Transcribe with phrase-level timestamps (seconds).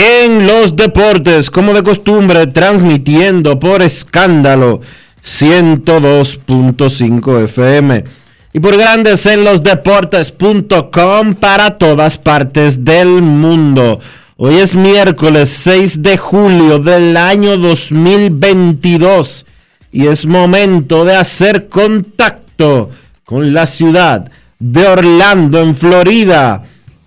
[0.00, 4.80] en los Deportes, como de costumbre, transmitiendo por escándalo
[5.22, 8.04] 102.5 FM
[8.52, 14.00] y por Grandes en los Deportes.com para todas partes del mundo.
[14.36, 19.44] Hoy es miércoles 6 de julio del año 2022
[19.92, 22.88] y es momento de hacer contacto
[23.24, 26.64] con la ciudad de Orlando, en Florida,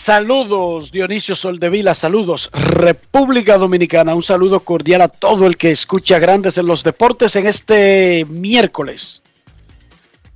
[0.00, 6.56] Saludos Dionisio Soldevila, saludos República Dominicana, un saludo cordial a todo el que escucha Grandes
[6.56, 9.20] en los Deportes en este miércoles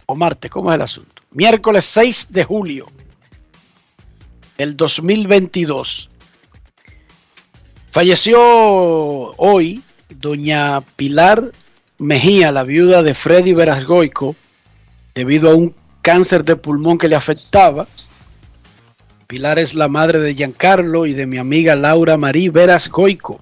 [0.04, 1.22] o martes, ¿cómo es el asunto?
[1.30, 2.86] Miércoles 6 de julio
[4.58, 6.10] del 2022.
[7.90, 11.52] Falleció hoy doña Pilar
[11.96, 14.36] Mejía, la viuda de Freddy Verasgoico,
[15.14, 17.86] debido a un cáncer de pulmón que le afectaba.
[19.34, 23.40] Pilar es la madre de Giancarlo y de mi amiga Laura Marí Verasgoico.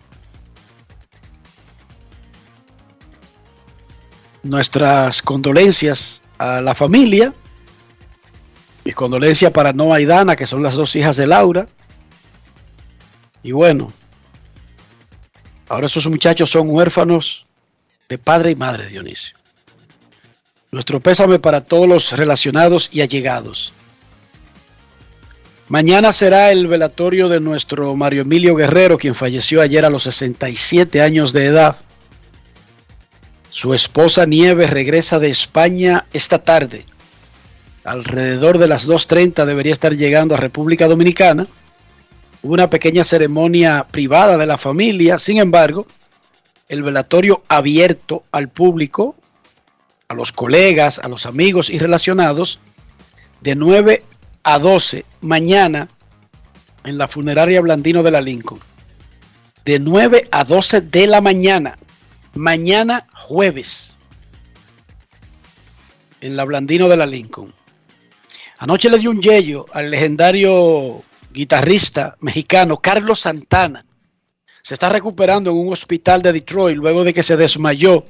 [4.43, 7.35] Nuestras condolencias a la familia.
[8.87, 11.69] Mis condolencias para Noah y Dana, que son las dos hijas de Laura.
[13.43, 13.93] Y bueno,
[15.69, 17.45] Ahora esos muchachos son huérfanos
[18.09, 19.37] de padre y madre, Dionisio.
[20.71, 23.75] Nuestro pésame para todos los relacionados y allegados.
[25.73, 31.01] Mañana será el velatorio de nuestro Mario Emilio Guerrero, quien falleció ayer a los 67
[31.01, 31.77] años de edad.
[33.49, 36.85] Su esposa Nieves regresa de España esta tarde.
[37.85, 41.47] Alrededor de las 2.30 debería estar llegando a República Dominicana
[42.43, 45.87] Hubo una pequeña ceremonia privada de la familia, sin embargo,
[46.69, 49.17] el velatorio abierto al público,
[50.07, 52.61] a los colegas, a los amigos y relacionados,
[53.41, 54.05] de 9
[54.43, 55.89] a 12 mañana
[56.85, 58.61] en la funeraria Blandino de la Lincoln.
[59.65, 61.79] De 9 a 12 de la mañana,
[62.35, 63.97] mañana jueves,
[66.21, 67.53] en la Blandino de la Lincoln.
[68.59, 71.03] Anoche le dio un yello al legendario
[71.33, 73.85] guitarrista mexicano Carlos Santana.
[74.63, 78.05] Se está recuperando en un hospital de Detroit luego de que se desmayó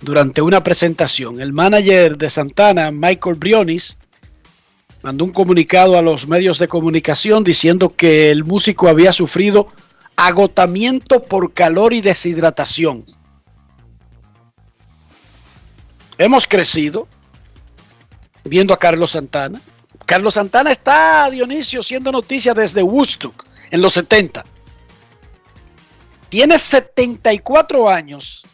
[0.00, 1.40] durante una presentación.
[1.40, 3.98] El manager de Santana, Michael Brionis,
[5.02, 9.68] mandó un comunicado a los medios de comunicación diciendo que el músico había sufrido
[10.16, 13.04] agotamiento por calor y deshidratación.
[16.18, 17.08] Hemos crecido
[18.44, 19.60] viendo a Carlos Santana,
[20.04, 24.44] Carlos Santana está, Dionisio, siendo noticia desde Woodstock en los 70.
[26.28, 28.44] Tiene 74 años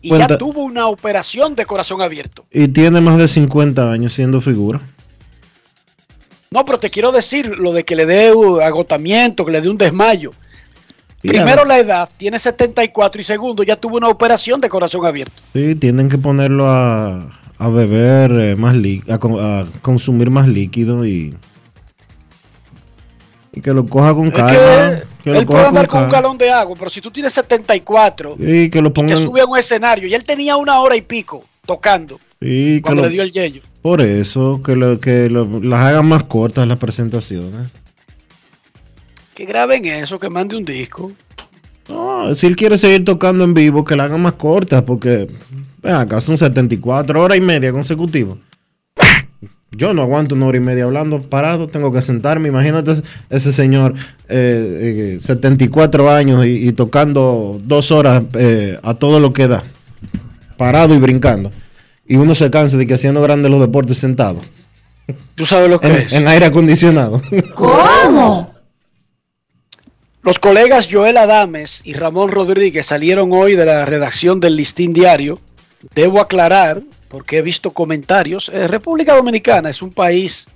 [0.00, 2.46] y ya tuvo una operación de corazón abierto.
[2.52, 4.80] Y tiene más de 50 años siendo figura.
[6.56, 8.28] No, pero te quiero decir lo de que le dé
[8.64, 10.32] agotamiento, que le dé un desmayo.
[11.20, 15.42] Primero la- edad, tiene 74 y segundo ya tuvo una operación de corazón abierto.
[15.52, 20.48] Sí, tienen que ponerlo a, a beber eh, más líquido, a, con- a consumir más
[20.48, 21.34] líquido y,
[23.52, 25.02] y que lo coja con calma.
[25.22, 28.70] que él puede andar con un galón de agua, pero si tú tienes 74 Y
[28.70, 29.18] que lo y te pongan.
[29.18, 33.02] sube a un escenario y él tenía una hora y pico tocando sí, que cuando
[33.02, 33.62] lo- le dio el yello.
[33.82, 37.68] por eso, que, lo, que lo- las hagan más cortas las presentaciones.
[39.34, 41.12] Que graben eso, que mande un disco.
[41.88, 45.28] No, si él quiere seguir tocando en vivo, que la hagan más cortas, porque
[45.82, 48.36] ven acá son 74 horas y media consecutivas.
[49.72, 52.48] Yo no aguanto una hora y media hablando parado, tengo que sentarme.
[52.48, 53.94] Imagínate ese- ese señor,
[54.28, 59.62] eh, eh, 74 años y, y tocando dos horas eh, a todo lo que da,
[60.56, 61.52] parado y brincando.
[62.08, 64.40] Y uno se cansa de que haciendo grandes los deportes sentado,
[65.34, 66.12] ¿Tú sabes lo que en, es?
[66.12, 67.22] en aire acondicionado.
[70.22, 75.38] Los colegas Joel Adames y Ramón Rodríguez salieron hoy de la redacción del Listín Diario.
[75.94, 80.46] Debo aclarar, porque he visto comentarios, eh, República Dominicana es un país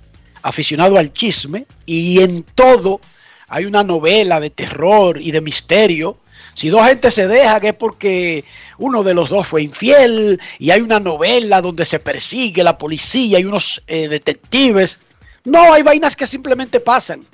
[0.41, 2.99] aficionado al chisme y en todo
[3.47, 6.17] hay una novela de terror y de misterio.
[6.53, 8.43] Si dos gente se dejan es porque
[8.77, 13.39] uno de los dos fue infiel y hay una novela donde se persigue la policía
[13.39, 14.99] y unos eh, detectives.
[15.45, 17.25] No, hay vainas que simplemente pasan.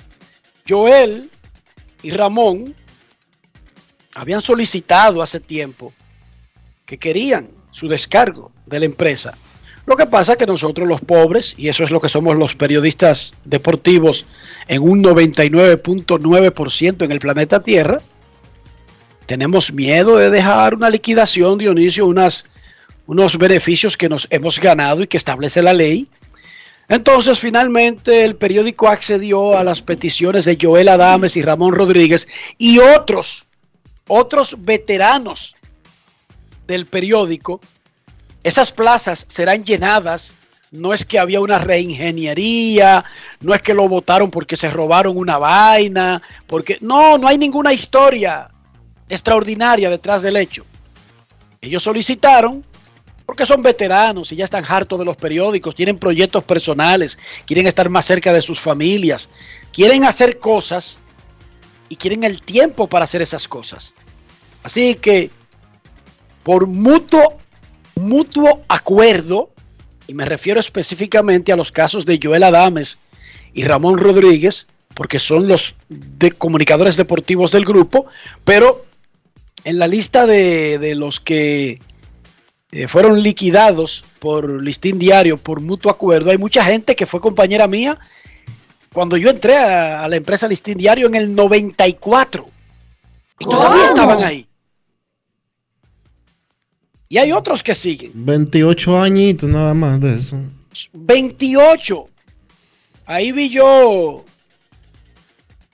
[0.68, 1.30] Joel
[2.02, 2.74] y Ramón
[4.14, 5.92] habían solicitado hace tiempo
[6.86, 9.36] que querían su descargo de la empresa.
[9.86, 12.54] Lo que pasa es que nosotros los pobres, y eso es lo que somos los
[12.54, 14.26] periodistas deportivos
[14.66, 18.02] en un 99.9% en el planeta Tierra,
[19.28, 22.46] tenemos miedo de dejar una liquidación, Dionisio, unas,
[23.06, 26.08] unos beneficios que nos hemos ganado y que establece la ley.
[26.88, 32.26] Entonces, finalmente, el periódico accedió a las peticiones de Joel Adames y Ramón Rodríguez
[32.56, 33.44] y otros,
[34.06, 35.54] otros veteranos
[36.66, 37.60] del periódico.
[38.42, 40.32] Esas plazas serán llenadas.
[40.70, 43.04] No es que había una reingeniería,
[43.40, 47.74] no es que lo votaron porque se robaron una vaina, porque no, no hay ninguna
[47.74, 48.48] historia
[49.08, 50.64] extraordinaria detrás del hecho.
[51.60, 52.64] Ellos solicitaron
[53.28, 57.90] porque son veteranos y ya están hartos de los periódicos, tienen proyectos personales, quieren estar
[57.90, 59.28] más cerca de sus familias,
[59.70, 60.98] quieren hacer cosas
[61.90, 63.94] y quieren el tiempo para hacer esas cosas.
[64.62, 65.30] Así que,
[66.42, 67.38] por mutuo,
[67.96, 69.50] mutuo acuerdo,
[70.06, 72.98] y me refiero específicamente a los casos de Joel Adames
[73.52, 78.06] y Ramón Rodríguez, porque son los de comunicadores deportivos del grupo,
[78.44, 78.86] pero
[79.64, 81.80] en la lista de, de los que
[82.70, 86.30] eh, fueron liquidados por listín diario, por mutuo acuerdo.
[86.30, 87.98] Hay mucha gente que fue compañera mía
[88.92, 92.48] cuando yo entré a, a la empresa listín diario en el 94.
[93.38, 94.46] Y todavía estaban ahí.
[97.08, 98.12] Y hay otros que siguen.
[98.14, 100.36] 28 añitos nada más de eso.
[100.92, 102.08] 28.
[103.06, 104.24] Ahí vi yo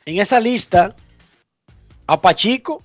[0.06, 0.94] en esa lista
[2.06, 2.82] a Pachico.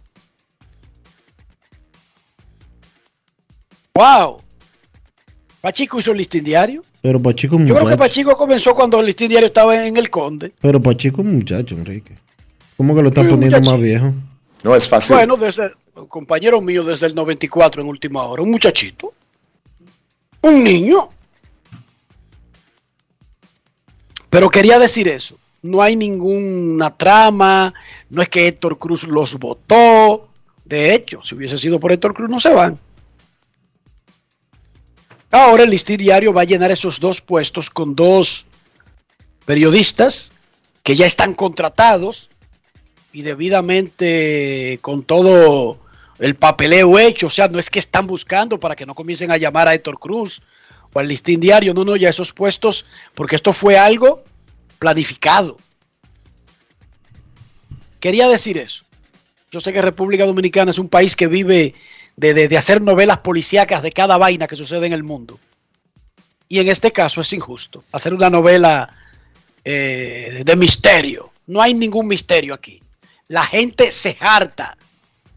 [4.00, 4.42] Wow.
[5.60, 6.86] Pachico hizo el listín diario.
[7.02, 7.98] Pero Pachico Yo creo que muchacho.
[7.98, 10.54] Pachico comenzó cuando el listín diario estaba en el Conde.
[10.62, 12.16] Pero Pachico es un muchacho, Enrique.
[12.78, 13.72] ¿Cómo que lo está poniendo muchacho.
[13.72, 14.14] más viejo?
[14.64, 15.18] No es fácil.
[15.18, 15.74] Bueno, desde
[16.08, 19.12] compañero mío desde el 94 en última hora, un muchachito,
[20.44, 21.10] un niño.
[24.30, 25.38] Pero quería decir eso.
[25.62, 27.74] No hay ninguna trama,
[28.10, 30.30] no es que Héctor Cruz los votó.
[30.64, 32.80] De hecho, si hubiese sido por Héctor Cruz, no se van.
[35.32, 38.46] Ahora el listín diario va a llenar esos dos puestos con dos
[39.46, 40.32] periodistas
[40.84, 42.30] que ya están contratados
[43.14, 45.78] y debidamente con todo
[46.20, 49.38] el papeleo hecho, o sea, no es que están buscando para que no comiencen a
[49.38, 50.42] llamar a Héctor Cruz
[50.92, 54.24] o al listín diario, no, no, ya esos puestos, porque esto fue algo
[54.80, 55.58] planificado.
[58.00, 58.84] Quería decir eso.
[59.52, 61.74] Yo sé que República Dominicana es un país que vive
[62.20, 65.40] de, de- de hacer novelas policíacas de cada vaina que sucede en el mundo.
[66.48, 68.94] Y en este caso es injusto hacer una novela
[69.64, 71.32] eh, de misterio.
[71.48, 72.82] No hay ningún misterio aquí.
[73.28, 74.76] La gente se harta.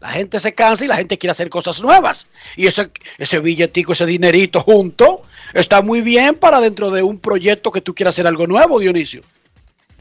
[0.01, 2.27] La gente se cansa y la gente quiere hacer cosas nuevas.
[2.57, 5.21] Y ese, ese billetico, ese dinerito junto,
[5.53, 9.21] está muy bien para dentro de un proyecto que tú quieras hacer algo nuevo, Dionisio.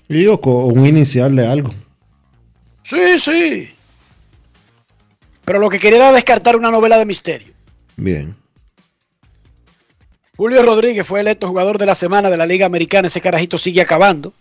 [0.09, 1.73] Y yo con un inicial de algo.
[2.83, 3.71] Sí, sí.
[5.45, 7.53] Pero lo que quería era descartar una novela de misterio.
[7.97, 8.35] Bien.
[10.37, 13.09] Julio Rodríguez fue electo jugador de la semana de la Liga Americana.
[13.09, 14.33] Ese carajito sigue acabando.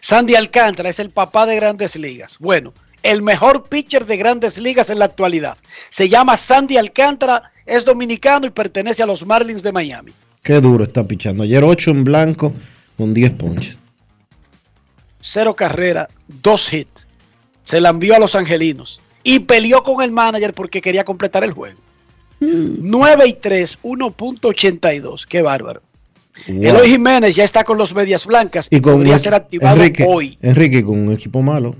[0.00, 2.36] Sandy Alcántara es el papá de grandes ligas.
[2.38, 5.56] Bueno, el mejor pitcher de grandes ligas en la actualidad.
[5.90, 10.12] Se llama Sandy Alcántara, es dominicano y pertenece a los Marlins de Miami.
[10.42, 11.42] Qué duro está pichando.
[11.44, 12.52] Ayer 8 en blanco
[12.98, 13.78] con 10 ponches.
[15.20, 17.06] Cero carrera, dos hits.
[17.62, 19.00] Se la envió a los angelinos.
[19.24, 21.78] Y peleó con el manager porque quería completar el juego.
[22.40, 25.26] 9 y 3, 1.82.
[25.26, 25.82] Qué bárbaro.
[26.46, 26.62] Wow.
[26.62, 30.36] Eloy Jiménez ya está con los medias blancas y, con podría ser activado Enrique, hoy.
[30.42, 31.74] Enrique con un equipo malo.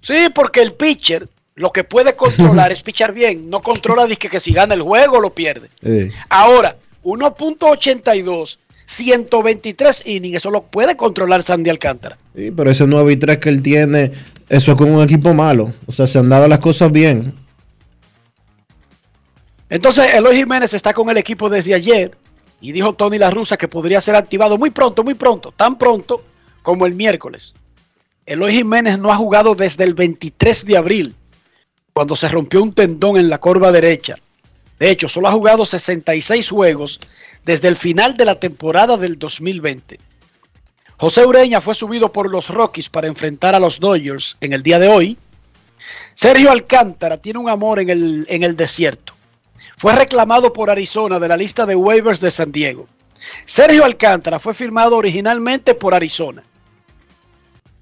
[0.00, 3.50] Sí, porque el pitcher lo que puede controlar es pichar bien.
[3.50, 5.68] No controla disque que si gana el juego lo pierde.
[5.82, 12.18] Eh, Ahora, 1.82, 123 innings, eso lo puede controlar Sandy Alcántara.
[12.34, 14.12] sí, pero ese 9 y 3 que él tiene,
[14.48, 15.72] eso es con un equipo malo.
[15.86, 17.34] O sea, se han dado las cosas bien.
[19.68, 22.16] Entonces, Eloy Jiménez está con el equipo desde ayer
[22.60, 26.22] y dijo Tony La Russa que podría ser activado muy pronto, muy pronto, tan pronto
[26.62, 27.54] como el miércoles.
[28.24, 31.16] Eloy Jiménez no ha jugado desde el 23 de abril,
[31.92, 34.16] cuando se rompió un tendón en la corva derecha.
[34.78, 37.00] De hecho, solo ha jugado 66 juegos
[37.44, 39.98] desde el final de la temporada del 2020.
[40.98, 44.78] José Ureña fue subido por los Rockies para enfrentar a los Dodgers en el día
[44.78, 45.18] de hoy.
[46.14, 49.12] Sergio Alcántara tiene un amor en el, en el desierto.
[49.76, 52.88] Fue reclamado por Arizona de la lista de waivers de San Diego.
[53.44, 56.42] Sergio Alcántara fue firmado originalmente por Arizona.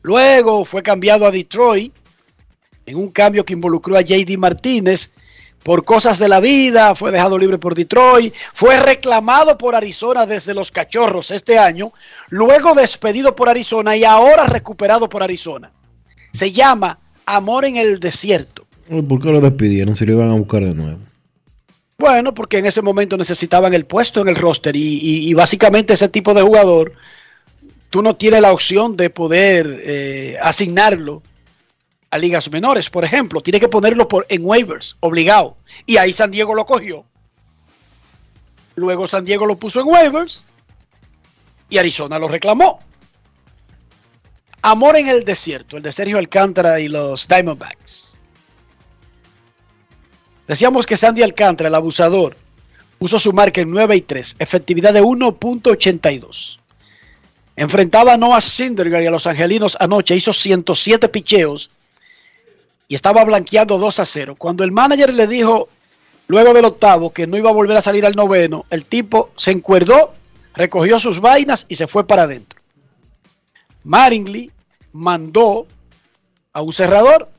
[0.02, 1.94] Luego fue cambiado a Detroit
[2.86, 5.12] en un cambio que involucró a JD Martínez.
[5.64, 8.34] Por cosas de la vida, fue dejado libre por Detroit.
[8.52, 11.90] Fue reclamado por Arizona desde los Cachorros este año.
[12.28, 15.72] Luego despedido por Arizona y ahora recuperado por Arizona.
[16.34, 18.66] Se llama Amor en el Desierto.
[19.08, 20.98] ¿Por qué lo despidieron si lo iban a buscar de nuevo?
[21.96, 25.94] Bueno, porque en ese momento necesitaban el puesto en el roster y, y- y básicamente
[25.94, 26.92] ese tipo de jugador,
[27.88, 31.22] tú no tienes la opción de poder eh, asignarlo
[32.14, 33.40] a ligas menores, por ejemplo.
[33.40, 35.56] Tiene que ponerlo en waivers, obligado.
[35.84, 37.04] Y ahí San Diego lo cogió.
[38.76, 40.44] Luego San Diego lo puso en waivers
[41.68, 42.78] y Arizona lo reclamó.
[44.62, 48.14] Amor en el desierto, el de Sergio Alcántara y los Diamondbacks.
[50.46, 52.36] Decíamos que Sandy Alcántara, el abusador,
[52.98, 56.58] puso su marca en 9 y 3, efectividad de 1.82.
[57.56, 61.70] Enfrentaba a Noah Syndergaard y a los angelinos anoche, hizo 107 picheos
[62.88, 64.34] y estaba blanqueando 2 a 0.
[64.36, 65.68] Cuando el manager le dijo
[66.26, 69.50] luego del octavo que no iba a volver a salir al noveno, el tipo se
[69.50, 70.12] encuerdó,
[70.54, 72.60] recogió sus vainas y se fue para adentro.
[73.84, 74.50] Maringley
[74.92, 75.66] mandó
[76.52, 77.30] a un cerrador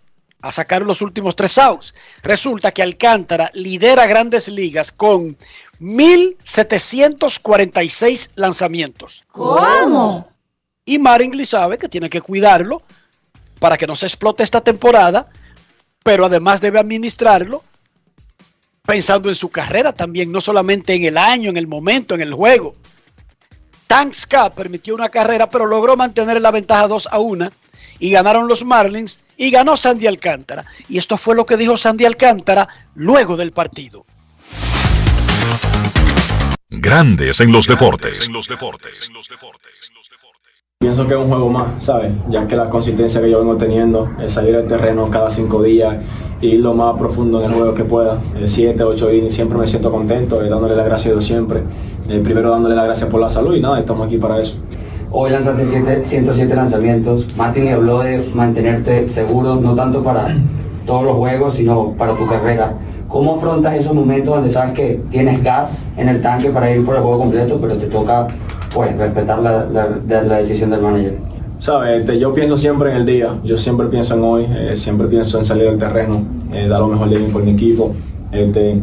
[0.41, 1.95] a sacar los últimos tres outs.
[2.21, 5.35] Resulta que Alcántara lidera grandes ligas con
[5.79, 9.25] 1.746 lanzamientos.
[9.31, 10.29] ¿Cómo?
[10.85, 12.83] Y Maringley sabe que tiene que cuidarlo
[13.59, 15.27] para que no se explote esta temporada,
[16.03, 17.63] pero además debe administrarlo
[18.85, 22.33] pensando en su carrera también, no solamente en el año, en el momento, en el
[22.33, 22.75] juego.
[23.87, 27.51] Tank Scott permitió una carrera, pero logró mantener la ventaja 2 a 1
[27.99, 30.65] y ganaron los Marlins y ganó Sandy Alcántara.
[30.89, 34.05] Y esto fue lo que dijo Sandy Alcántara luego del partido.
[36.69, 38.29] Grandes en los deportes.
[40.81, 42.11] Pienso que es un juego más, ¿sabes?
[42.29, 45.95] Ya que la consistencia que yo vengo teniendo es salir al terreno cada cinco días
[46.41, 48.19] ir lo más profundo en el juego que pueda.
[48.35, 51.61] Eh, siete, ocho innings, siempre me siento contento, eh, dándole las gracias a siempre.
[52.09, 54.57] Eh, primero dándole las gracias por la salud y nada, estamos aquí para eso.
[55.11, 57.25] Hoy lanzaste siete- 107 lanzamientos.
[57.37, 60.27] Martin habló de mantenerte seguro, no tanto para
[60.85, 62.73] todos los juegos, sino para tu carrera.
[63.07, 66.95] ¿Cómo afrontas esos momentos donde sabes que tienes gas en el tanque para ir por
[66.95, 68.27] el juego completo, pero te toca
[68.73, 71.17] pues respetar la, la- la- decisión del manager?
[71.59, 72.01] ¿Sabes?
[72.01, 75.39] Este, yo pienso siempre en el día, yo siempre pienso en hoy, eh, siempre pienso
[75.39, 77.93] en salir del terreno, eh, dar lo mejor de mí por mi equipo.
[78.31, 78.81] Este,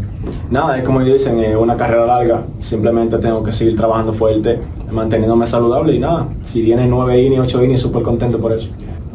[0.50, 4.58] nada, es como dicen, eh, una carrera larga, simplemente tengo que seguir trabajando fuerte,
[4.90, 8.68] manteniéndome saludable y nada, si vienen 9 innings, 8 innings, súper contento por eso.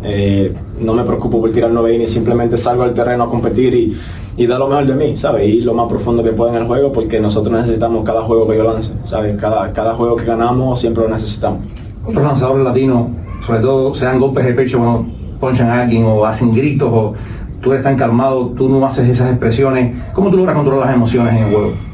[0.04, 3.98] Eh, no me preocupo por tirar 9 innings, simplemente salgo al terreno a competir y,
[4.38, 5.48] y dar lo mejor de mí, ¿sabes?
[5.48, 8.58] Y lo más profundo que pueda en el juego porque nosotros necesitamos cada juego que
[8.58, 9.36] yo lance, ¿sabes?
[9.38, 11.62] Cada, cada juego que ganamos siempre lo necesitamos.
[12.06, 13.08] otros lanzadores latinos,
[13.46, 15.06] sobre todo se dan golpes de pecho cuando
[15.40, 17.14] ponchan a alguien o hacen gritos o
[17.62, 19.96] tú eres tan calmado, tú no haces esas expresiones.
[20.14, 21.87] ¿Cómo tú logras controlar las emociones en el juego?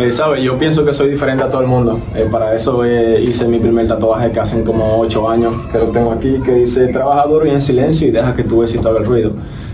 [0.00, 0.42] Eh, ¿Sabes?
[0.42, 2.00] Yo pienso que soy diferente a todo el mundo.
[2.14, 5.88] Eh, para eso eh, hice mi primer tatuaje que hacen como 8 años, que lo
[5.88, 9.00] tengo aquí, que dice trabaja duro y en silencio y deja que tu éxito haga
[9.00, 9.32] el ruido.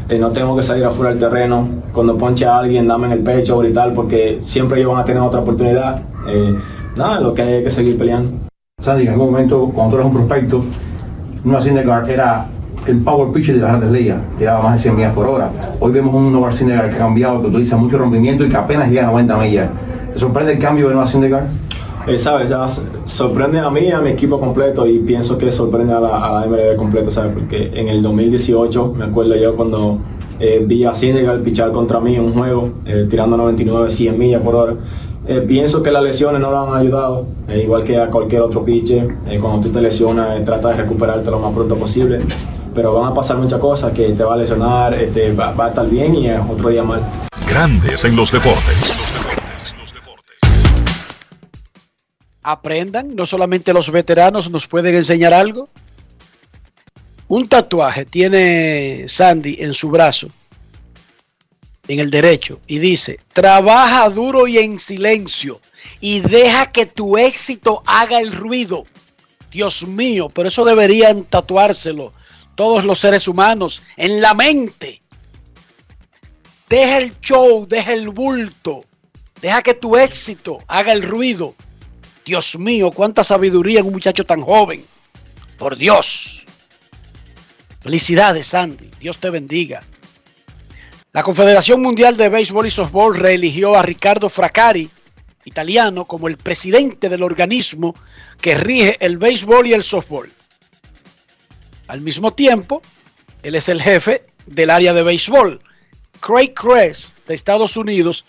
[0.08, 3.20] Eh, no tengo que salir afuera del terreno, cuando ponche a alguien, dame en el
[3.20, 6.02] pecho, gritar, porque siempre ellos van a tener otra oportunidad.
[6.96, 8.32] Nada, lo que hay es que seguir peleando.
[8.82, 10.64] Sandy, en algún momento, cuando tú eres un prospecto,
[11.44, 12.46] Noah Syndergaard era
[12.84, 15.50] el power pitcher de las grandes ligas, tiraba más de 100 millas por hora.
[15.78, 18.88] Hoy vemos un Noah Syndergaard que ha cambiado, que utiliza mucho rompimiento y que apenas
[18.88, 19.70] llega a 90 millas.
[20.16, 21.44] ¿Te sorprende el cambio de Noah Syndergaard?
[22.06, 22.48] Eh, ¿sabes?
[22.48, 22.66] Ya
[23.04, 26.40] sorprende a mí y a mi equipo completo y pienso que sorprende a la, a
[26.40, 27.32] la MLB completo, ¿sabes?
[27.34, 29.98] Porque en el 2018, me acuerdo yo cuando
[30.40, 34.40] eh, vi a Senegal pichar contra mí en un juego, eh, tirando 99, 100 millas
[34.40, 34.74] por hora.
[35.28, 38.64] Eh, pienso que las lesiones no lo han ayudado, eh, igual que a cualquier otro
[38.64, 39.14] pitcher.
[39.28, 42.20] Eh, cuando tú te lesionas, eh, trata de recuperarte lo más pronto posible.
[42.74, 45.68] Pero van a pasar muchas cosas que te va a lesionar, este, va, va a
[45.68, 47.02] estar bien y es otro día mal.
[47.50, 48.75] Grandes en los deportes.
[52.48, 55.68] Aprendan, no solamente los veteranos nos pueden enseñar algo.
[57.26, 60.28] Un tatuaje tiene Sandy en su brazo,
[61.88, 65.60] en el derecho, y dice, trabaja duro y en silencio
[66.00, 68.84] y deja que tu éxito haga el ruido.
[69.50, 72.12] Dios mío, pero eso deberían tatuárselo
[72.54, 75.02] todos los seres humanos en la mente.
[76.68, 78.84] Deja el show, deja el bulto,
[79.40, 81.56] deja que tu éxito haga el ruido.
[82.26, 84.84] Dios mío, cuánta sabiduría en un muchacho tan joven.
[85.56, 86.44] Por Dios.
[87.80, 88.90] Felicidades, Sandy.
[88.98, 89.84] Dios te bendiga.
[91.12, 94.90] La Confederación Mundial de Béisbol y Softball reeligió a Ricardo Fracari,
[95.44, 97.94] italiano, como el presidente del organismo
[98.40, 100.30] que rige el béisbol y el softball.
[101.86, 102.82] Al mismo tiempo,
[103.44, 105.60] él es el jefe del área de béisbol.
[106.18, 108.24] Craig Cress, de Estados Unidos,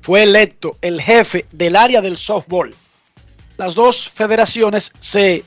[0.00, 2.72] fue electo el jefe del área del softball.
[3.60, 5.44] Las dos federaciones se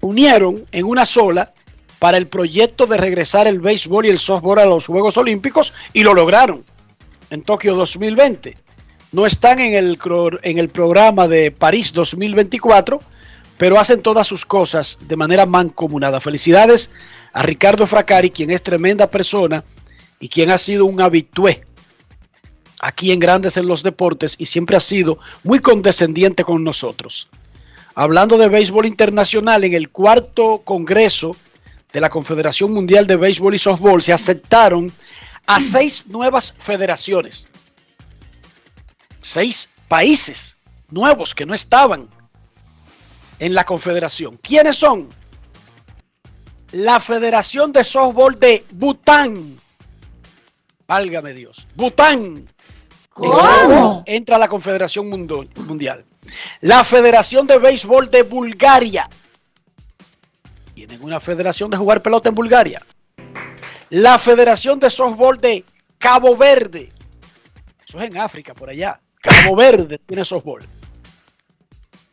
[0.00, 1.54] unieron en una sola
[1.98, 6.04] para el proyecto de regresar el béisbol y el softball a los Juegos Olímpicos y
[6.04, 6.64] lo lograron
[7.30, 8.56] en Tokio 2020.
[9.10, 9.98] No están en el,
[10.44, 13.00] en el programa de París 2024,
[13.58, 16.20] pero hacen todas sus cosas de manera mancomunada.
[16.20, 16.92] Felicidades
[17.32, 19.64] a Ricardo Fracari, quien es tremenda persona
[20.20, 21.64] y quien ha sido un habitué
[22.80, 27.28] aquí en Grandes en los Deportes y siempre ha sido muy condescendiente con nosotros.
[27.94, 31.34] Hablando de béisbol internacional, en el cuarto congreso
[31.92, 34.92] de la Confederación Mundial de Béisbol y Softball se aceptaron
[35.46, 37.46] a seis nuevas federaciones.
[39.22, 40.56] Seis países
[40.90, 42.08] nuevos que no estaban
[43.38, 44.38] en la confederación.
[44.42, 45.08] ¿Quiénes son?
[46.72, 49.56] La Federación de Softball de Bután.
[50.86, 51.66] Válgame Dios.
[51.74, 52.48] Bután.
[54.06, 56.04] Entra la Confederación Mundo- Mundial.
[56.60, 59.08] La Federación de Béisbol de Bulgaria.
[60.74, 62.82] Tienen una federación de jugar pelota en Bulgaria.
[63.90, 65.64] La Federación de Softball de
[65.98, 66.92] Cabo Verde.
[67.86, 69.00] Eso es en África, por allá.
[69.22, 70.62] Cabo Verde tiene softball.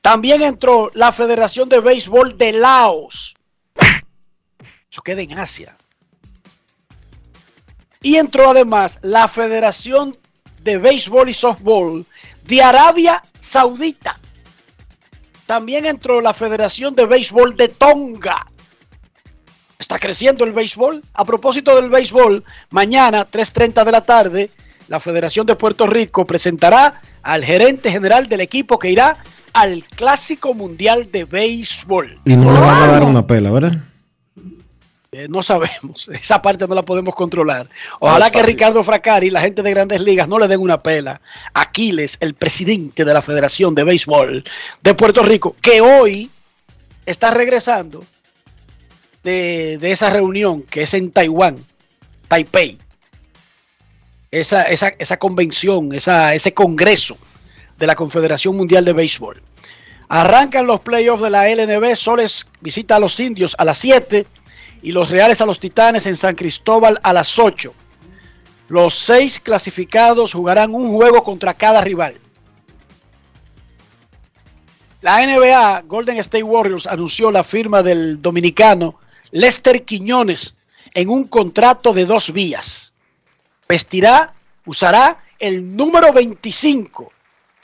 [0.01, 3.35] También entró la Federación de Béisbol de Laos.
[4.91, 5.75] Eso queda en Asia.
[8.01, 10.15] Y entró además la Federación
[10.63, 12.05] de Béisbol y Softball
[12.45, 14.17] de Arabia Saudita.
[15.45, 18.47] También entró la Federación de Béisbol de Tonga.
[19.77, 21.03] Está creciendo el béisbol.
[21.13, 24.49] A propósito del béisbol, mañana, 3.30 de la tarde,
[24.87, 29.17] la Federación de Puerto Rico presentará al gerente general del equipo que irá
[29.51, 32.21] al Clásico Mundial de Béisbol.
[32.25, 33.73] Y no le van a dar una pela, ¿verdad?
[35.13, 37.69] Eh, no sabemos, esa parte no la podemos controlar.
[37.99, 38.41] Ojalá que.
[38.41, 41.21] Ricardo Fracari y la gente de Grandes Ligas no le den una pela.
[41.53, 44.43] Aquiles, el presidente de la Federación de Béisbol
[44.81, 46.31] de Puerto Rico, que hoy
[47.05, 48.03] está regresando
[49.23, 51.63] de, de esa reunión que es en Taiwán,
[52.27, 52.79] Taipei.
[54.31, 57.19] Esa, esa, esa convención, esa, ese congreso
[57.77, 59.43] de la Confederación Mundial de Béisbol.
[60.09, 61.95] Arrancan los playoffs de la LNB.
[61.95, 64.25] Soles visita a los indios a las 7
[64.83, 67.73] y los Reales a los Titanes en San Cristóbal a las 8.
[68.67, 72.19] Los seis clasificados jugarán un juego contra cada rival.
[75.01, 78.99] La NBA, Golden State Warriors, anunció la firma del dominicano
[79.31, 80.55] Lester Quiñones
[80.93, 82.93] en un contrato de dos vías.
[83.67, 84.33] Vestirá,
[84.65, 87.11] usará el número 25.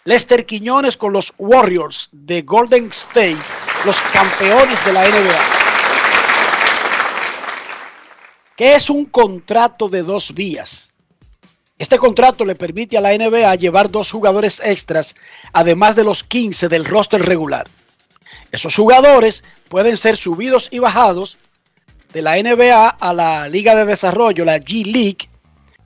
[0.06, 3.38] Lester Quiñones con los Warriors de Golden State,
[3.86, 5.69] los campeones de la NBA.
[8.60, 10.92] ¿Qué es un contrato de dos vías?
[11.78, 15.16] Este contrato le permite a la NBA llevar dos jugadores extras,
[15.54, 17.70] además de los 15 del roster regular.
[18.52, 21.38] Esos jugadores pueden ser subidos y bajados
[22.12, 25.30] de la NBA a la Liga de Desarrollo, la G League,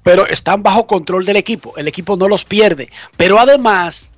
[0.02, 1.78] pero están bajo control del equipo.
[1.78, 2.90] El equipo no los pierde.
[3.16, 4.12] Pero además,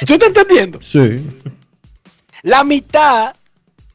[0.06, 0.82] ¿Tú estás entendiendo?
[0.82, 1.26] Sí.
[2.42, 3.34] La mitad,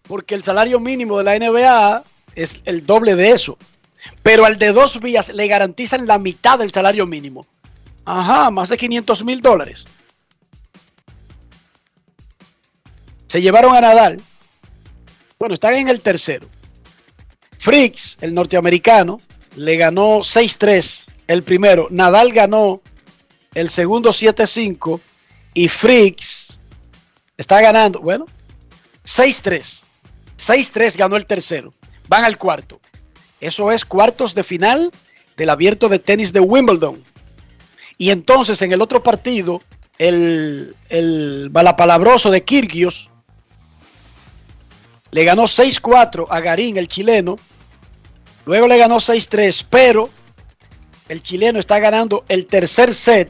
[0.08, 3.60] porque el salario mínimo de la NBA es el doble de eso.
[4.24, 7.46] Pero al de dos vías le garantizan la mitad del salario mínimo.
[8.04, 9.86] Ajá, más de 500 mil dólares.
[13.28, 14.20] Se llevaron a Nadal.
[15.38, 16.48] Bueno, están en el tercero.
[17.60, 19.22] Fricks, el norteamericano,
[19.58, 21.88] le ganó 6-3 el primero.
[21.90, 22.82] Nadal ganó
[23.54, 25.02] el segundo 7-5.
[25.54, 26.60] Y Fricks
[27.36, 28.26] está ganando, bueno,
[29.06, 29.84] 6-3.
[30.38, 31.74] 6-3 ganó el tercero.
[32.08, 32.80] Van al cuarto.
[33.42, 34.92] Eso es cuartos de final
[35.36, 37.04] del abierto de tenis de Wimbledon.
[37.98, 39.60] Y entonces en el otro partido,
[39.98, 43.10] el, el balapalabroso de Kirgios
[45.10, 47.38] le ganó 6-4 a Garín, el chileno.
[48.48, 50.10] Luego le ganó 6-3, pero
[51.10, 53.30] el chileno está ganando el tercer set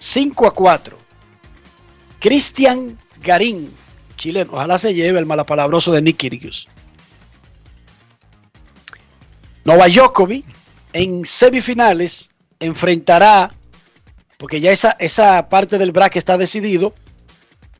[0.00, 0.98] 5 a 4.
[2.18, 3.72] Cristian Garín,
[4.16, 4.54] chileno.
[4.54, 6.66] Ojalá se lleve el malapalabroso de Nick Kyrgios.
[9.64, 10.44] Nova Djokovic
[10.92, 13.52] en semifinales enfrentará,
[14.36, 16.92] porque ya esa, esa parte del bracket está decidido.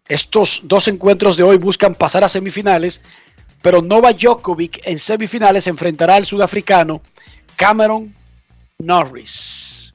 [0.07, 3.03] Estos dos encuentros de hoy buscan pasar a semifinales,
[3.63, 7.01] pero Nova Djokovic en semifinales enfrentará al sudafricano
[7.57, 8.15] Cameron
[8.79, 9.93] Norris.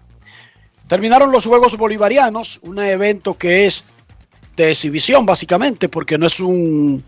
[0.87, 3.85] Terminaron los Juegos Bolivarianos, un evento que es
[4.57, 7.03] de exhibición básicamente, porque no es un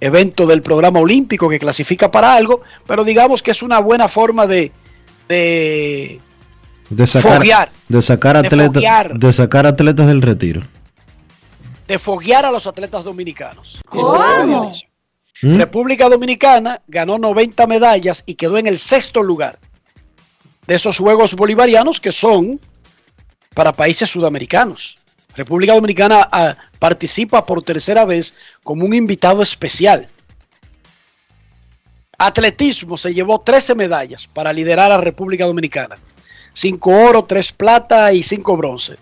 [0.00, 4.46] evento del programa olímpico que clasifica para algo, pero digamos que es una buena forma
[4.46, 4.70] de,
[5.28, 6.20] de
[6.90, 7.72] De sacar, Foguear.
[7.88, 9.18] de sacar De atletas, foguear.
[9.18, 10.62] de sacar atletas del retiro.
[11.88, 13.80] de foguear a los atletas dominicanos.
[13.88, 14.70] ¿Cómo?
[15.44, 15.58] ¿Mm?
[15.58, 19.58] República Dominicana ganó 90 medallas y quedó en el sexto lugar
[20.66, 22.58] de esos Juegos Bolivarianos que son
[23.52, 24.98] para países sudamericanos.
[25.36, 30.08] República Dominicana ah, participa por tercera vez como un invitado especial.
[32.16, 35.96] Atletismo se llevó 13 medallas para liderar a República Dominicana.
[36.54, 38.96] 5 oro, 3 plata y 5 bronce.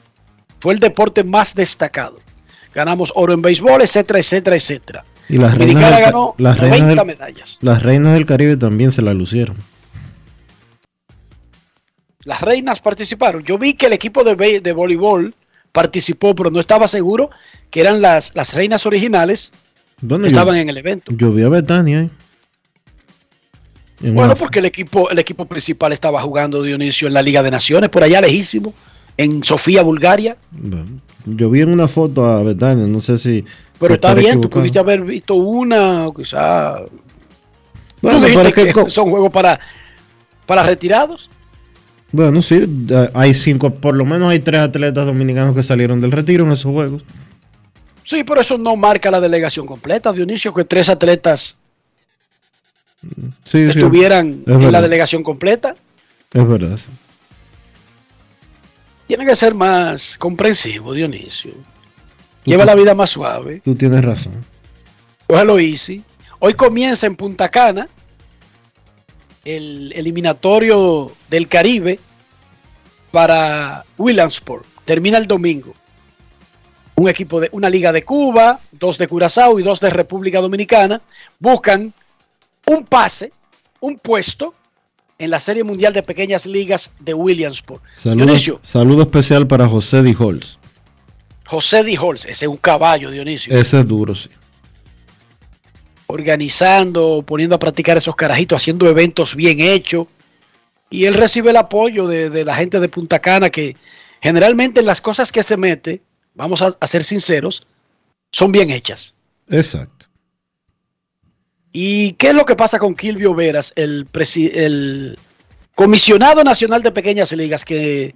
[0.58, 2.18] Fue el deporte más destacado.
[2.74, 5.04] Ganamos oro en béisbol, etcétera, etcétera, etcétera.
[5.28, 7.58] Y las reinas, del, ganó las, reinas 90 del, medallas.
[7.62, 9.56] las reinas del Caribe también se la lucieron.
[12.24, 13.42] Las reinas participaron.
[13.42, 15.34] Yo vi que el equipo de, de voleibol
[15.72, 17.30] participó, pero no estaba seguro
[17.70, 19.52] que eran las, las reinas originales
[20.00, 21.12] que yo, estaban en el evento.
[21.16, 22.10] yo vi a Betania
[24.00, 27.88] Bueno, porque el equipo, el equipo principal estaba jugando Dionisio en la Liga de Naciones,
[27.88, 28.74] por allá lejísimo,
[29.16, 30.36] en Sofía, Bulgaria.
[30.50, 33.44] Bueno, Yo vi en una foto a Betania, no sé si.
[33.82, 36.80] Pero está bien, tú pudiste haber visto una, o quizá.
[38.00, 39.60] Bueno, dijiste pero que son juegos para,
[40.46, 41.28] para retirados.
[42.10, 42.60] Bueno, sí,
[43.14, 46.70] hay cinco, por lo menos hay tres atletas dominicanos que salieron del retiro en esos
[46.72, 47.02] juegos.
[48.04, 51.56] Sí, pero eso no marca la delegación completa, Dionisio, que tres atletas
[53.44, 55.74] Sí, sí, estuvieran es en la delegación completa.
[56.32, 56.78] Es verdad.
[59.06, 61.52] Tiene que ser más comprensivo, Dionisio.
[62.44, 63.60] Lleva la vida más suave.
[63.64, 64.32] Tú tienes razón.
[65.26, 66.02] Cógelo easy.
[66.40, 67.88] Hoy comienza en Punta Cana
[69.44, 71.98] el eliminatorio del Caribe
[73.10, 74.64] para Williamsport.
[74.84, 75.72] Termina el domingo.
[76.96, 81.00] Un equipo de una liga de Cuba, dos de Curazao y dos de República Dominicana
[81.38, 81.92] buscan
[82.66, 83.32] un pase,
[83.80, 84.54] un puesto
[85.18, 87.82] en la Serie Mundial de Pequeñas Ligas de Williamsport.
[87.96, 90.58] Saludo, Dionisio, saludo especial para José Di Holz.
[91.52, 93.54] José Di Holz, ese es un caballo, Dionisio.
[93.54, 94.30] Ese es duro, sí.
[96.06, 100.06] organizando, poniendo a practicar esos carajitos, haciendo eventos bien hechos.
[100.90, 103.76] Y él recibe el apoyo de, de la gente de Punta Cana, que
[104.20, 106.02] generalmente las cosas que se mete,
[106.34, 107.66] vamos a, a ser sinceros,
[108.30, 109.14] son bien hechas.
[109.48, 110.06] Exacto.
[111.72, 115.18] ¿Y qué es lo que pasa con Kilvio Veras, el, el
[115.74, 118.14] comisionado nacional de pequeñas ligas, que,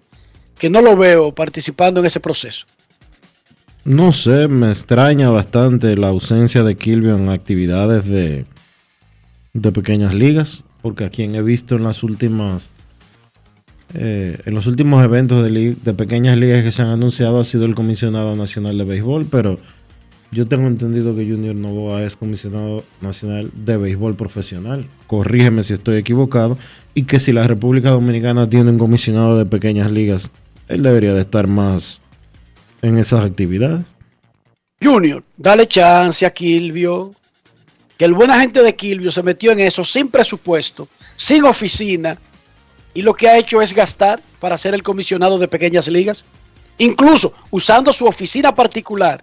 [0.58, 2.66] que no lo veo participando en ese proceso?
[3.86, 8.44] No sé, me extraña bastante la ausencia de Kilvio en actividades de,
[9.54, 12.70] de pequeñas ligas, porque a quien he visto en las últimas
[13.94, 17.64] eh, en los últimos eventos de, de pequeñas ligas que se han anunciado ha sido
[17.64, 19.60] el comisionado nacional de béisbol, pero
[20.32, 24.84] yo tengo entendido que Junior Novoa es comisionado nacional de béisbol profesional.
[25.06, 26.58] Corrígeme si estoy equivocado.
[26.92, 30.30] Y que si la República Dominicana tiene un comisionado de pequeñas ligas,
[30.66, 32.00] él debería de estar más
[32.82, 33.84] en esas actividades.
[34.82, 37.14] Junior, dale chance a Kilvio.
[37.96, 40.86] Que el buena gente de Kilvio se metió en eso sin presupuesto,
[41.16, 42.18] sin oficina,
[42.92, 46.26] y lo que ha hecho es gastar para ser el comisionado de pequeñas ligas,
[46.76, 49.22] incluso usando su oficina particular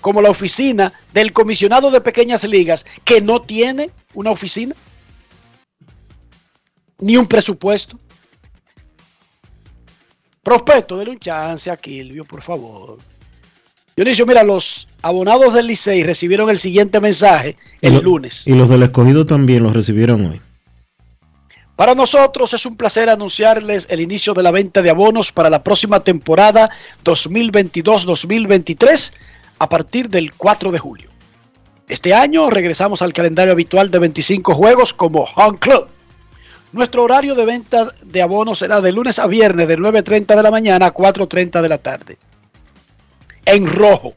[0.00, 4.74] como la oficina del comisionado de pequeñas ligas que no tiene una oficina
[6.98, 7.98] ni un presupuesto.
[10.42, 12.96] Prospecto, denle un chance a Kilvio, por favor.
[13.94, 18.46] Dionisio, mira, los abonados del Licey recibieron el siguiente mensaje el lunes.
[18.46, 20.40] Y los del escogido también los recibieron hoy.
[21.76, 25.62] Para nosotros es un placer anunciarles el inicio de la venta de abonos para la
[25.62, 26.70] próxima temporada
[27.04, 29.12] 2022-2023
[29.58, 31.10] a partir del 4 de julio.
[31.88, 35.88] Este año regresamos al calendario habitual de 25 juegos como Home Club.
[36.72, 40.50] Nuestro horario de venta de abonos será de lunes a viernes de 9.30 de la
[40.50, 42.18] mañana a 4.30 de la tarde.
[43.44, 44.14] En rojo,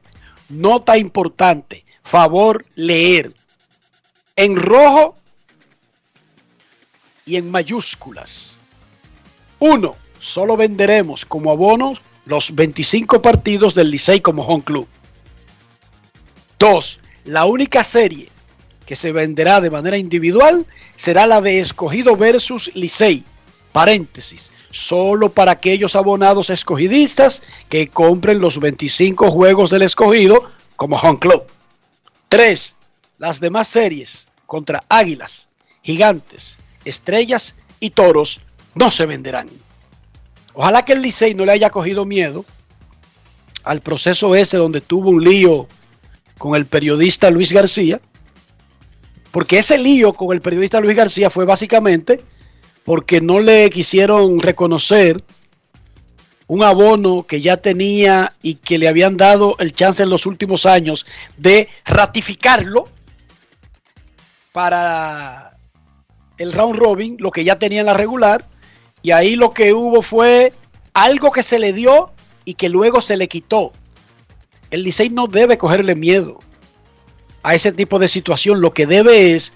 [0.50, 3.34] nota importante, favor leer.
[4.36, 5.16] En rojo
[7.26, 8.54] y en mayúsculas.
[9.58, 14.88] Uno, solo venderemos como abonos los 25 partidos del Licey como home club.
[16.60, 18.33] Dos, la única serie
[18.86, 20.66] que se venderá de manera individual
[20.96, 23.24] será la de escogido versus Licey.
[23.72, 31.20] Paréntesis, solo para aquellos abonados escogidistas que compren los 25 juegos del escogido como home
[31.20, 31.44] club.
[32.30, 32.76] Tres,
[33.18, 35.50] las demás series contra Águilas,
[35.82, 38.42] Gigantes, Estrellas y Toros
[38.76, 39.50] no se venderán.
[40.54, 42.46] Ojalá que el Licey no le haya cogido miedo
[43.64, 45.68] al proceso ese donde tuvo un lío
[46.38, 48.02] con el periodista Luis García,
[49.34, 52.24] porque ese lío con el periodista Luis García fue básicamente
[52.86, 55.24] porque no le quisieron reconocer
[56.46, 60.68] un abono que ya tenía y que le habían dado el chance en los últimos
[60.68, 62.88] años de ratificarlo
[64.52, 65.58] para
[66.38, 68.48] el round robin, lo que ya tenía en la regular,
[69.02, 70.54] y ahí lo que hubo fue
[70.94, 72.12] algo que se le dio
[72.46, 73.72] y que luego se le quitó.
[74.70, 76.40] El Licey no debe cogerle miedo
[77.44, 79.54] a ese tipo de situación, lo que debe es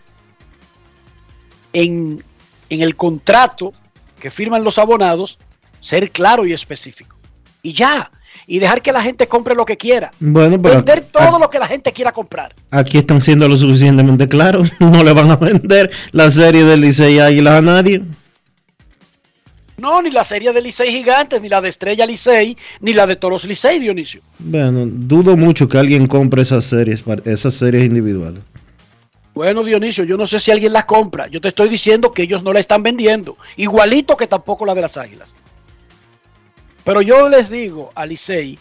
[1.73, 2.23] en,
[2.69, 3.73] en el contrato
[4.19, 5.39] que firman los abonados
[5.79, 7.15] ser claro y específico.
[7.61, 8.11] Y ya,
[8.45, 10.11] y dejar que la gente compre lo que quiera.
[10.19, 12.53] Bueno, pero Vender todo lo que la gente quiera comprar.
[12.71, 14.71] aquí están siendo lo suficientemente claros.
[14.79, 18.01] No le van a vender la serie del Licey Águilas a nadie.
[19.77, 23.15] No, ni la serie de Licey Gigantes, ni la de Estrella Licey, ni la de
[23.15, 24.21] Toros Licey, Dionisio.
[24.39, 28.41] Bueno, dudo mucho que alguien compre esas series, esas series individuales.
[29.35, 31.27] Bueno, Dionisio, yo no sé si alguien la compra.
[31.27, 33.37] Yo te estoy diciendo que ellos no la están vendiendo.
[33.55, 35.35] Igualito que tampoco la de las Águilas.
[36.83, 38.57] Pero yo les digo a Licey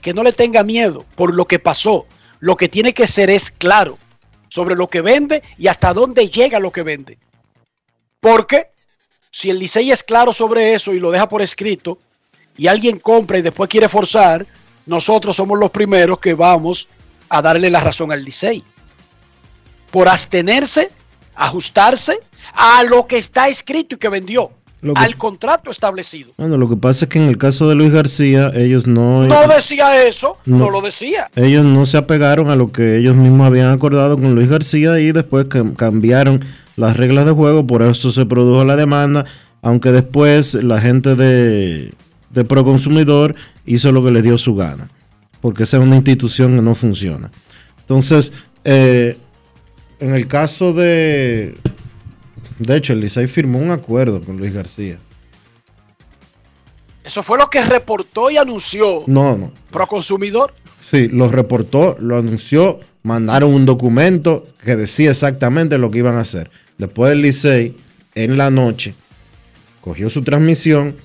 [0.00, 2.06] que no le tenga miedo por lo que pasó.
[2.40, 3.98] Lo que tiene que ser es claro
[4.48, 7.18] sobre lo que vende y hasta dónde llega lo que vende.
[8.20, 8.68] Porque
[9.36, 11.98] si el Licey es claro sobre eso y lo deja por escrito
[12.56, 14.46] y alguien compra y después quiere forzar,
[14.86, 16.86] nosotros somos los primeros que vamos
[17.28, 18.62] a darle la razón al Licey
[19.90, 20.90] por abstenerse,
[21.34, 22.20] ajustarse
[22.54, 26.30] a lo que está escrito y que vendió, que- al contrato establecido.
[26.36, 29.48] Bueno, lo que pasa es que en el caso de Luis García, ellos no, No
[29.48, 30.70] decía eso, no, No.
[30.70, 31.28] lo decía.
[31.34, 35.10] ellos no se apegaron a lo que ellos mismos habían acordado con Luis García y
[35.10, 36.44] después cam- cambiaron
[36.76, 39.24] las reglas de juego, por eso se produjo la demanda,
[39.62, 41.92] aunque después la gente de,
[42.30, 43.34] de Proconsumidor
[43.64, 44.88] hizo lo que le dio su gana,
[45.40, 47.30] porque esa es una institución que no funciona.
[47.80, 48.32] Entonces,
[48.64, 49.16] eh,
[50.00, 51.54] en el caso de...
[52.58, 54.98] De hecho, el Licey firmó un acuerdo con Luis García.
[57.04, 59.52] Eso fue lo que reportó y anunció No, no.
[59.70, 60.54] Proconsumidor.
[60.80, 66.22] Sí, lo reportó, lo anunció mandaron un documento que decía exactamente lo que iban a
[66.22, 66.50] hacer.
[66.78, 67.76] Después el Licey,
[68.16, 68.94] en la noche,
[69.80, 70.96] cogió su transmisión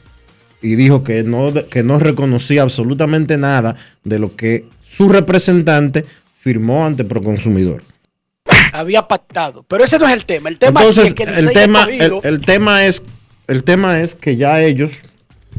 [0.61, 6.05] y dijo que no, que no reconocía absolutamente nada de lo que su representante
[6.39, 7.83] firmó ante Proconsumidor.
[8.71, 9.63] Había pactado.
[9.67, 10.49] Pero ese no es el tema.
[10.49, 13.03] El tema Entonces, es que el, tema, cogido- el, el tema es,
[13.47, 14.93] el tema es que ya ellos,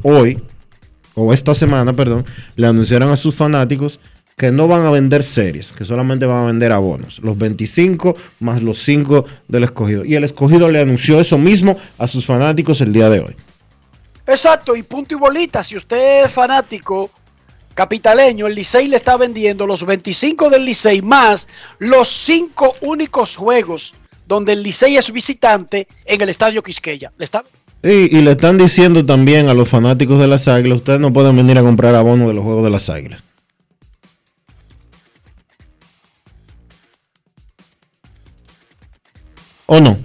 [0.03, 0.43] hoy,
[1.15, 2.25] o esta semana, perdón,
[2.57, 4.01] le anunciaron a sus fanáticos
[4.41, 7.19] que no van a vender series, que solamente van a vender abonos.
[7.19, 10.03] Los 25 más los 5 del escogido.
[10.03, 13.37] Y el escogido le anunció eso mismo a sus fanáticos el día de hoy.
[14.27, 15.63] Exacto, y punto y bolita.
[15.63, 17.11] Si usted es fanático
[17.75, 21.47] capitaleño, el Licey le está vendiendo los 25 del Licey más
[21.79, 23.93] los 5 únicos juegos
[24.27, 27.13] donde el Licey es visitante en el Estadio Quisqueya.
[27.19, 27.45] Le está
[27.83, 31.37] Y, y le están diciendo también a los fanáticos de las águilas, ustedes no pueden
[31.37, 33.21] venir a comprar abonos de los juegos de las águilas.
[39.73, 39.97] ¿O no?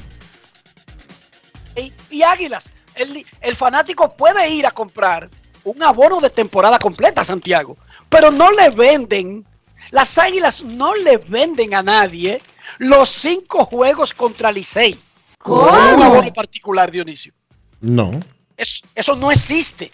[1.76, 2.70] y, y Águilas.
[2.94, 5.28] El, el fanático puede ir a comprar
[5.64, 7.76] un abono de temporada completa a Santiago,
[8.08, 9.44] pero no le venden,
[9.90, 12.44] las Águilas no le venden a nadie
[12.78, 15.00] los cinco juegos contra Licey.
[15.40, 15.64] ¿Cómo?
[15.96, 17.34] Un abono particular, Dionisio.
[17.82, 18.12] No.
[18.56, 19.92] Es- eso no existe.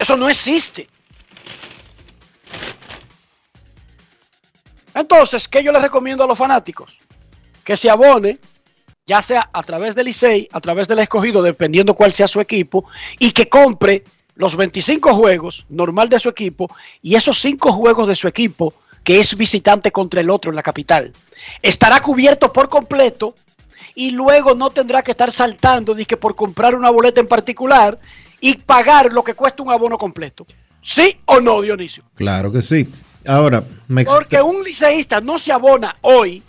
[0.00, 0.88] Eso no existe.
[4.94, 6.98] Entonces, ¿qué yo les recomiendo a los fanáticos?
[7.68, 8.38] Que se abone,
[9.06, 12.86] ya sea a través del Licey, a través del escogido, dependiendo cuál sea su equipo,
[13.18, 14.04] y que compre
[14.36, 18.72] los 25 juegos normal de su equipo y esos 5 juegos de su equipo
[19.04, 21.12] que es visitante contra el otro en la capital.
[21.60, 23.34] Estará cubierto por completo
[23.94, 27.98] y luego no tendrá que estar saltando que por comprar una boleta en particular
[28.40, 30.46] y pagar lo que cuesta un abono completo.
[30.80, 32.04] ¿Sí o no, Dionisio?
[32.14, 32.88] Claro que sí.
[33.26, 36.42] Ahora, me Porque un liceísta no se abona hoy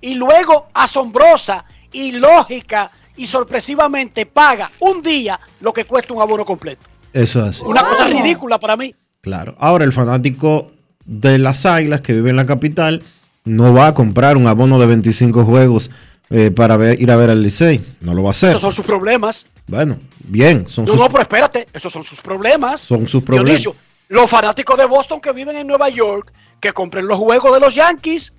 [0.00, 6.44] y luego asombrosa y lógica y sorpresivamente paga un día lo que cuesta un abono
[6.44, 6.86] completo.
[7.12, 7.62] eso es así.
[7.64, 8.94] Una cosa ridícula para mí.
[9.20, 9.56] Claro.
[9.58, 10.70] Ahora, el fanático
[11.04, 13.02] de las águilas que vive en la capital
[13.44, 15.90] no va a comprar un abono de 25 juegos
[16.30, 17.82] eh, para ver- ir a ver al Licey.
[18.00, 18.50] No lo va a hacer.
[18.50, 19.46] Esos son sus problemas.
[19.66, 22.80] Bueno, bien, son No, sus, no, pero espérate, esos son sus problemas.
[22.80, 23.46] son sus problemas.
[23.62, 23.74] Dionisio,
[24.08, 27.74] los fanáticos de Boston que viven en Nueva York, que compren los juegos de los
[27.74, 28.32] Yankees,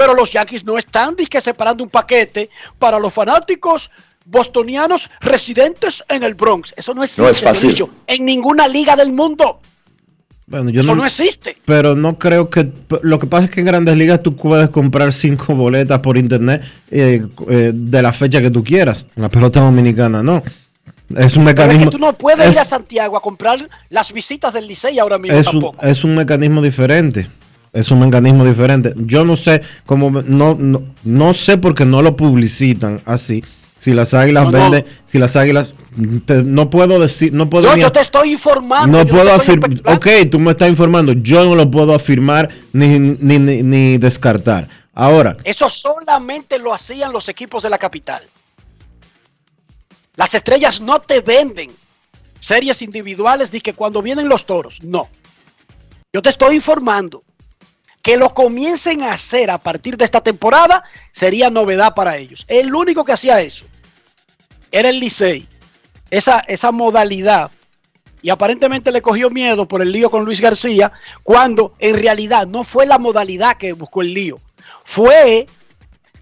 [0.00, 3.90] pero los Yankees no están disque separando un paquete para los fanáticos
[4.24, 6.72] bostonianos residentes en el Bronx.
[6.76, 7.74] Eso no existe, No es fácil.
[8.06, 9.60] En ninguna liga del mundo.
[10.46, 11.58] Bueno, yo Eso no, no existe.
[11.64, 12.72] pero no creo que...
[13.02, 16.62] Lo que pasa es que en grandes ligas tú puedes comprar cinco boletas por internet
[16.90, 19.06] eh, eh, de la fecha que tú quieras.
[19.16, 20.42] En la pelota dominicana no.
[21.16, 21.84] Es un Pero es mecanismo...
[21.90, 25.18] que tú no puedes es- ir a Santiago a comprar las visitas del Licey ahora
[25.18, 25.86] mismo es un, tampoco.
[25.86, 27.28] es un mecanismo diferente.
[27.72, 28.92] Es un mecanismo diferente.
[28.96, 33.44] Yo no sé cómo no, no, no sé porque no lo publicitan así.
[33.78, 34.58] Si las águilas No, no.
[34.58, 35.72] venden, si las águilas
[36.26, 38.98] te- no puedo decir, no puedo No, ni- yo te estoy informando.
[38.98, 39.70] no puedo afirmar.
[39.86, 41.12] Ok, tú me estás informando.
[41.12, 44.68] Yo no lo puedo afirmar ni, ni, ni- ni descartar.
[44.92, 48.22] Ahora, Eso solamente lo hacían los equipos de la capital.
[50.16, 51.70] Las estrellas no te venden
[52.38, 55.08] series individuales de que cuando vienen los toros, no.
[56.12, 57.22] Yo te estoy informando
[58.02, 62.44] que lo comiencen a hacer a partir de esta temporada sería novedad para ellos.
[62.48, 63.66] El único que hacía eso
[64.72, 65.46] era el Licey.
[66.10, 67.50] Esa, esa modalidad.
[68.22, 72.64] Y aparentemente le cogió miedo por el lío con Luis García, cuando en realidad no
[72.64, 74.38] fue la modalidad que buscó el lío.
[74.84, 75.46] Fue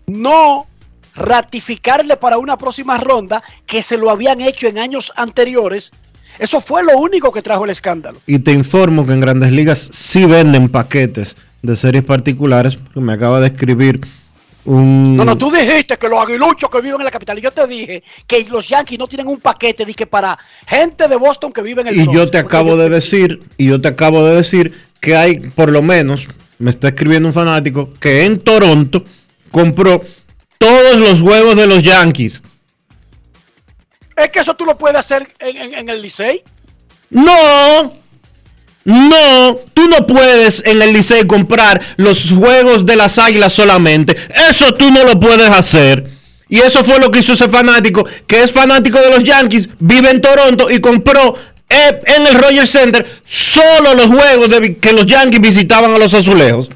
[0.07, 0.67] no
[1.15, 5.91] ratificarle para una próxima ronda que se lo habían hecho en años anteriores.
[6.39, 8.21] Eso fue lo único que trajo el escándalo.
[8.27, 12.77] y te informo que en grandes ligas sí venden paquetes de series particulares.
[12.77, 14.01] porque Me acaba de escribir
[14.65, 15.17] un.
[15.17, 17.67] No, no, tú dijiste que los aguiluchos que viven en la capital, y yo te
[17.67, 21.81] dije que los Yankees no tienen un paquete que para gente de Boston que vive
[21.83, 24.73] en el Y Bronx, yo te acabo de decir, y yo te acabo de decir
[25.01, 26.27] que hay, por lo menos,
[26.59, 29.05] me está escribiendo un fanático que en Toronto
[29.51, 30.03] compró
[30.59, 32.43] todos los juegos de los Yankees.
[34.17, 36.43] Es que eso tú lo puedes hacer en, en- en el Licey.
[37.11, 37.93] No,
[38.89, 44.17] no, tú no puedes en el Licey comprar los juegos de las águilas solamente.
[44.49, 46.09] Eso tú no lo puedes hacer.
[46.49, 50.09] Y eso fue lo que hizo ese fanático, que es fanático de los Yankees, vive
[50.09, 51.37] en Toronto y compró
[51.69, 56.15] eh, en el Rogers Center solo los juegos de que los Yankees visitaban a los
[56.15, 56.71] azulejos.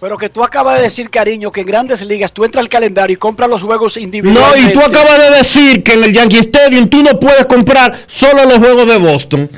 [0.00, 3.14] Pero que tú acabas de decir, cariño, que en grandes ligas tú entras al calendario
[3.14, 4.70] y compras los juegos No, individualmente.
[4.70, 8.44] y tú acabas de decir que en el Yankee Stadium tú no puedes comprar solo
[8.44, 9.50] los juegos de Boston.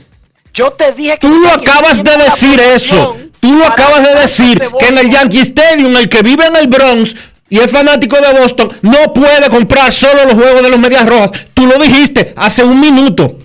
[0.54, 3.16] Yo te dije que Tú lo acabas de decir eso.
[3.40, 5.10] Tú lo acabas de decir, de que en el.
[5.10, 7.14] Yankee Stadium, el que vive en el Bronx
[7.48, 11.30] y es fanático de Boston, no puede comprar solo los juegos de los Medias Rojas.
[11.52, 13.38] Tú lo dijiste hace un minuto.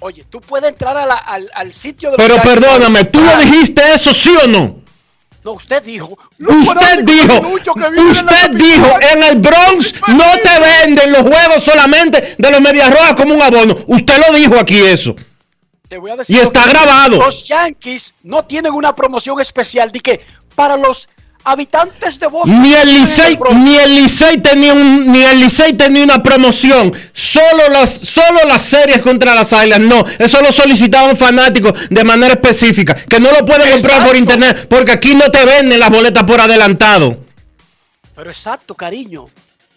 [0.00, 3.40] Oye, tú puedes entrar a la- al, al sitio de Pero perdóname, ¿tú lo Ah,
[3.40, 4.76] dijiste eso, sí o no?
[5.44, 6.16] No, usted dijo.
[6.38, 12.50] Usted dijo, en usted dijo, en el Bronx no te venden los juegos solamente de
[12.50, 13.76] los Medias Rojas como un abono.
[13.86, 15.16] Usted lo dijo aquí eso.
[15.92, 17.18] Te voy a decir Y está grabado.
[17.18, 20.24] Los Yankees no tienen una promoción especial de que
[20.54, 21.06] para los
[21.44, 22.62] habitantes de Boston.
[22.62, 26.94] Ni el Licey, ni el Licey tenía un, ni el Licey tenía una promoción.
[27.12, 29.80] Solo las, solo las series contra las Águilas.
[29.80, 32.94] No, eso lo solicitaban fanáticos de manera específica.
[32.94, 36.40] Que no lo pueden comprar por internet porque aquí no te venden las boletas por
[36.40, 37.22] adelantado.
[38.16, 39.28] Pero exacto, cariño.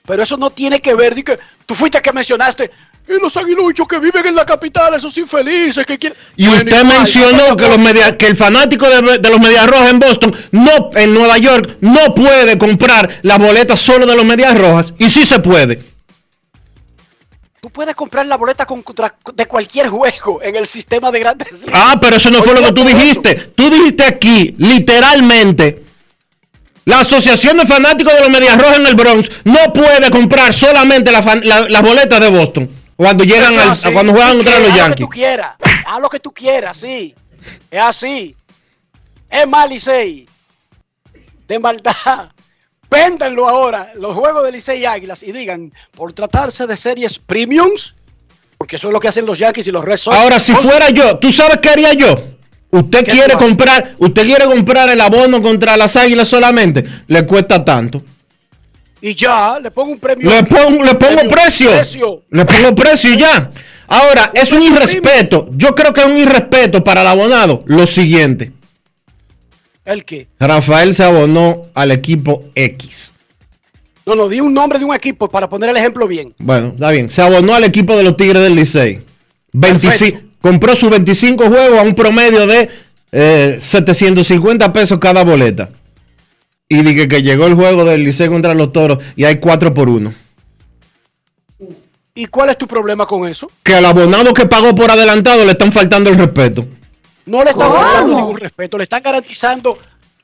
[0.07, 1.13] Pero eso no tiene que ver.
[1.26, 2.72] que tú fuiste que mencionaste.
[3.08, 6.18] Y los aguiluchos que viven en la capital, esos infelices que quieren.
[6.36, 7.84] Y Bueno, usted igual, mencionó que, los Boston.
[7.84, 11.78] media- que el fanático de, de los Medias Rojas en Boston, no, en Nueva York,
[11.82, 14.93] no puede comprar las boletas solo de los Medias Rojas.
[14.97, 15.84] Y sí se puede.
[17.62, 21.51] Tú puedes comprar la boleta con- contra- de cualquier juego en el sistema de grandes.
[21.51, 21.68] ligas.
[21.74, 23.32] Ah, pero eso no fue lo que tú dijiste.
[23.36, 23.47] eso.
[23.56, 25.84] Tú dijiste aquí, literalmente,
[26.86, 31.12] la Asociación de Fanáticos de los Medias Rojas en el Bronx no puede comprar solamente
[31.12, 33.91] la fan- la- las boletas de Boston cuando llegan al- así.
[33.91, 34.89] cuando juegan contra los quieras, haz Yankees.
[34.89, 37.15] Lo que tú quieras, haz lo que tú quieras, sí.
[37.71, 38.35] Es así.
[39.29, 40.27] Es mal, Licey.
[41.47, 41.93] De maldad.
[42.89, 47.95] Véndanlo ahora, los juegos de Licey y Águilas, y digan, por tratarse de series premiums,
[48.57, 50.15] porque eso es lo que hacen los Yankees y los Red Sox.
[50.15, 52.15] Ahora, si fuera yo, ¿tú sabes qué haría yo?
[52.71, 57.63] Usted ¿Qué quiere comprar, usted quiere comprar el abono contra las águilas solamente, le cuesta
[57.65, 58.01] tanto.
[59.08, 60.28] Y ya, le pongo un premio.
[60.28, 61.70] Le pongo, le pongo Premio, precio.
[61.70, 62.24] precio.
[62.32, 63.51] Le pongo precio y ya.
[63.88, 65.47] Ahora, es un irrespeto.
[65.51, 67.62] Yo creo que es un irrespeto para el abonado.
[67.68, 68.51] Lo siguiente.
[69.86, 70.28] ¿El qué?
[70.39, 73.12] Rafael se abonó al equipo X.
[74.08, 76.34] No, no, di un nombre de un equipo para poner el ejemplo bien.
[76.39, 77.08] Bueno, está bien.
[77.08, 79.03] Se abonó al equipo de los Tigres del Licey.
[79.53, 80.30] 25 Perfecto.
[80.41, 82.70] compró sus 25 juegos a un promedio de
[83.12, 85.70] eh, 750 pesos cada boleta.
[86.68, 89.88] Y dije que llegó el juego del Licey contra los Toros y hay 4 por
[89.89, 90.13] 1.
[92.16, 93.51] ¿Y cuál es tu problema con eso?
[93.61, 96.66] Que al abonado que pagó por adelantado le están faltando el respeto.
[97.26, 99.78] No le están dando ningún respeto, le están garantizando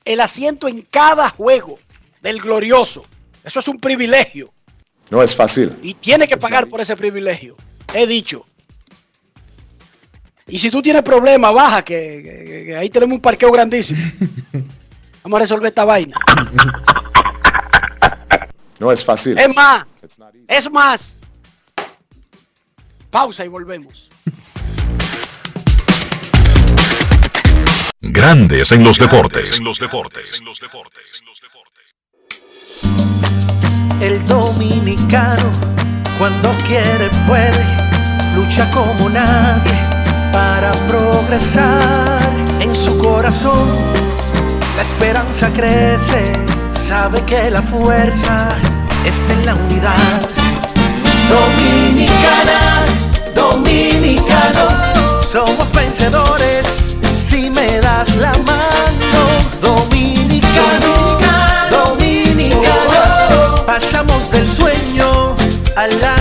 [0.05, 1.79] el asiento en cada juego
[2.21, 3.03] del glorioso.
[3.43, 4.51] Eso es un privilegio
[5.09, 5.73] No es fácil.
[5.83, 7.55] y tiene que pagar por ese privilegio.
[7.93, 8.45] He dicho.
[10.47, 13.99] Y si tú tienes problemas, baja, que, que- que ahí tenemos un parqueo grandísimo.
[15.23, 16.17] Vamos a resolver esta vaina.
[18.79, 19.37] No es fácil.
[19.37, 19.85] Es más,
[20.47, 21.19] es más.
[23.11, 24.09] Pausa y volvemos.
[27.99, 29.59] Grandes en los deportes.
[29.59, 30.41] En los deportes.
[33.99, 35.51] El dominicano,
[36.17, 37.63] cuando quiere, puede,
[38.35, 39.79] lucha como nadie
[40.33, 42.19] para progresar.
[42.59, 43.69] En su corazón,
[44.81, 46.33] la esperanza crece,
[46.73, 48.49] sabe que la fuerza
[49.05, 50.21] está en la unidad.
[51.29, 52.85] Dominicana,
[53.35, 56.65] dominicano, somos vencedores
[57.29, 59.21] si me das la mano.
[59.61, 60.93] Dominicano,
[61.69, 65.35] dominicano, pasamos del sueño
[65.75, 66.20] a la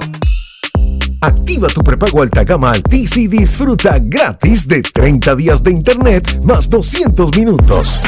[1.21, 6.69] Activa tu prepago alta gama Altis y disfruta gratis de 30 días de internet más
[6.69, 7.99] 200 minutos.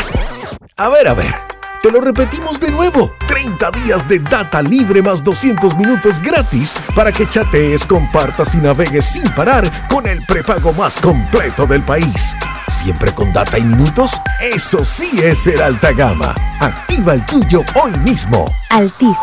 [0.76, 1.57] A ver, a ver.
[1.82, 3.12] Te lo repetimos de nuevo.
[3.28, 9.06] 30 días de data libre más 200 minutos gratis para que chatees, compartas y navegues
[9.06, 12.36] sin parar con el prepago más completo del país.
[12.68, 14.20] Siempre con data y minutos.
[14.42, 16.34] Eso sí es ser alta gama.
[16.60, 18.46] Activa el tuyo hoy mismo.
[18.72, 19.18] Altis,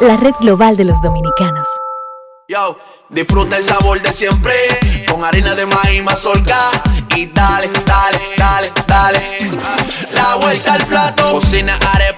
[0.00, 1.68] la red global de los dominicanos.
[2.48, 2.78] Yo,
[3.10, 4.54] disfruta el sabor de siempre
[5.10, 6.70] con harina de maíz mazorca
[7.26, 9.20] dale, dale, dale, dale.
[10.10, 12.17] La vuelta al plato, cocina arepa,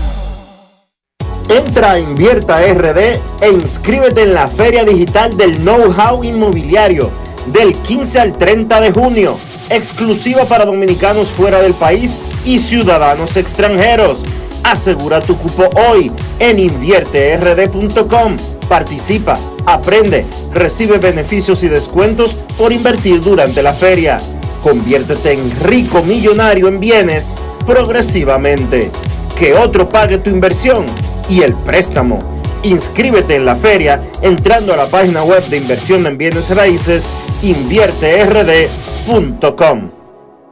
[1.57, 2.97] Entra a Invierta RD
[3.41, 7.11] e inscríbete en la Feria Digital del Know-How Inmobiliario
[7.47, 9.37] del 15 al 30 de junio,
[9.69, 14.19] exclusiva para dominicanos fuera del país y ciudadanos extranjeros.
[14.63, 18.37] Asegura tu cupo hoy en invierterd.com.
[18.69, 24.19] Participa, aprende, recibe beneficios y descuentos por invertir durante la feria.
[24.63, 27.35] Conviértete en rico millonario en bienes
[27.65, 28.89] progresivamente.
[29.37, 30.85] Que otro pague tu inversión
[31.31, 32.41] y el préstamo.
[32.63, 37.05] Inscríbete en la feria entrando a la página web de inversión en bienes raíces
[37.41, 39.91] invierterd.com.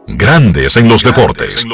[0.08, 1.68] Grandes en los deportes.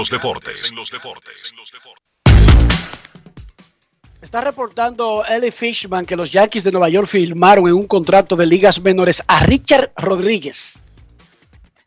[4.21, 8.47] Está reportando Ellie Fishman que los Yankees de Nueva York firmaron en un contrato de
[8.47, 10.79] ligas menores a Richard Rodríguez.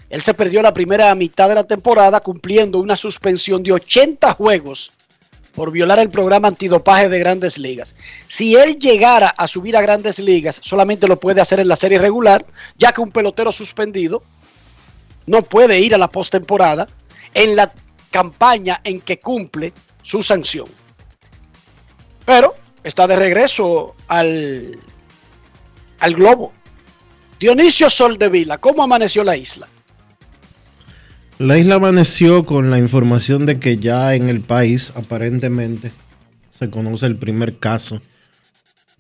[0.09, 4.93] Él se perdió la primera mitad de la temporada cumpliendo una suspensión de 80 juegos
[5.59, 7.97] por violar el programa antidopaje de grandes ligas.
[8.29, 11.99] Si él llegara a subir a grandes ligas, solamente lo puede hacer en la serie
[11.99, 12.47] regular,
[12.77, 14.23] ya que un pelotero suspendido
[15.27, 16.87] no puede ir a la postemporada
[17.35, 17.73] en la
[18.13, 20.69] campaña en que cumple su sanción.
[22.25, 22.55] Pero
[22.85, 24.79] está de regreso al,
[25.99, 26.53] al globo.
[27.41, 29.69] Dionisio Soldevila, ¿cómo amaneció la isla?
[31.39, 35.93] La isla amaneció con la información de que ya en el país aparentemente
[36.59, 38.01] se conoce el primer caso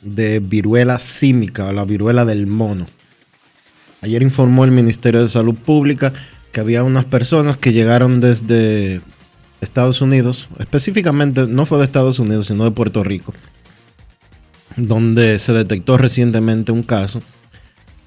[0.01, 2.87] de viruela símica o la viruela del mono.
[4.03, 6.13] Ayer informó el Ministerio de Salud Pública
[6.53, 9.01] que había unas personas que llegaron desde
[9.61, 13.35] Estados Unidos, específicamente no fue de Estados Unidos, sino de Puerto Rico,
[14.77, 17.21] donde se detectó recientemente un caso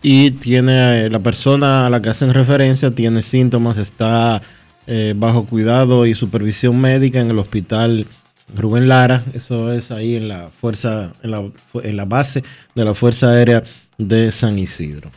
[0.02, 4.42] y tiene la persona a la que hacen referencia tiene síntomas, está
[4.88, 8.08] eh, bajo cuidado y supervisión médica en el hospital
[8.56, 11.50] Rubén Lara, eso es ahí en la fuerza, en la,
[11.84, 12.44] en la base
[12.76, 13.64] de la Fuerza Aérea
[13.98, 15.10] de San Isidro.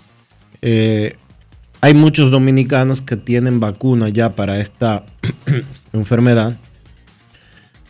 [0.62, 1.16] Eh,
[1.80, 5.04] hay muchos dominicanos que tienen vacuna ya para esta
[5.92, 6.56] enfermedad,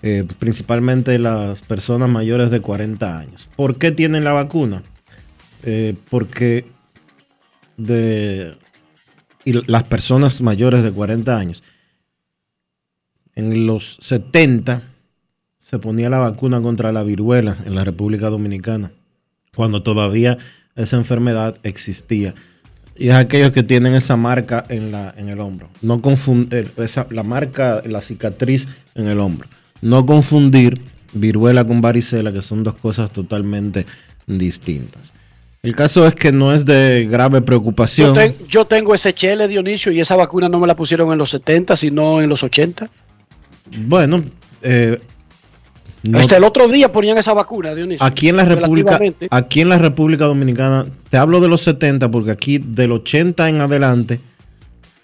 [0.03, 3.49] eh, principalmente las personas mayores de 40 años.
[3.55, 4.83] ¿Por qué tienen la vacuna?
[5.63, 6.67] Eh, porque
[7.77, 8.57] de
[9.45, 11.63] y las personas mayores de 40 años,
[13.35, 14.83] en los 70
[15.59, 18.93] se ponía la vacuna contra la viruela en la República Dominicana,
[19.55, 20.39] cuando todavía
[20.77, 22.35] esa enfermedad existía.
[22.97, 25.69] Y es aquellos que tienen esa marca en, la, en el hombro.
[25.83, 29.49] No confundir, esa, la marca, la cicatriz en el hombro.
[29.83, 30.81] No confundir
[31.13, 33.85] viruela con varicela, que son dos cosas totalmente
[34.27, 35.13] distintas.
[35.65, 38.09] El caso es que no es de grave preocupación.
[38.09, 41.17] Yo, ten, yo, tengo ese chele, Dionisio, y esa vacuna no me la pusieron en
[41.17, 42.87] los 70, sino en los 80.
[43.87, 44.23] Bueno,
[44.61, 45.01] eh,
[46.03, 48.05] no, Hasta el otro día ponían esa vacuna, Dionisio.
[48.05, 49.01] Aquí en la República,
[49.31, 53.63] aquí en la República Dominicana, te hablo de los 70 porque aquí del 80 en
[53.63, 54.21] adelante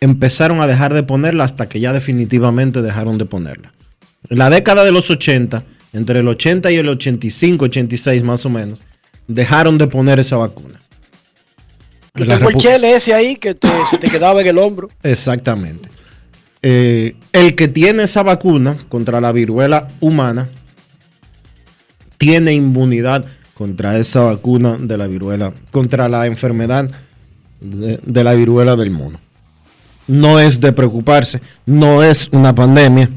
[0.02, 3.72] empezaron a dejar de ponerla hasta que ya definitivamente dejaron de ponerla.
[4.28, 8.50] En la década de los 80, entre el 80 y el 85, 86 más o
[8.50, 8.82] menos,
[9.26, 10.80] dejaron de poner esa vacuna.
[12.12, 14.90] Tengo el chele ese ahí que te, se te quedaba en el hombro.
[15.02, 15.88] Exactamente.
[16.62, 20.48] Eh, el que tiene esa vacuna contra la viruela humana
[22.18, 26.90] tiene inmunidad contra esa vacuna de la viruela, contra la enfermedad
[27.60, 29.18] de, de la viruela del mono.
[30.06, 33.08] No es de preocuparse, no es una pandemia.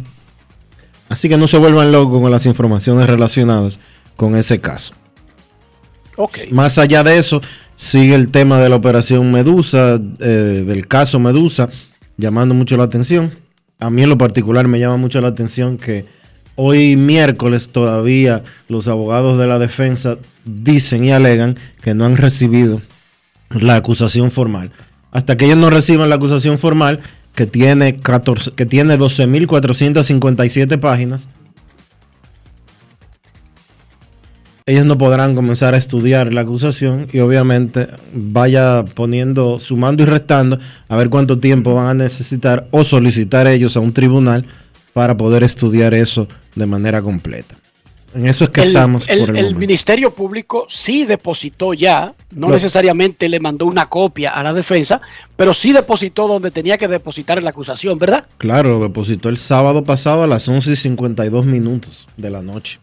[1.10, 3.80] Así que no se vuelvan locos con las informaciones relacionadas
[4.16, 4.94] con ese caso.
[6.52, 7.42] Más allá de eso,
[7.76, 11.70] sigue el tema de la operación Medusa, eh, del caso Medusa,
[12.18, 13.32] llamando mucho la atención.
[13.80, 16.06] A mí en lo particular me llama mucho la atención que
[16.56, 22.82] hoy miércoles todavía los abogados de la defensa dicen y alegan que no han recibido
[23.50, 24.72] la acusación formal.
[25.12, 27.00] Hasta que ellos no reciban la acusación formal,
[27.36, 31.28] que tiene, 14, que tiene 12.457 páginas,
[34.66, 40.60] ellos no podrán comenzar a estudiar la acusación y obviamente vaya poniendo, sumando y restando
[40.88, 44.46] a ver cuánto tiempo van a necesitar o solicitar ellos a un tribunal
[44.94, 47.56] para poder estudiar eso de manera completa.
[48.16, 49.10] En eso es que el, estamos.
[49.10, 49.56] El, por el el.
[49.56, 55.02] Ministerio Público sí depositó ya, no Lo- necesariamente le mandó una copia a la defensa,
[55.36, 58.26] pero sí depositó donde tenía que depositar la acusación, ¿verdad?
[58.38, 62.80] Claro, lo depositó el sábado pasado a las 11 y 52 minutos de la noche.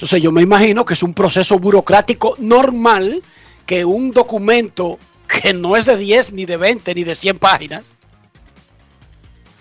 [0.00, 3.22] Entonces yo me imagino que es un proceso burocrático normal
[3.66, 4.98] que un documento
[5.28, 7.84] que no es de 10, ni de 20, ni de 100 páginas,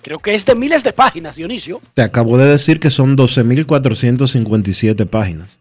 [0.02, 1.82] creo que es de miles de páginas, Dionisio.
[1.94, 5.60] Te acabo de decir que son 12.457 páginas.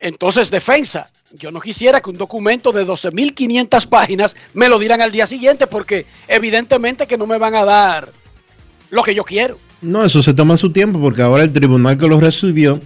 [0.00, 5.12] Entonces, defensa, yo no quisiera que un documento de 12.500 páginas me lo dieran al
[5.12, 8.10] día siguiente porque evidentemente que no me van a dar
[8.88, 9.58] lo que yo quiero.
[9.82, 12.80] No, eso se toma su tiempo porque ahora el tribunal que lo recibió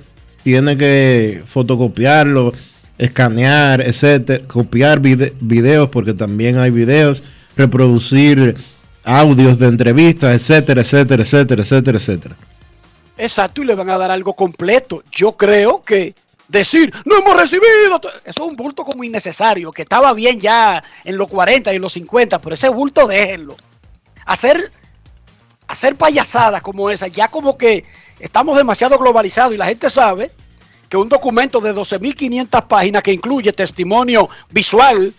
[0.49, 2.55] tiene que fotocopiarlo,
[2.96, 7.22] escanear, etcétera, copiar vide- videos porque también hay videos,
[7.55, 8.57] reproducir
[9.05, 12.36] audios de entrevistas, etcétera, etcétera, etcétera, etcétera, etcétera.
[13.18, 15.03] Exacto, y le van a dar algo completo.
[15.12, 16.14] Yo creo que
[16.49, 21.18] decir, no hemos recibido, eso es un bulto como innecesario, que estaba bien ya en
[21.18, 23.55] los 40 y en los 50, pero ese bulto déjenlo.
[24.24, 24.72] Hacer,
[25.66, 27.84] hacer payasadas como esa, ya como que
[28.18, 30.30] estamos demasiado globalizados y la gente sabe
[30.88, 35.12] que un documento de 12.500 páginas que incluye testimonio visual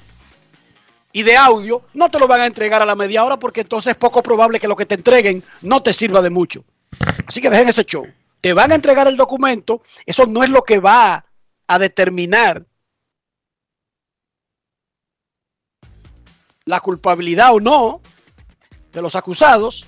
[1.12, 3.92] y de audio, no te lo van a entregar a la media hora porque entonces
[3.92, 6.64] es poco probable que lo que te entreguen no te sirva de mucho.
[7.26, 8.06] Así que dejen ese show.
[8.42, 9.82] Te van a entregar el documento.
[10.06, 11.26] Eso no es lo que va
[11.68, 12.66] a determinar
[16.66, 18.02] la culpabilidad o no
[18.92, 19.86] de los acusados.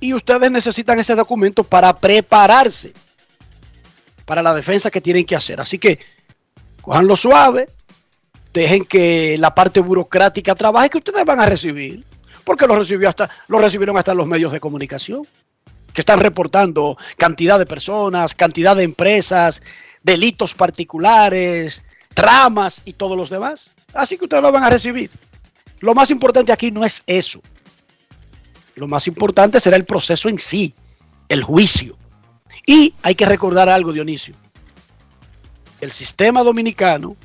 [0.00, 2.92] Y ustedes necesitan ese documento para prepararse
[4.24, 5.60] para la defensa que tienen que hacer.
[5.60, 5.98] Así que
[6.82, 7.68] cojanlo suave,
[8.52, 12.04] dejen que la parte burocrática trabaje que ustedes van a recibir.
[12.44, 15.26] Porque lo, recibió hasta, lo recibieron hasta los medios de comunicación
[15.92, 19.62] que están reportando cantidad de personas, cantidad de empresas,
[20.02, 21.82] delitos particulares,
[22.14, 23.72] tramas y todos los demás.
[23.94, 25.10] Así que ustedes lo van a recibir.
[25.80, 27.40] Lo más importante aquí no es eso.
[28.78, 30.72] Lo más importante será el proceso en sí,
[31.28, 31.96] el juicio.
[32.64, 34.34] Y hay que recordar algo, Dionisio.
[35.80, 37.16] El sistema dominicano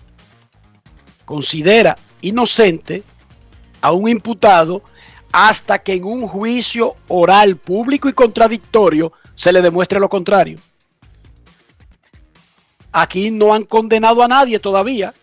[1.25, 3.03] considera inocente
[3.81, 4.81] a un imputado
[5.31, 10.59] hasta que en un juicio oral público y contradictorio se le demuestre lo contrario.
[12.91, 15.13] Aquí no han condenado a nadie todavía.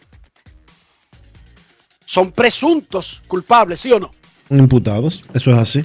[2.06, 4.12] Son presuntos culpables, ¿sí o no?
[4.48, 5.84] Imputados, eso es así.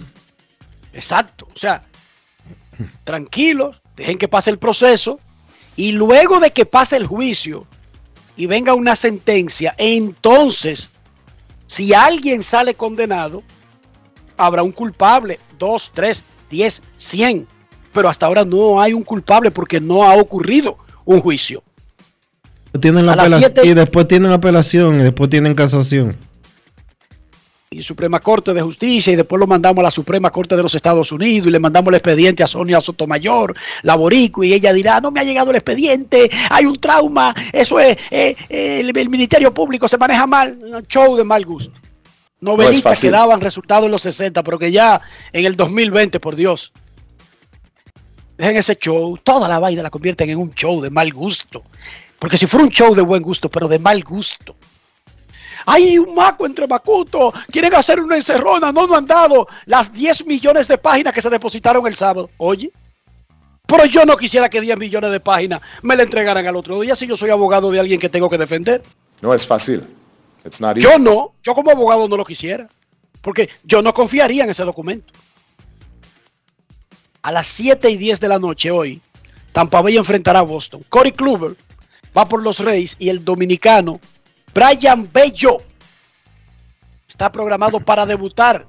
[0.96, 1.48] Exacto.
[1.54, 1.84] O sea,
[3.04, 5.20] tranquilos, dejen que pase el proceso
[5.76, 7.68] y luego de que pase el juicio
[8.38, 10.92] y venga una sentencia, entonces,
[11.68, 13.44] si alguien sale condenado,
[14.38, 17.48] habrá un culpable, dos, tres, diez, cien.
[17.94, 21.64] Pero hasta ahora no hay un culpable porque no ha ocurrido un juicio.
[22.82, 26.18] Tienen la siete- Y después tienen apelación y después tienen casación.
[27.76, 30.74] Y Suprema Corte de Justicia y después lo mandamos a la Suprema Corte de los
[30.74, 35.02] Estados Unidos y le mandamos el expediente a Sonia Sotomayor, la boricua, y ella dirá,
[35.02, 39.10] no me ha llegado el expediente, hay un trauma, eso es, eh, eh, el, el
[39.10, 41.74] Ministerio Público se maneja mal, un show de mal gusto.
[42.40, 43.10] Novelitas fácil.
[43.10, 45.02] que daban resultados en los 60, pero que ya
[45.34, 46.72] en el 2020, por Dios.
[48.38, 51.64] Dejen ese show, toda la vaina la convierten en un show de mal gusto.
[52.20, 54.56] Porque si fuera un show de buen gusto, pero de mal gusto.
[55.66, 57.34] Hay un maco entre Macuto.
[57.52, 58.72] Quieren hacer una encerrona.
[58.72, 62.30] No nos han dado las 10 millones de páginas que se depositaron el sábado.
[62.38, 62.72] Oye.
[63.66, 66.96] Pero yo no quisiera que 10 millones de páginas me la entregaran al otro día
[66.96, 68.84] si yo soy abogado de alguien que tengo que defender.
[69.22, 69.88] No es fácil.
[70.46, 70.78] It's not.
[70.78, 71.34] Yo no.
[71.44, 72.68] Yo como abogado no lo quisiera.
[73.22, 75.12] Porque yo no confiaría en ese documento.
[77.24, 79.02] A las 7 y 10 de la noche hoy,
[79.52, 80.86] Tampa Bay enfrentará a Boston.
[80.90, 81.56] Corey Kluber
[82.16, 84.00] va por los Reyes y el dominicano
[84.56, 85.58] Brian Bello
[87.10, 88.66] está programado para debutar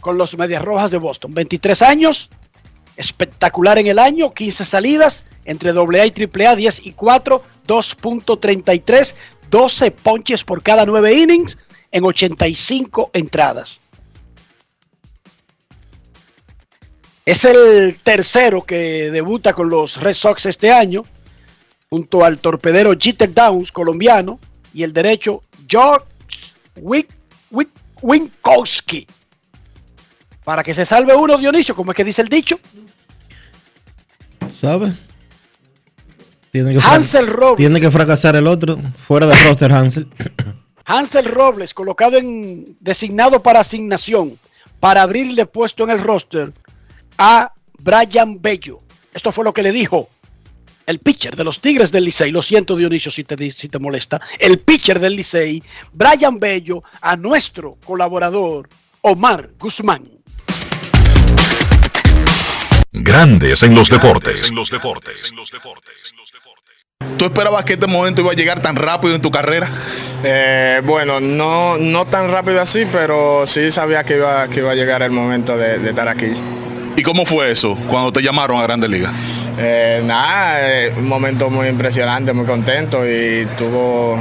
[0.00, 1.32] con los Medias Rojas de Boston.
[1.32, 2.30] 23 años,
[2.96, 6.12] espectacular en el año, 15 salidas entre AA y
[6.44, 9.14] AAA, 10 y 4, 2.33,
[9.48, 11.56] 12 ponches por cada 9 innings
[11.92, 13.80] en 85 entradas.
[17.24, 21.04] Es el tercero que debuta con los Red Sox este año,
[21.90, 24.38] junto al torpedero Jeter Downs, colombiano,
[24.72, 26.06] y el derecho George
[26.76, 27.08] Wick,
[27.50, 27.68] Wick,
[28.00, 29.06] Winkowski.
[30.44, 32.58] Para que se salve uno, Dionisio, como es que dice el dicho.
[34.48, 34.92] ¿Sabe?
[36.52, 37.56] Tiene que, Hansel Robles.
[37.56, 40.08] tiene que fracasar el otro, fuera de roster Hansel.
[40.84, 44.38] Hansel Robles, colocado en designado para asignación,
[44.80, 46.52] para abrirle puesto en el roster
[47.18, 48.80] a Brian Bello.
[49.12, 50.08] Esto fue lo que le dijo
[50.86, 52.30] el pitcher de los Tigres del Licey.
[52.30, 54.20] Lo siento, Dionisio, si te, si te molesta.
[54.38, 55.62] El pitcher del Licey,
[55.92, 58.68] Brian Bello, a nuestro colaborador
[59.02, 60.08] Omar Guzmán.
[62.92, 64.52] Grandes en los deportes.
[67.16, 69.68] ¿Tú esperabas que este momento iba a llegar tan rápido en tu carrera?
[70.24, 74.74] Eh, bueno, no, no tan rápido así, pero sí sabía que iba, que iba a
[74.74, 76.32] llegar el momento de, de estar aquí.
[76.96, 79.14] ¿Y cómo fue eso cuando te llamaron a Grandes Ligas?
[79.62, 84.18] Eh, nada, eh, un momento muy impresionante, muy contento y tuvo...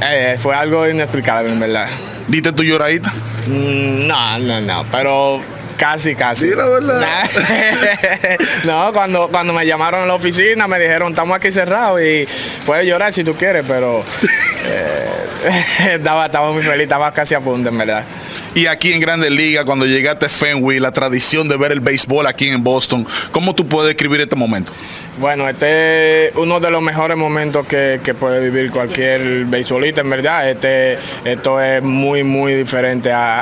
[0.00, 1.88] eh, fue algo inexplicable, en verdad.
[2.28, 3.12] ¿Diste tu lloradita?
[3.48, 5.42] Mm, No, no, no, pero
[5.80, 6.50] casi, casi.
[6.50, 7.02] Sí, la verdad.
[8.64, 12.28] no, cuando, cuando me llamaron a la oficina me dijeron, estamos aquí cerrados y
[12.66, 14.04] puedes llorar si tú quieres, pero
[14.66, 15.10] eh,
[15.92, 18.04] estaba, estaba muy feliz, estaba casi a punto, en verdad.
[18.54, 22.26] Y aquí en Grandes Ligas, cuando llegaste a Fenway, la tradición de ver el béisbol
[22.26, 24.72] aquí en Boston, ¿cómo tú puedes describir este momento?
[25.18, 30.08] Bueno, este es uno de los mejores momentos que, que puede vivir cualquier beisbolista, en
[30.10, 30.48] verdad.
[30.48, 33.40] Este, esto es muy, muy diferente a,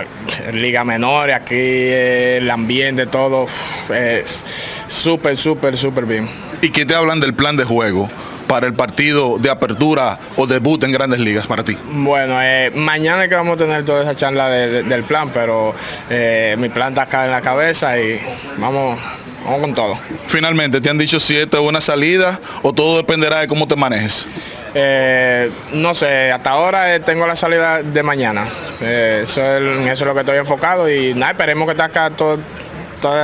[0.00, 0.04] a-
[0.52, 1.30] Liga Menor.
[1.32, 3.46] Aquí el ambiente, todo
[3.94, 4.44] es
[4.86, 6.28] súper, súper, súper bien.
[6.62, 8.08] ¿Y qué te hablan del plan de juego
[8.50, 11.78] para el partido de apertura o debut en Grandes Ligas para ti?
[11.92, 15.30] Bueno, eh, mañana es que vamos a tener toda esa charla de- de- del plan,
[15.32, 15.72] pero
[16.10, 18.20] eh, mi plan está acá en la cabeza y
[18.58, 18.98] vamos,
[19.44, 19.98] vamos con todo.
[20.26, 23.76] Finalmente, ¿te han dicho si esta es una salida o todo dependerá de cómo te
[23.76, 24.26] manejes?
[24.74, 28.48] Eh, no sé, hasta ahora eh, tengo la salida de mañana.
[28.80, 32.10] Eh, eso, es, eso es lo que estoy enfocado y nada, esperemos que esté acá
[32.10, 32.40] todo,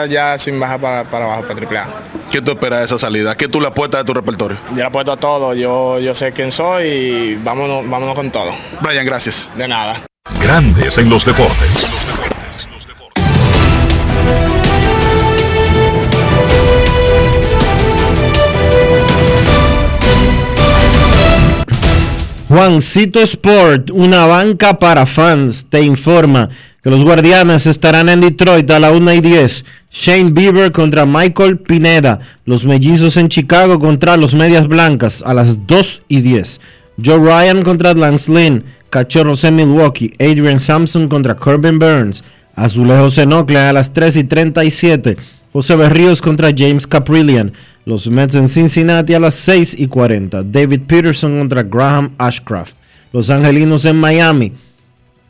[0.09, 1.87] ya sin bajar para, para abajo, para triple A.
[2.31, 3.35] ¿Qué tú esperas de esa salida?
[3.37, 4.59] ¿Qué tú le apuestas de tu repertorio?
[4.70, 8.53] Yo le apuesto a todo, yo, yo sé quién soy y vámonos, vámonos con todo.
[8.81, 9.51] Brian, gracias.
[9.57, 10.03] De nada.
[10.41, 11.87] Grandes en los deportes.
[22.49, 26.49] Juancito Sport, una banca para fans, te informa
[26.91, 29.64] los guardianes estarán en Detroit a la 1 y 10.
[29.91, 32.20] Shane Bieber contra Michael Pineda.
[32.45, 36.61] Los mellizos en Chicago contra los medias blancas a las 2 y 10.
[37.05, 38.62] Joe Ryan contra Lance Lynn.
[38.89, 40.12] Cachorros en Milwaukee.
[40.20, 42.22] Adrian Sampson contra Corbin Burns.
[42.55, 45.16] Azulejos en Oakland a las 3 y 37.
[45.53, 47.53] José Berríos contra James Caprillian.
[47.84, 50.45] Los Mets en Cincinnati a las 6 y 40.
[50.45, 52.76] David Peterson contra Graham Ashcraft.
[53.12, 54.53] Los Angelinos en Miami.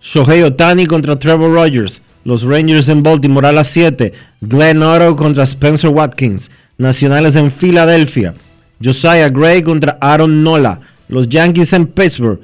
[0.06, 2.00] Shohei Otani contra Trevor Rogers.
[2.24, 4.12] Los Rangers en Baltimore a las 7.
[4.40, 6.48] Glenn Otto contra Spencer Watkins.
[6.78, 8.32] Nacionales en Filadelfia.
[8.80, 10.80] Josiah Gray contra Aaron Nola.
[11.08, 12.38] Los Yankees en Pittsburgh.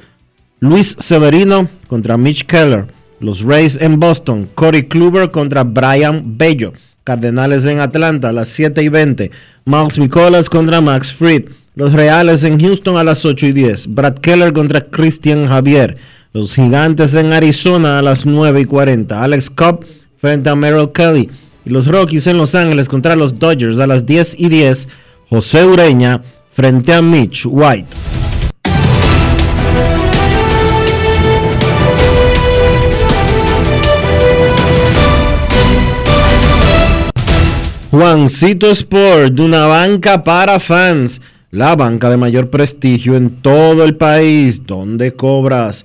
[0.58, 2.88] Luis Severino contra Mitch Keller.
[3.20, 4.48] Los Rays en Boston.
[4.56, 6.72] Corey Kluber contra Brian Bello.
[7.04, 9.30] Cardenales en Atlanta a las 7 y 20.
[9.66, 11.44] Miles Nicolas contra Max Fried.
[11.76, 13.94] Los Reales en Houston a las 8 y 10.
[13.94, 15.96] Brad Keller contra Christian Javier.
[16.34, 19.22] Los Gigantes en Arizona a las 9 y 40.
[19.22, 19.84] Alex Cobb
[20.16, 21.28] frente a Merrill Kelly.
[21.66, 24.88] Y los Rockies en Los Ángeles contra los Dodgers a las 10 y 10.
[25.28, 27.86] José Ureña frente a Mitch White.
[37.90, 41.20] Juancito Sport, una banca para fans,
[41.50, 45.84] la banca de mayor prestigio en todo el país, donde cobras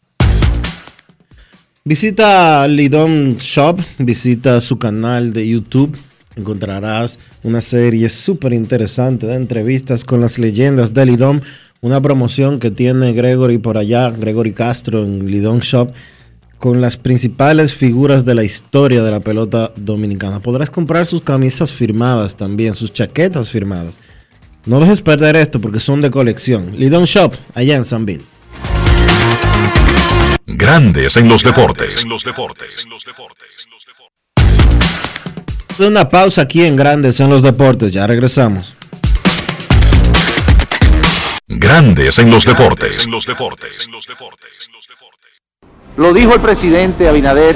[1.83, 5.97] Visita Lidom Shop, visita su canal de YouTube.
[6.35, 11.41] Encontrarás una serie súper interesante de entrevistas con las leyendas de Lidom.
[11.81, 15.91] Una promoción que tiene Gregory por allá, Gregory Castro en Lidom Shop,
[16.59, 20.39] con las principales figuras de la historia de la pelota dominicana.
[20.39, 23.99] Podrás comprar sus camisas firmadas también, sus chaquetas firmadas.
[24.67, 26.77] No dejes perder esto porque son de colección.
[26.77, 28.21] Lidon Shop, allá en Sanville.
[30.47, 32.05] Grandes en los deportes.
[35.77, 37.91] De una pausa aquí en Grandes en los deportes.
[37.91, 38.73] Ya regresamos.
[41.47, 43.07] Grandes en los deportes.
[45.97, 47.55] Lo dijo el presidente Abinader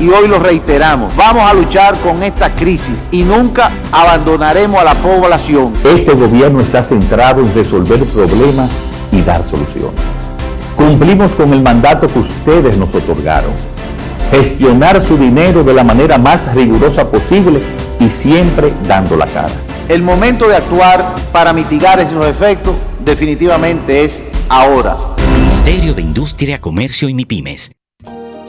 [0.00, 1.14] y hoy lo reiteramos.
[1.16, 5.72] Vamos a luchar con esta crisis y nunca abandonaremos a la población.
[5.84, 8.70] Este gobierno está centrado en resolver problemas
[9.12, 10.00] y dar soluciones.
[10.76, 13.52] Cumplimos con el mandato que ustedes nos otorgaron.
[14.30, 17.60] Gestionar su dinero de la manera más rigurosa posible
[17.98, 19.52] y siempre dando la cara.
[19.88, 22.74] El momento de actuar para mitigar esos efectos
[23.04, 24.96] definitivamente es ahora.
[25.38, 27.70] Ministerio de Industria, Comercio y MIPIMES.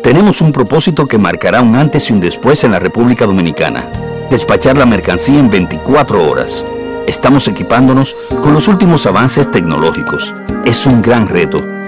[0.03, 3.83] Tenemos un propósito que marcará un antes y un después en la República Dominicana.
[4.29, 6.65] Despachar la mercancía en 24 horas.
[7.07, 10.33] Estamos equipándonos con los últimos avances tecnológicos.
[10.65, 11.63] Es un gran reto,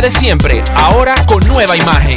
[0.00, 2.16] de siempre, ahora con nueva imagen.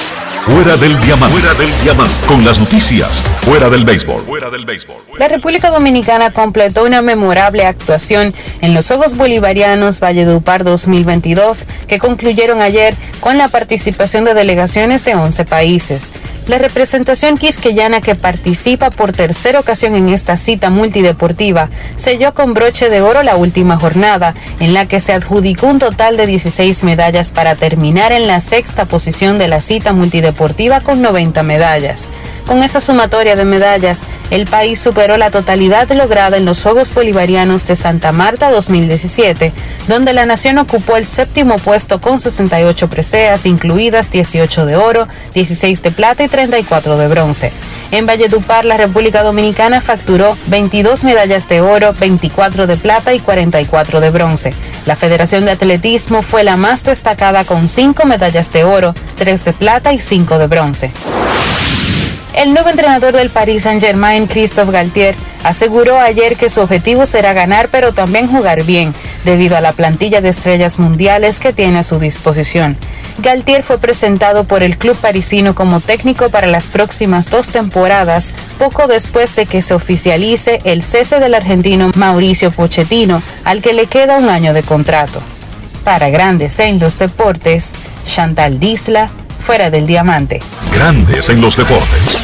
[0.45, 1.37] Fuera del diamante.
[1.37, 2.15] Fuera del diamante.
[2.25, 3.21] Con las noticias.
[3.41, 4.23] Fuera del béisbol.
[4.23, 4.95] Fuera del béisbol.
[5.19, 12.59] La República Dominicana completó una memorable actuación en los Juegos Bolivarianos Valledupar 2022 que concluyeron
[12.59, 16.13] ayer con la participación de delegaciones de 11 países.
[16.47, 22.89] La representación quisqueyana que participa por tercera ocasión en esta cita multideportiva selló con broche
[22.89, 27.31] de oro la última jornada, en la que se adjudicó un total de 16 medallas
[27.31, 30.30] para terminar en la sexta posición de la cita multideportiva
[30.81, 32.09] con 90 medallas.
[32.47, 37.65] Con esa sumatoria de medallas, el país superó la totalidad lograda en los Juegos Bolivarianos
[37.65, 39.53] de Santa Marta 2017,
[39.87, 45.81] donde la nación ocupó el séptimo puesto con 68 preseas, incluidas 18 de oro, 16
[45.83, 47.51] de plata y 34 de bronce.
[47.91, 53.99] En Valledupar, la República Dominicana facturó 22 medallas de oro, 24 de plata y 44
[53.99, 54.53] de bronce.
[54.85, 59.53] La Federación de Atletismo fue la más destacada con 5 medallas de oro, 3 de
[59.53, 60.91] plata y 5 de bronce.
[62.33, 67.67] El nuevo entrenador del Paris Saint-Germain, Christophe Galtier, aseguró ayer que su objetivo será ganar
[67.69, 68.93] pero también jugar bien,
[69.25, 72.77] debido a la plantilla de estrellas mundiales que tiene a su disposición.
[73.17, 78.87] Galtier fue presentado por el club parisino como técnico para las próximas dos temporadas, poco
[78.87, 84.17] después de que se oficialice el cese del argentino Mauricio Pochettino, al que le queda
[84.17, 85.21] un año de contrato.
[85.83, 87.75] Para Grandes en los Deportes,
[88.05, 89.11] Chantal Disla,
[89.41, 90.41] fuera del diamante.
[90.73, 92.19] Grandes en los deportes.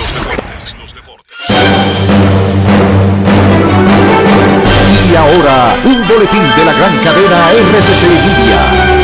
[5.10, 8.97] Y ahora, un boletín de la gran cadena RCC Libia.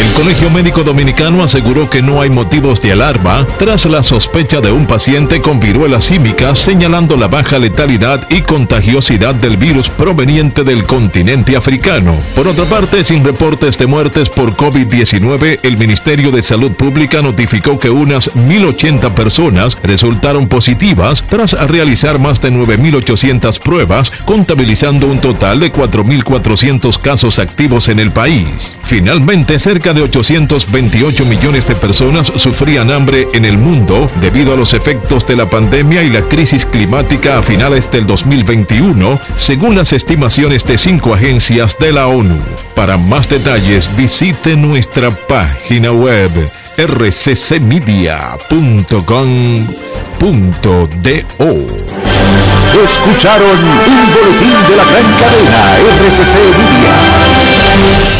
[0.00, 4.72] El Colegio Médico Dominicano aseguró que no hay motivos de alarma tras la sospecha de
[4.72, 10.84] un paciente con viruela símica señalando la baja letalidad y contagiosidad del virus proveniente del
[10.84, 12.16] continente africano.
[12.34, 17.78] Por otra parte, sin reportes de muertes por COVID-19, el Ministerio de Salud Pública notificó
[17.78, 25.60] que unas 1.080 personas resultaron positivas tras realizar más de 9.800 pruebas, contabilizando un total
[25.60, 28.78] de 4.400 casos activos en el país.
[28.82, 34.74] Finalmente, cerca de 828 millones de personas sufrían hambre en el mundo debido a los
[34.74, 40.64] efectos de la pandemia y la crisis climática a finales del 2021, según las estimaciones
[40.64, 42.38] de cinco agencias de la ONU.
[42.74, 46.30] Para más detalles, visite nuestra página web
[46.76, 47.50] rccmedia.com.do.
[52.84, 58.19] Escucharon un boletín de la gran cadena RCC Media.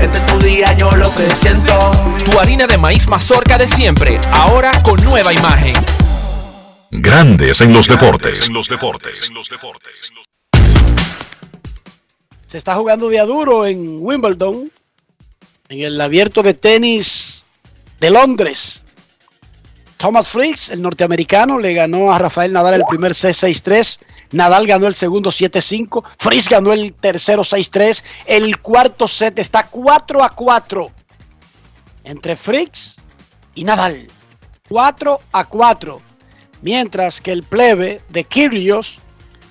[0.00, 1.92] Este es tu día, yo lo que siento.
[2.24, 5.74] Tu harina de maíz mazorca de siempre, ahora con nueva imagen.
[6.90, 8.48] Grandes en los deportes.
[8.48, 9.30] En los deportes.
[12.46, 14.70] Se está jugando día duro en Wimbledon,
[15.68, 17.44] en el abierto de tenis
[17.98, 18.82] de Londres.
[19.96, 24.00] Thomas Fricks, el norteamericano, le ganó a Rafael Nadal el primer 6-6-3.
[24.32, 26.04] Nadal ganó el segundo 7-5.
[26.18, 28.02] Fricks ganó el tercero 6-3.
[28.26, 30.90] El cuarto set está 4 a 4
[32.04, 32.96] entre Fricks
[33.54, 34.08] y Nadal.
[34.68, 36.02] 4 a 4.
[36.62, 38.98] Mientras que el plebe de Kyrgios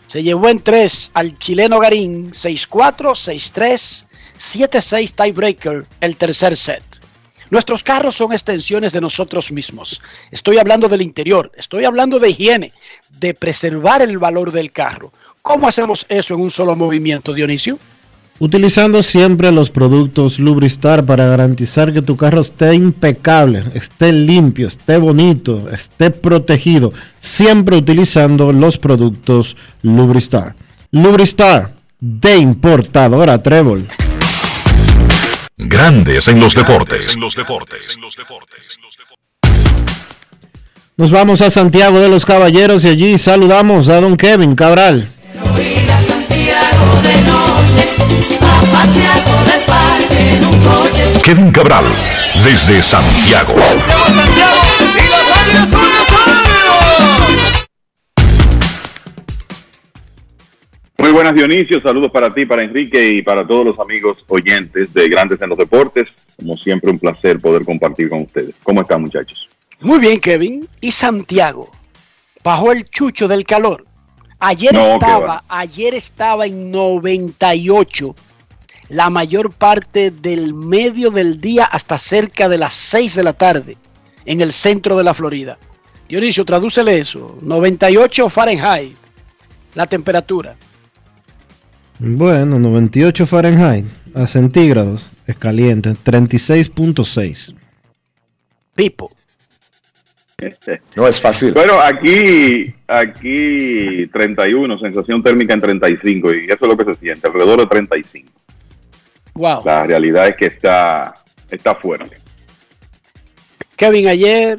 [0.07, 4.05] se llevó en 3 al chileno Garín 6-4, 6-3,
[4.37, 6.83] 7-6 tiebreaker el tercer set.
[7.51, 10.01] Nuestros carros son extensiones de nosotros mismos.
[10.31, 12.71] Estoy hablando del interior, estoy hablando de higiene,
[13.19, 15.11] de preservar el valor del carro.
[15.41, 17.77] ¿Cómo hacemos eso en un solo movimiento, Dionisio?
[18.39, 24.97] Utilizando siempre los productos Lubristar para garantizar que tu carro esté impecable, esté limpio, esté
[24.97, 26.93] bonito, esté protegido.
[27.19, 30.55] Siempre utilizando los productos Lubristar.
[30.89, 33.87] Lubristar de importadora Trébol.
[35.63, 37.15] Grandes en los deportes.
[40.97, 45.11] Nos vamos a Santiago de los Caballeros y allí saludamos a don Kevin Cabral.
[51.23, 51.85] Kevin Cabral,
[52.43, 53.53] desde Santiago.
[61.01, 65.09] Muy buenas Dionisio, saludos para ti, para Enrique y para todos los amigos oyentes de
[65.09, 66.07] Grandes en los Deportes.
[66.37, 68.53] Como siempre un placer poder compartir con ustedes.
[68.61, 69.49] ¿Cómo están muchachos?
[69.79, 70.67] Muy bien Kevin.
[70.79, 71.71] Y Santiago,
[72.43, 73.83] bajo el chucho del calor.
[74.37, 78.15] Ayer estaba, ayer estaba en 98
[78.89, 83.75] la mayor parte del medio del día hasta cerca de las 6 de la tarde
[84.25, 85.57] en el centro de la Florida.
[86.07, 87.39] Dionisio, tradúcele eso.
[87.41, 88.95] 98 Fahrenheit,
[89.73, 90.55] la temperatura.
[92.03, 93.85] Bueno, 98 Fahrenheit
[94.15, 97.55] a centígrados es caliente, 36.6.
[98.73, 99.11] Pipo.
[100.95, 101.53] No es fácil.
[101.53, 107.27] Bueno, aquí, aquí 31, sensación térmica en 35 y eso es lo que se siente,
[107.27, 108.31] alrededor de 35.
[109.35, 109.61] Wow.
[109.63, 111.13] La realidad es que está,
[111.51, 112.17] está fuerte.
[113.75, 114.57] Kevin, ayer,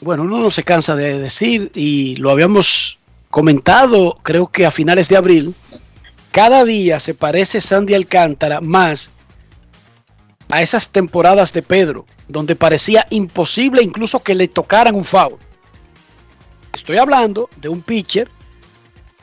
[0.00, 2.98] bueno, uno no se cansa de decir y lo habíamos
[3.30, 5.54] comentado, creo que a finales de abril,
[6.32, 9.10] cada día se parece Sandy Alcántara más
[10.50, 15.38] a esas temporadas de Pedro, donde parecía imposible incluso que le tocaran un foul.
[16.72, 18.28] Estoy hablando de un pitcher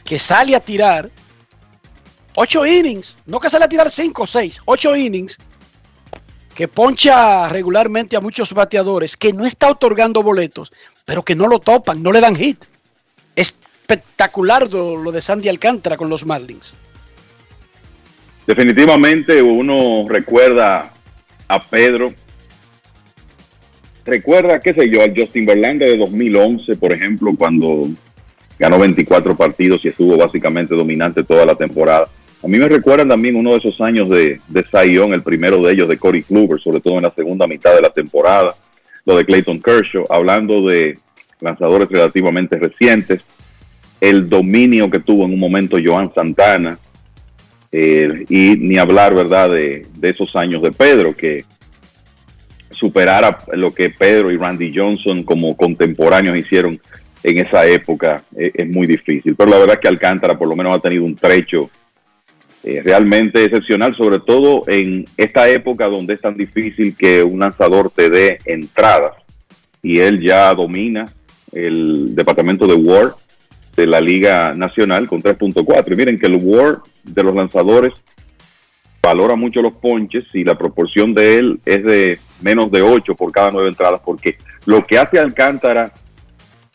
[0.06, 1.10] que sale a tirar
[2.36, 5.38] ocho innings, no que sale a tirar cinco o seis, ocho innings,
[6.54, 10.72] que poncha regularmente a muchos bateadores, que no está otorgando boletos,
[11.06, 12.66] pero que no lo topan, no le dan hit.
[13.36, 16.76] Espectacular lo de Sandy Alcántara con los Marlins.
[18.50, 20.92] Definitivamente uno recuerda
[21.48, 22.12] a Pedro,
[24.04, 27.90] recuerda, qué sé yo, al Justin Verlander de 2011, por ejemplo, cuando
[28.58, 32.08] ganó 24 partidos y estuvo básicamente dominante toda la temporada.
[32.44, 35.72] A mí me recuerdan también uno de esos años de, de Zion, el primero de
[35.72, 38.56] ellos de Corey Kluber, sobre todo en la segunda mitad de la temporada,
[39.06, 40.98] lo de Clayton Kershaw, hablando de
[41.40, 43.24] lanzadores relativamente recientes,
[44.02, 46.80] el dominio que tuvo en un momento Joan Santana,
[47.72, 51.46] eh, y ni hablar, ¿verdad?, de, esos años de Pedro, que
[52.72, 56.80] superara lo que Pedro y Randy Johnson como contemporáneos hicieron
[57.22, 59.36] en esa época eh, es muy difícil.
[59.36, 61.70] Pero la verdad es que Alcántara por lo menos ha tenido un trecho
[62.64, 67.92] eh, realmente excepcional, sobre todo en esta época donde es tan difícil que un lanzador
[67.92, 69.14] te dé entradas.
[69.82, 71.06] Y él ya domina
[71.52, 73.16] el departamento de War
[73.76, 75.94] de la Liga Nacional con 3.4.
[75.94, 77.94] Y miren que el War de los lanzadores
[79.02, 83.32] valora mucho los ponches y la proporción de él es de menos de 8 por
[83.32, 85.92] cada 9 entradas, porque lo que hace Alcántara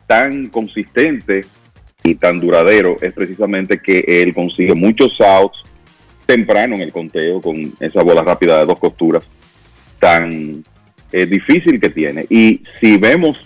[0.07, 1.45] tan consistente
[2.03, 5.59] y tan duradero es precisamente que él consigue muchos outs
[6.27, 9.25] temprano en el conteo con esa bola rápida de dos costuras
[9.99, 10.65] tan
[11.13, 12.27] eh, difícil que tiene.
[12.29, 13.39] Y si vemos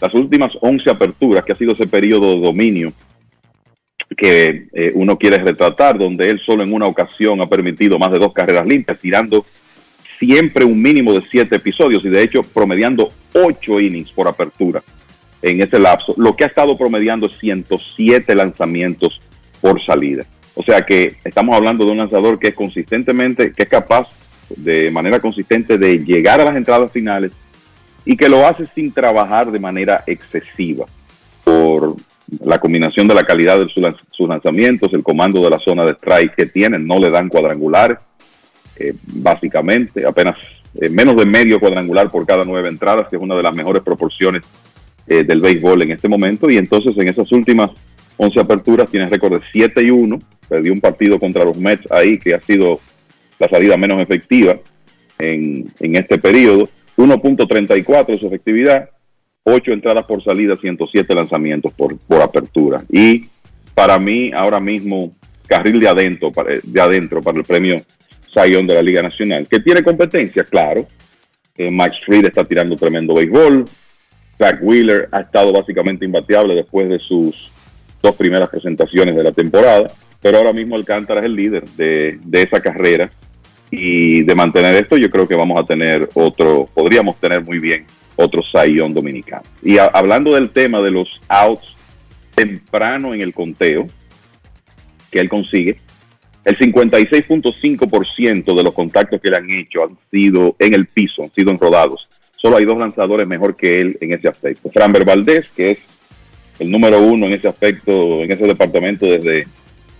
[0.00, 2.92] las últimas 11 aperturas, que ha sido ese periodo de dominio
[4.16, 8.18] que eh, uno quiere retratar, donde él solo en una ocasión ha permitido más de
[8.18, 9.44] dos carreras limpias, tirando
[10.18, 14.82] siempre un mínimo de siete episodios y de hecho promediando ocho innings por apertura
[15.42, 16.14] en ese lapso.
[16.16, 19.20] Lo que ha estado promediando es 107 lanzamientos
[19.60, 20.24] por salida.
[20.54, 24.08] O sea que estamos hablando de un lanzador que es consistentemente, que es capaz
[24.48, 27.32] de manera consistente de llegar a las entradas finales
[28.06, 30.86] y que lo hace sin trabajar de manera excesiva
[31.44, 31.96] por
[32.44, 36.34] la combinación de la calidad de sus, lanzamientos, el comando de la zona de strike
[36.34, 37.98] que tienen, no le dan cuadrangulares,
[38.78, 40.36] eh, básicamente, apenas
[40.80, 43.82] eh, menos de medio cuadrangular por cada nueve entradas, que es una de las mejores
[43.82, 44.44] proporciones
[45.06, 46.50] eh, del béisbol en este momento.
[46.50, 47.70] Y entonces en esas últimas
[48.16, 50.18] 11 aperturas tiene récord de 7 y 1,
[50.48, 52.80] perdió un partido contra los Mets ahí, que ha sido
[53.38, 54.56] la salida menos efectiva
[55.18, 56.68] en, en este periodo.
[56.96, 58.90] 1.34 su efectividad,
[59.44, 62.82] 8 entradas por salida, 107 lanzamientos por, por apertura.
[62.90, 63.26] Y
[63.74, 65.14] para mí, ahora mismo,
[65.46, 67.82] carril de adentro, para, de adentro para el premio
[68.32, 70.86] Sayón de la Liga Nacional, que tiene competencia, claro.
[71.56, 73.66] Eh, Max Fried está tirando tremendo béisbol.
[74.38, 77.50] Zach Wheeler ha estado básicamente imbateable después de sus
[78.02, 79.90] dos primeras presentaciones de la temporada,
[80.20, 83.10] pero ahora mismo Alcántara es el líder de, de esa carrera
[83.70, 87.84] y de mantener esto yo creo que vamos a tener otro, podríamos tener muy bien
[88.16, 89.42] otro sayón dominicano.
[89.62, 91.74] Y hablando del tema de los outs
[92.34, 93.86] temprano en el conteo
[95.10, 95.78] que él consigue,
[96.44, 101.32] el 56.5% de los contactos que le han hecho han sido en el piso, han
[101.32, 102.08] sido enrodados.
[102.36, 104.70] Solo hay dos lanzadores mejor que él en ese aspecto.
[104.70, 105.78] Framber Valdez, que es
[106.60, 109.46] el número uno en ese aspecto, en ese departamento desde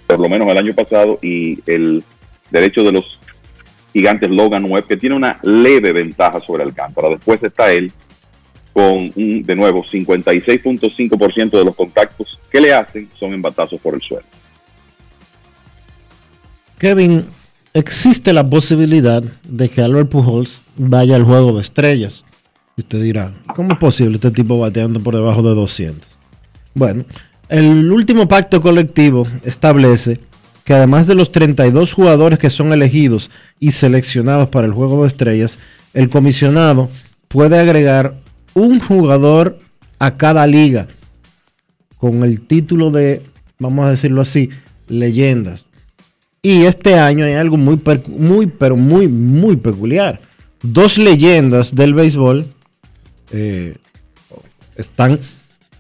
[0.07, 2.05] por lo menos el año pasado, y el
[2.51, 3.19] derecho de los
[3.97, 7.09] gigantes Logan Webb, que tiene una leve ventaja sobre Alcántara.
[7.09, 7.91] Después está él
[8.75, 14.03] con un, de nuevo, 56.5% de los contactos que le hacen son en por el
[14.03, 14.27] suelo.
[16.79, 17.25] Kevin,
[17.73, 22.27] existe la posibilidad de que Albert Pujols vaya al juego de estrellas.
[22.77, 26.07] Y usted dirá, ¿cómo es posible este tipo bateando por debajo de 200?
[26.75, 27.07] Bueno,
[27.49, 30.21] el último pacto colectivo establece
[30.67, 33.31] que además de los 32 jugadores que son elegidos
[33.61, 35.61] y seleccionados para el juego de estrellas,
[35.95, 36.91] el comisionado
[37.29, 38.17] puede agregar
[38.53, 39.61] un jugador
[40.01, 40.89] a cada liga
[41.99, 43.23] con el título de,
[43.61, 44.51] vamos a decirlo así,
[44.89, 45.67] leyendas.
[46.43, 50.21] Y este año hay algo muy, muy, pero muy, muy peculiar.
[50.63, 52.45] Dos leyendas del béisbol
[53.31, 53.77] eh,
[54.75, 55.21] están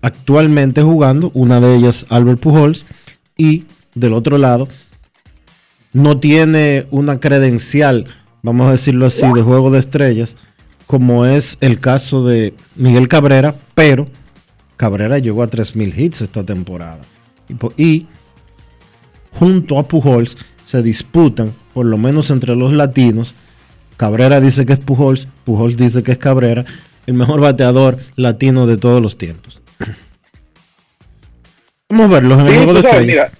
[0.00, 1.32] actualmente jugando.
[1.34, 2.86] Una de ellas, Albert Pujols.
[3.36, 3.64] Y
[3.96, 4.68] del otro lado,
[5.92, 8.06] no tiene una credencial,
[8.42, 10.36] vamos a decirlo así, de juego de estrellas,
[10.86, 14.06] como es el caso de Miguel Cabrera, pero
[14.76, 17.00] Cabrera llegó a 3.000 hits esta temporada.
[17.76, 18.06] Y,
[19.32, 23.34] junto a Pujols se disputan, por lo menos entre los latinos.
[23.96, 26.64] Cabrera dice que es Pujols, Pujols dice que es Cabrera,
[27.06, 29.62] el mejor bateador latino de todos los tiempos.
[31.88, 33.32] Vamos a verlos en el juego de estrellas.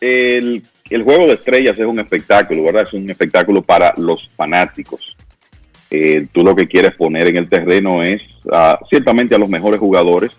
[0.00, 0.62] El,
[1.02, 2.84] juego de estrellas es un espectáculo, ¿verdad?
[2.84, 5.16] Es un espectáculo para los fanáticos.
[5.90, 8.20] Eh, tú lo que quieres poner en el terreno es
[8.90, 10.32] ciertamente a los mejores jugadores,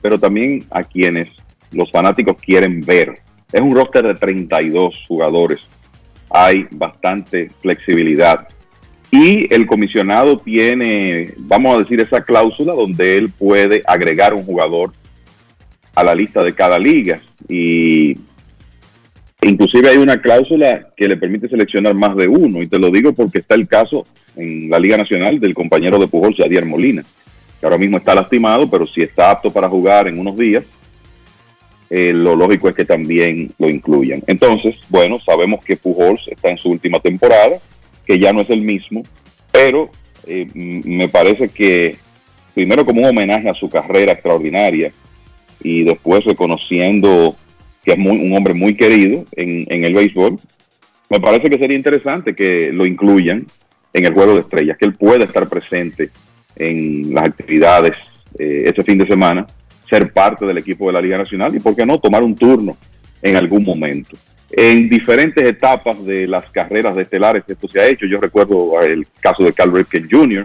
[0.00, 1.30] pero también a quienes
[1.72, 3.18] los fanáticos quieren ver.
[3.52, 5.66] Es un roster de 32 jugadores.
[6.30, 8.48] Hay bastante flexibilidad.
[9.10, 14.92] Y el comisionado tiene, vamos a decir, esa cláusula donde él puede agregar un jugador
[15.94, 17.20] a la lista de cada liga.
[17.48, 18.18] Y
[19.42, 22.62] inclusive hay una cláusula que le permite seleccionar más de uno.
[22.62, 24.06] Y te lo digo porque está el caso
[24.36, 27.04] en la Liga Nacional del compañero de Pujol, Jadier Molina,
[27.60, 30.64] que ahora mismo está lastimado, pero si está apto para jugar en unos días,
[31.88, 34.22] eh, lo lógico es que también lo incluyan.
[34.26, 37.58] Entonces, bueno, sabemos que Pujols está en su última temporada,
[38.04, 39.02] que ya no es el mismo,
[39.52, 39.90] pero
[40.26, 41.96] eh, me parece que
[42.54, 44.90] primero como un homenaje a su carrera extraordinaria
[45.62, 47.36] y después reconociendo
[47.86, 50.40] que es un hombre muy querido en, el béisbol,
[51.08, 53.46] me parece que sería interesante que lo incluyan
[53.92, 56.10] en el juego de estrellas, que él pueda estar presente
[56.56, 57.96] en las actividades
[58.40, 59.46] eh, ese fin de semana
[59.88, 62.76] ser parte del equipo de la Liga Nacional y, ¿por qué no?, tomar un turno
[63.22, 64.16] en algún momento.
[64.50, 68.04] En diferentes etapas de las carreras de estelares esto se ha hecho.
[68.06, 70.44] Yo recuerdo el caso de Cal Ripken Jr.,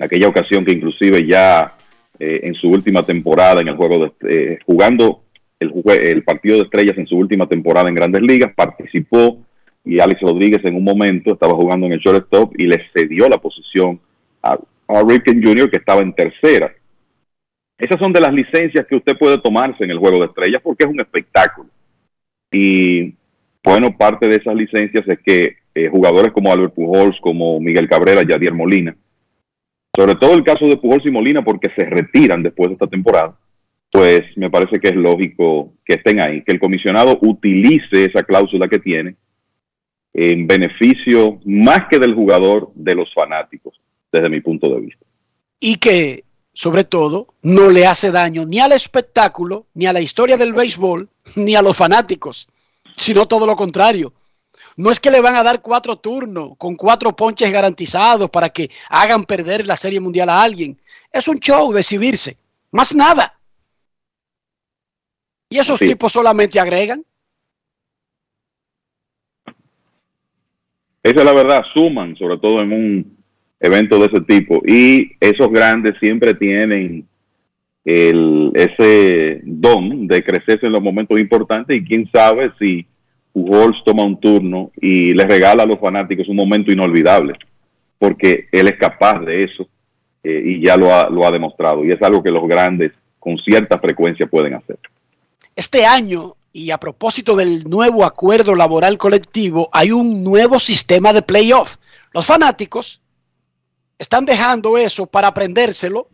[0.00, 1.72] aquella ocasión que inclusive ya
[2.18, 5.22] eh, en su última temporada en el juego de eh, jugando
[5.62, 9.38] el, partido de estrellas en su última temporada en Grandes Ligas, participó
[9.84, 13.38] y Alex Rodríguez en un momento estaba jugando en el shortstop y le cedió la
[13.38, 14.00] posición
[14.42, 14.58] a,
[14.88, 15.70] a Ripken Jr.
[15.70, 16.72] que estaba en tercera.
[17.78, 20.84] Esas son de las licencias que usted puede tomarse en el juego de estrellas porque
[20.84, 21.68] es un espectáculo.
[22.52, 23.14] Y
[23.64, 28.22] bueno, parte de esas licencias es que eh, jugadores como Albert Pujols, como Miguel Cabrera,
[28.22, 28.94] Yadier Molina,
[29.94, 33.36] sobre todo el caso de Pujols y Molina porque se retiran después de esta temporada,
[33.92, 38.66] pues me parece que es lógico que estén ahí, que el comisionado utilice esa cláusula
[38.66, 39.16] que tiene
[40.14, 43.78] en beneficio más que del jugador, de los fanáticos,
[44.10, 45.04] desde mi punto de vista.
[45.60, 46.24] Y que
[46.54, 51.08] sobre todo, no le hace daño ni al espectáculo, ni a la historia del béisbol,
[51.36, 52.48] ni a los fanáticos,
[52.96, 54.14] sino todo lo contrario.
[54.76, 58.70] No es que le van a dar cuatro turnos con cuatro ponches garantizados para que
[58.88, 60.78] hagan perder la Serie Mundial a alguien.
[61.10, 62.38] Es un show de exhibirse,
[62.70, 63.38] más nada.
[65.52, 67.04] Y esos tipos solamente agregan.
[71.02, 73.16] Esa es la verdad, suman, sobre todo en un
[73.60, 74.62] eventos de ese tipo.
[74.66, 77.06] Y esos grandes siempre tienen
[77.84, 82.86] el, ese don de crecerse en los momentos importantes y quién sabe si
[83.34, 87.34] Pujols toma un turno y le regala a los fanáticos un momento inolvidable,
[87.98, 89.68] porque él es capaz de eso
[90.24, 91.84] eh, y ya lo ha, lo ha demostrado.
[91.84, 94.78] Y es algo que los grandes con cierta frecuencia pueden hacer.
[95.54, 101.22] Este año, y a propósito del nuevo acuerdo laboral colectivo, hay un nuevo sistema de
[101.22, 101.76] playoff.
[102.12, 103.00] Los fanáticos
[103.98, 106.08] están dejando eso para aprendérselo,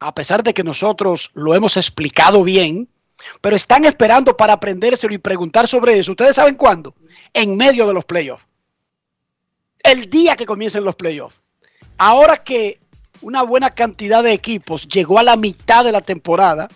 [0.00, 2.88] a pesar de que nosotros lo hemos explicado bien,
[3.40, 6.12] pero están esperando para aprendérselo y preguntar sobre eso.
[6.12, 6.94] ¿Ustedes saben cuándo?
[7.32, 8.46] En medio de los playoffs.
[9.80, 11.40] El día que comiencen los playoffs.
[11.96, 12.80] Ahora que
[13.20, 16.68] una buena cantidad de equipos llegó a la mitad de la temporada,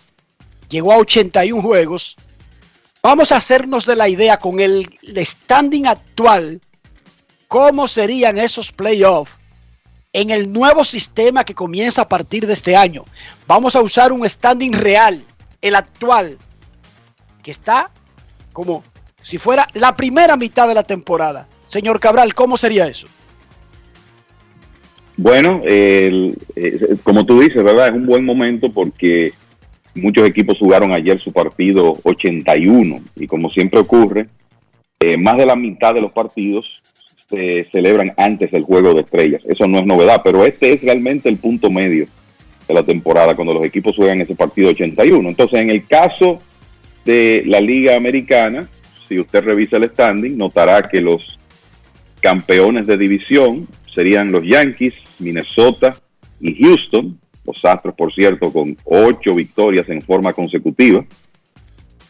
[0.69, 2.15] llegó a 81 juegos,
[3.01, 4.87] vamos a hacernos de la idea con el
[5.17, 6.61] standing actual,
[7.47, 9.31] cómo serían esos playoffs
[10.13, 13.03] en el nuevo sistema que comienza a partir de este año.
[13.47, 15.25] Vamos a usar un standing real,
[15.61, 16.37] el actual,
[17.41, 17.91] que está
[18.53, 18.83] como
[19.21, 21.47] si fuera la primera mitad de la temporada.
[21.65, 23.07] Señor Cabral, ¿cómo sería eso?
[25.17, 26.35] Bueno, eh,
[27.03, 27.89] como tú dices, ¿verdad?
[27.89, 29.33] Es un buen momento porque
[29.95, 34.27] muchos equipos jugaron ayer su partido 81 y como siempre ocurre,
[34.99, 36.81] eh, más de la mitad de los partidos
[37.29, 39.41] se celebran antes del juego de estrellas.
[39.47, 42.07] Eso no es novedad, pero este es realmente el punto medio
[42.67, 45.29] de la temporada cuando los equipos juegan ese partido 81.
[45.29, 46.39] Entonces, en el caso
[47.05, 48.67] de la Liga Americana,
[49.07, 51.39] si usted revisa el standing, notará que los
[52.21, 55.95] campeones de división serían los Yankees, Minnesota
[56.39, 57.19] y Houston.
[57.45, 61.03] Los Astros, por cierto, con ocho victorias en forma consecutiva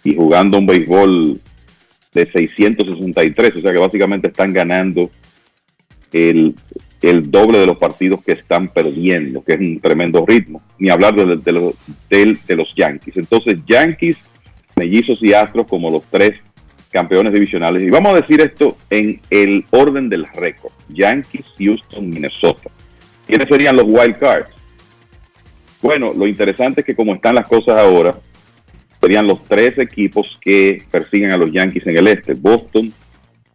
[0.03, 1.39] y jugando un béisbol
[2.13, 5.09] de 663, o sea que básicamente están ganando
[6.11, 6.55] el,
[7.01, 11.37] doble de los partidos que están perdiendo, que es un tremendo ritmo, ni hablar de,
[11.37, 11.73] de, los,
[12.09, 13.17] de los Yankees.
[13.17, 14.17] Entonces, Yankees,
[14.75, 16.39] Mellizos y Astros como los tres
[16.91, 17.83] campeones divisionales.
[17.83, 20.71] Y vamos a decir esto en el orden del récord.
[20.89, 22.69] Yankees, Houston, Minnesota.
[23.27, 24.49] ¿Quiénes serían los wild cards?
[25.83, 28.15] Bueno, lo interesante es que como están las cosas ahora,
[29.01, 32.35] serían los tres equipos que persiguen a los Yankees en el este.
[32.35, 32.93] Boston,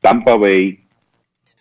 [0.02, 0.78] Tampa Bay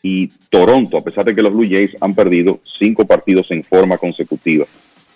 [0.03, 3.97] y Toronto, a pesar de que los Blue Jays han perdido cinco partidos en forma
[3.97, 4.65] consecutiva.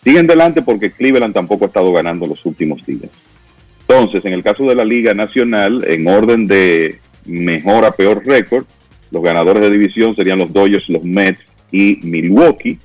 [0.02, 3.12] Siguen delante porque Cleveland tampoco ha estado ganando los últimos días.
[3.82, 8.64] Entonces, en el caso de la Liga Nacional, en orden de mejor a peor récord,
[9.12, 11.42] los ganadores de división serían los Dodgers, los Mets
[11.74, 12.80] y Milwaukee,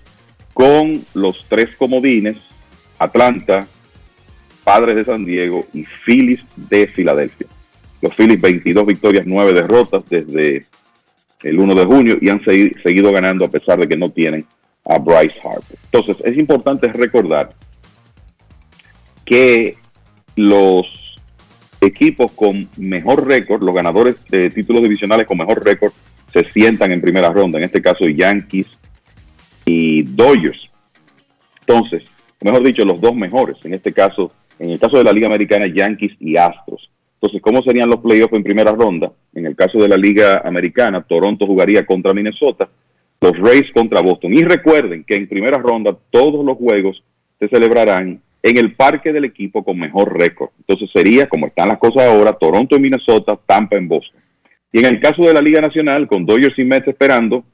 [0.53, 2.37] con los tres comodines,
[2.99, 3.67] Atlanta,
[4.65, 7.47] Padres de San Diego y Phillies de Filadelfia.
[8.01, 10.67] Los Phillies 22 victorias, 9 derrotas desde
[11.43, 14.45] el 1 de junio y han seguido ganando a pesar de que no tienen
[14.85, 15.79] a Bryce Harper.
[15.85, 17.51] Entonces, es importante recordar
[19.25, 19.77] que
[20.37, 20.87] los
[21.81, 25.93] equipos con mejor récord, los ganadores de títulos divisionales con mejor récord,
[26.33, 27.59] se sientan en primera ronda.
[27.59, 28.67] En este caso, Yankees
[29.65, 30.71] y Dodgers.
[31.61, 32.05] Entonces,
[32.47, 33.57] mejor dicho, los dos mejores.
[33.65, 36.91] En este caso, en el caso de la Liga Americana, Yankees y Astros.
[37.15, 39.11] Entonces, ¿cómo serían los playoffs en primera ronda?
[39.35, 42.69] En el caso de la Liga Americana, Toronto jugaría contra Minnesota,
[43.21, 44.35] los Rays contra Boston.
[44.35, 47.03] Y recuerden que en primera ronda todos los juegos
[47.39, 50.51] se celebrarán en el parque del equipo con mejor récord.
[50.59, 54.21] Entonces sería, como están las cosas ahora, Toronto en Minnesota, Tampa en Boston.
[54.73, 57.45] Y en el caso de la Liga Nacional, con Dodgers y Mets esperando,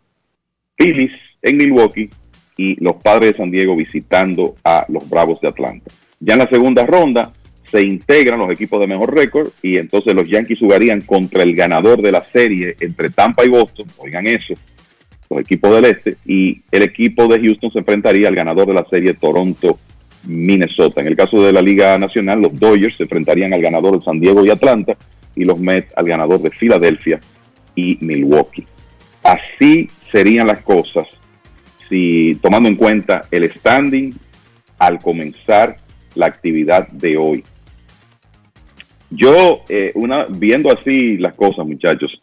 [0.77, 2.11] Phillies en Milwaukee
[2.57, 5.91] y los Padres de San Diego visitando a los Bravos de Atlanta.
[6.21, 7.33] Ya en la segunda ronda
[7.71, 12.03] se integran los equipos de mejor récord y entonces los Yankees jugarían contra el ganador
[12.03, 14.55] de la serie entre Tampa y Boston, oigan eso,
[15.31, 18.85] los equipos del este, y el equipo de Houston se enfrentaría al ganador de la
[18.91, 19.79] serie Toronto
[20.25, 21.01] Minnesota.
[21.01, 24.21] En el caso de la Liga Nacional, los Dodgers se enfrentarían al ganador de San
[24.21, 24.95] Diego y Atlanta
[25.35, 27.21] y los Mets al ganador de Filadelfia
[27.75, 28.67] y Milwaukee.
[29.23, 31.07] Así serían las cosas
[32.41, 34.13] tomando en cuenta el standing
[34.79, 35.77] al comenzar
[36.15, 37.45] la actividad de hoy.
[39.11, 42.21] Yo, eh, una, viendo así las cosas, muchachos,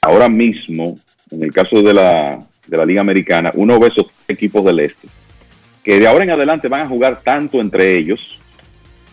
[0.00, 0.98] ahora mismo,
[1.30, 5.08] en el caso de la, de la Liga Americana, uno ve esos equipos del este
[5.88, 8.38] que de ahora en adelante van a jugar tanto entre ellos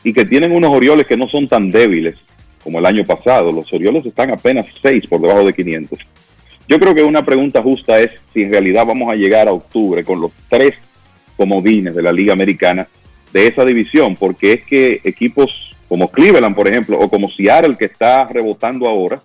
[0.04, 2.16] y que tienen unos Orioles que no son tan débiles
[2.62, 3.50] como el año pasado.
[3.50, 6.00] Los Orioles están apenas 6 por debajo de 500.
[6.68, 10.04] Yo creo que una pregunta justa es si en realidad vamos a llegar a octubre
[10.04, 10.76] con los tres
[11.38, 12.88] comodines de la Liga Americana
[13.32, 17.86] de esa división, porque es que equipos como Cleveland, por ejemplo, o como Seattle, que
[17.86, 19.22] está rebotando ahora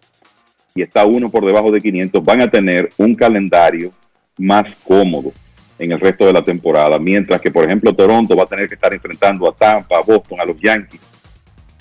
[0.75, 3.91] y está uno por debajo de 500, van a tener un calendario
[4.37, 5.33] más cómodo
[5.79, 8.75] en el resto de la temporada, mientras que, por ejemplo, Toronto va a tener que
[8.75, 11.01] estar enfrentando a Tampa, a Boston, a los Yankees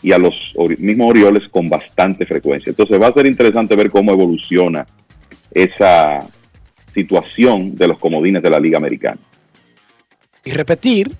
[0.02, 2.70] y a los mismos Orioles con bastante frecuencia.
[2.70, 4.88] Entonces va a ser interesante ver cómo evoluciona
[5.52, 6.28] esa
[6.94, 9.20] situación de los comodines de la Liga Americana.
[10.44, 11.16] Y repetir,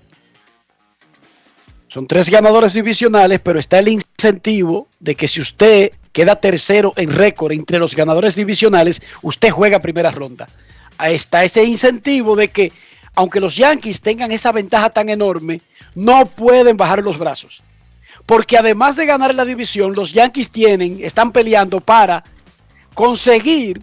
[1.88, 7.12] son tres ganadores divisionales, pero está el incentivo de que si usted queda tercero en
[7.12, 10.48] récord entre los ganadores divisionales, usted juega primera ronda
[11.08, 12.72] está ese incentivo de que,
[13.16, 15.62] aunque los Yankees tengan esa ventaja tan enorme,
[15.96, 17.62] no pueden bajar los brazos.
[18.26, 22.24] Porque además de ganar la división, los Yankees tienen, están peleando para
[22.94, 23.82] conseguir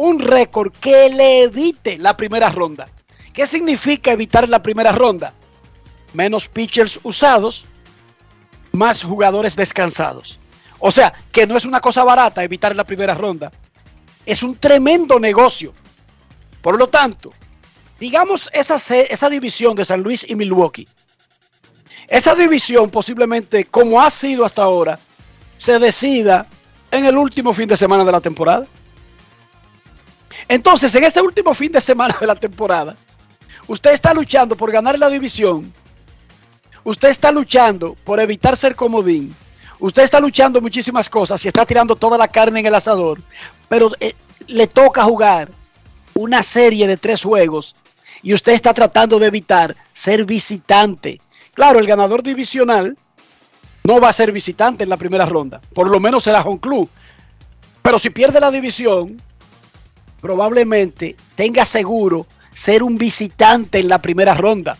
[0.00, 2.88] un récord que le evite la primera ronda.
[3.34, 5.34] ¿Qué significa evitar la primera ronda?
[6.14, 7.66] Menos pitchers usados,
[8.72, 10.40] más jugadores descansados.
[10.78, 13.52] O sea, que no es una cosa barata evitar la primera ronda.
[14.24, 15.74] Es un tremendo negocio.
[16.62, 17.34] Por lo tanto,
[17.98, 20.88] digamos esa, esa división de San Luis y Milwaukee.
[22.08, 24.98] Esa división posiblemente, como ha sido hasta ahora,
[25.58, 26.46] se decida
[26.90, 28.66] en el último fin de semana de la temporada.
[30.50, 32.96] Entonces, en ese último fin de semana de la temporada,
[33.68, 35.72] usted está luchando por ganar la división.
[36.82, 39.32] Usted está luchando por evitar ser comodín.
[39.78, 43.22] Usted está luchando muchísimas cosas y está tirando toda la carne en el asador.
[43.68, 44.16] Pero eh,
[44.48, 45.52] le toca jugar
[46.14, 47.76] una serie de tres juegos
[48.20, 51.20] y usted está tratando de evitar ser visitante.
[51.54, 52.98] Claro, el ganador divisional
[53.84, 55.60] no va a ser visitante en la primera ronda.
[55.72, 56.90] Por lo menos será home club.
[57.82, 59.16] Pero si pierde la división,
[60.20, 64.76] probablemente tenga seguro ser un visitante en la primera ronda.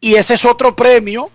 [0.00, 1.30] Y ese es otro premio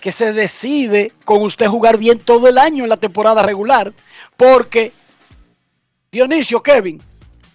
[0.00, 3.92] que se decide con usted jugar bien todo el año en la temporada regular.
[4.36, 4.92] Porque,
[6.10, 7.00] Dionisio, Kevin,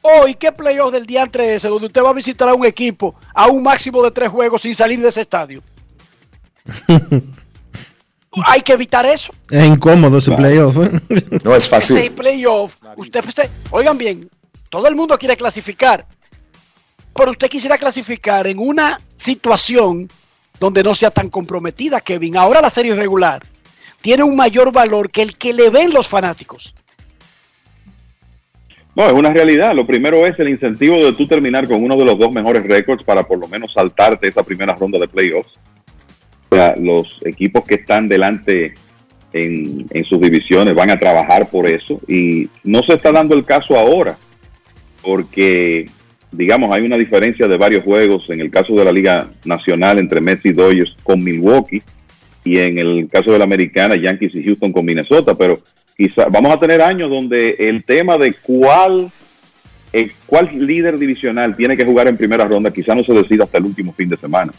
[0.01, 3.15] hoy, ¿qué playoff del día entre ese donde usted va a visitar a un equipo
[3.33, 5.61] a un máximo de tres juegos sin salir de ese estadio?
[8.45, 9.33] Hay que evitar eso.
[9.49, 10.77] Es incómodo ese playoff.
[10.77, 11.01] ¿eh?
[11.43, 11.97] No es fácil.
[11.97, 14.29] Ese playoff, usted, usted, oigan bien,
[14.69, 16.05] todo el mundo quiere clasificar,
[17.15, 20.09] pero usted quisiera clasificar en una situación
[20.59, 22.37] donde no sea tan comprometida, Kevin.
[22.37, 23.43] Ahora la serie regular
[24.01, 26.75] tiene un mayor valor que el que le ven los fanáticos.
[28.95, 29.75] No, es una realidad.
[29.75, 33.03] Lo primero es el incentivo de tú terminar con uno de los dos mejores récords
[33.03, 35.53] para por lo menos saltarte esa primera ronda de playoffs.
[36.77, 38.73] Los equipos que están delante
[39.33, 43.77] en sus divisiones van a trabajar por eso y no se está dando el caso
[43.77, 44.17] ahora
[45.07, 45.89] porque
[46.33, 50.19] digamos, hay una diferencia de varios juegos en el caso de la Liga Nacional entre
[50.19, 51.81] Mets y Dodgers con Milwaukee
[52.43, 55.59] y en el caso de la Americana, Yankees y Houston con Minnesota, pero
[55.95, 59.09] quizá vamos a tener años donde el tema de cuál,
[59.93, 63.59] eh, cuál líder divisional tiene que jugar en primera ronda quizá no se decida hasta
[63.59, 64.51] el último fin de semana.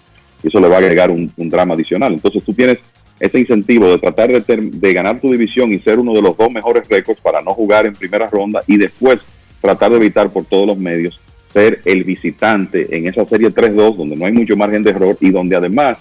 [0.42, 2.14] Y eso le va a agregar un, drama adicional.
[2.14, 2.78] Entonces tú tienes
[3.20, 6.50] ese incentivo de tratar de, de ganar tu división y ser uno de los dos
[6.50, 9.20] mejores récords para no jugar en primera ronda y después
[9.60, 11.20] tratar de evitar por todos los medios
[11.52, 15.30] ser el visitante en esa serie 3-2 donde no hay mucho margen de error y
[15.30, 15.98] donde además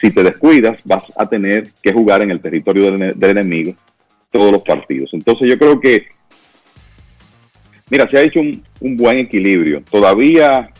[0.00, 3.74] si te descuidas vas a tener que jugar en el territorio del, enemigo
[4.30, 5.10] todos los partidos.
[5.14, 6.06] Entonces yo creo que,
[7.88, 8.62] mira, se ha hecho un,
[8.96, 9.82] buen equilibrio.
[9.88, 10.70] Todavía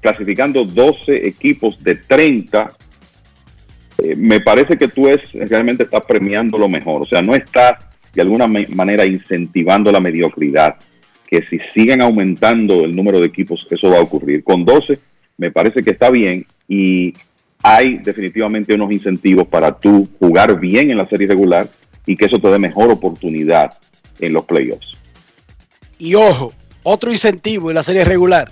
[0.00, 2.72] clasificando 12 equipos de 30,
[3.98, 7.02] eh, me parece que tú es, realmente estás premiando lo mejor.
[7.02, 7.84] O sea, no estás
[8.16, 10.76] de alguna manera incentivando la mediocridad
[11.28, 14.42] que si siguen aumentando el número de equipos, eso va a ocurrir.
[14.42, 14.98] Con 12
[15.36, 17.12] me parece que está bien y
[17.62, 21.68] hay definitivamente unos incentivos para tú jugar bien en la serie regular
[22.06, 23.74] y que eso te dé mejor oportunidad
[24.18, 24.94] en los playoffs.
[25.98, 28.50] Y ojo, otro incentivo en la serie regular.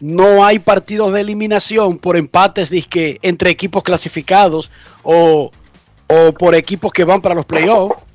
[0.00, 2.70] No hay partidos de eliminación por empates
[3.22, 4.70] entre equipos clasificados
[5.04, 5.52] o,
[6.08, 8.07] o por equipos que van para los playoffs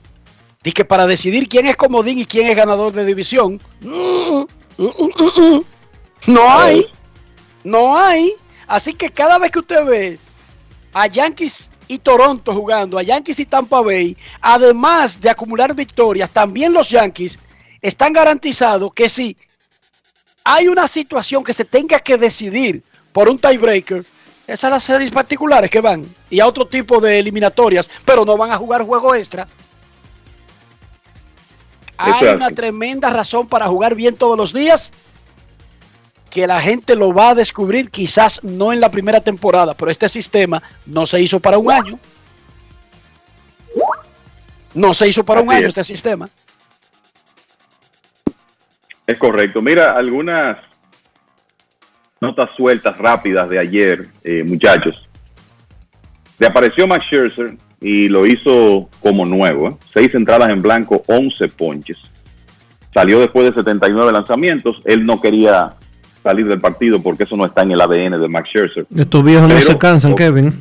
[0.72, 3.60] que para decidir quién es comodín y quién es ganador de división.
[6.28, 6.88] No hay.
[7.64, 8.34] No hay.
[8.68, 10.20] Así que cada vez que usted ve
[10.94, 16.72] a Yankees y Toronto jugando, a Yankees y Tampa Bay, además de acumular victorias, también
[16.72, 17.38] los Yankees
[17.82, 19.36] están garantizados que si
[20.44, 24.06] hay una situación que se tenga que decidir por un tiebreaker,
[24.46, 28.38] esas son las series particulares que van y a otro tipo de eliminatorias, pero no
[28.38, 29.48] van a jugar juego extra.
[32.04, 34.92] Hay una tremenda razón para jugar bien todos los días
[36.30, 40.10] que la gente lo va a descubrir quizás no en la primera temporada, pero este
[40.10, 42.00] sistema no se hizo para un año.
[44.74, 46.28] No se hizo para un año este sistema.
[49.06, 49.62] Es correcto.
[49.62, 50.58] Mira, algunas
[52.20, 55.08] notas sueltas rápidas de ayer, eh, muchachos.
[56.40, 59.70] Le apareció Max Scherzer y lo hizo como nuevo.
[59.70, 59.76] ¿eh?
[59.94, 61.98] Seis entradas en blanco, 11 ponches.
[62.94, 64.82] Salió después de 79 lanzamientos.
[64.86, 65.74] Él no quería
[66.24, 68.86] salir del partido porque eso no está en el ADN de Max Scherzer.
[68.96, 70.54] Estos viejos no se cansan, Kevin.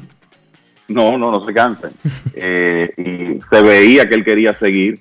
[0.88, 1.92] No, no, no se cansan.
[2.34, 4.98] Eh, y se veía que él quería seguir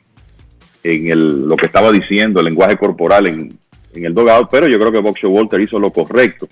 [0.83, 3.57] en el, lo que estaba diciendo, el lenguaje corporal en,
[3.95, 6.47] en el dogado, pero yo creo que Boxer Walter hizo lo correcto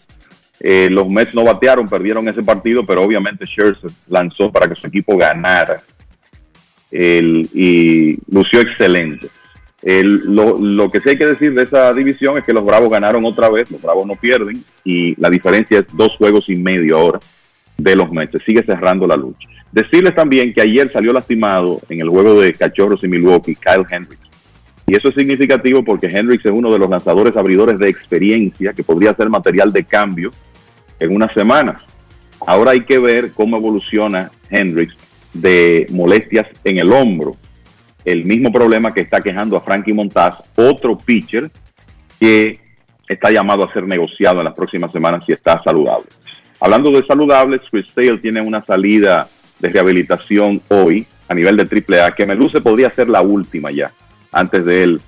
[0.61, 4.87] Eh, los Mets no batearon, perdieron ese partido, pero obviamente Scherzer lanzó para que su
[4.87, 5.81] equipo ganara
[6.91, 9.27] y lució excelente.
[9.81, 12.89] El- lo, lo que sí hay que decir de esa división es que los Bravos
[12.89, 16.97] ganaron otra vez, los Bravos no pierden y la diferencia es dos juegos y medio
[16.97, 17.19] ahora
[17.77, 18.43] de los Mets.
[18.45, 19.47] Sigue cerrando la lucha.
[19.71, 24.27] Decirles también que ayer salió lastimado en el juego de Cachorros y Milwaukee Kyle Hendricks.
[24.87, 28.83] Y eso es significativo porque Hendricks es uno de los lanzadores abridores de experiencia que
[28.83, 30.31] podría ser material de cambio
[30.99, 31.81] en unas semanas.
[32.45, 34.95] Ahora hay que ver cómo evoluciona Hendricks
[35.33, 37.35] de molestias en el hombro.
[38.05, 41.49] El mismo problema que está quejando a Frankie Montaz, otro pitcher
[42.19, 42.59] que
[43.07, 46.07] está llamado a ser negociado en las próximas semanas si está saludable.
[46.59, 49.27] Hablando de saludables, Chris Sale tiene una salida
[49.59, 53.91] de rehabilitación hoy a nivel de AAA que me luce podría ser la última ya,
[54.31, 55.01] antes de él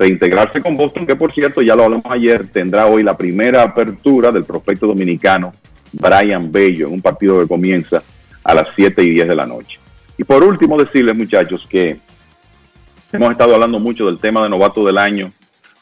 [0.00, 4.32] reintegrarse con Boston, que por cierto, ya lo hablamos ayer, tendrá hoy la primera apertura
[4.32, 5.52] del prospecto dominicano
[5.92, 8.02] Brian Bello en un partido que comienza
[8.42, 9.78] a las 7 y 10 de la noche.
[10.16, 11.98] Y por último, decirles, muchachos, que
[13.12, 15.32] hemos estado hablando mucho del tema de novato del año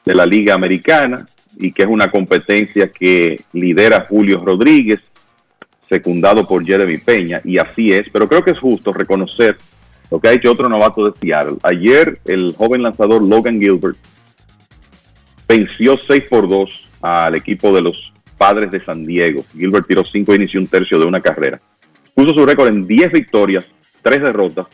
[0.05, 1.25] de la Liga Americana
[1.57, 4.99] y que es una competencia que lidera Julio Rodríguez,
[5.89, 9.59] secundado por Jeremy Peña, y así es, pero creo que es justo reconocer
[10.11, 11.59] lo que ha hecho otro novato de Seattle.
[11.63, 13.97] Ayer el joven lanzador Logan Gilbert
[15.47, 19.45] venció 6 por 2 al equipo de los padres de San Diego.
[19.57, 21.61] Gilbert tiró 5 innings y un tercio de una carrera.
[22.15, 23.65] Puso su récord en 10 victorias,
[24.03, 24.67] 3 derrotas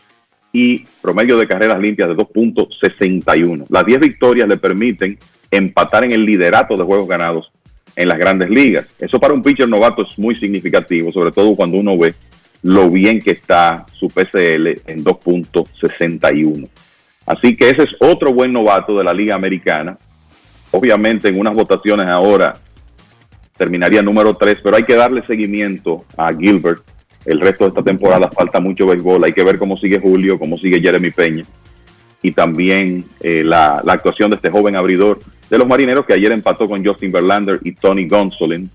[0.53, 3.67] y promedio de carreras limpias de 2.61.
[3.69, 5.19] Las 10 victorias le permiten
[5.51, 7.51] empatar en el liderato de juegos ganados
[7.97, 8.87] en las grandes ligas.
[8.99, 12.15] Eso para un pitcher novato es muy significativo, sobre todo cuando uno ve
[12.65, 16.67] lo bien que está su PCL en 2.61.
[17.27, 19.99] Así que ese es otro buen novato de la Liga Americana.
[20.71, 22.57] Obviamente en unas votaciones ahora
[23.59, 26.83] terminaría número 3, pero hay que darle seguimiento a Gilbert.
[27.27, 29.25] El resto de esta temporada falta mucho béisbol.
[29.25, 31.45] Hay que ver cómo sigue Julio, cómo sigue Jeremy Peña.
[32.23, 35.21] Y también eh, la, la actuación de este joven abridor
[35.51, 38.71] de los marineros que ayer empató con Justin Verlander y Tony Gonsolin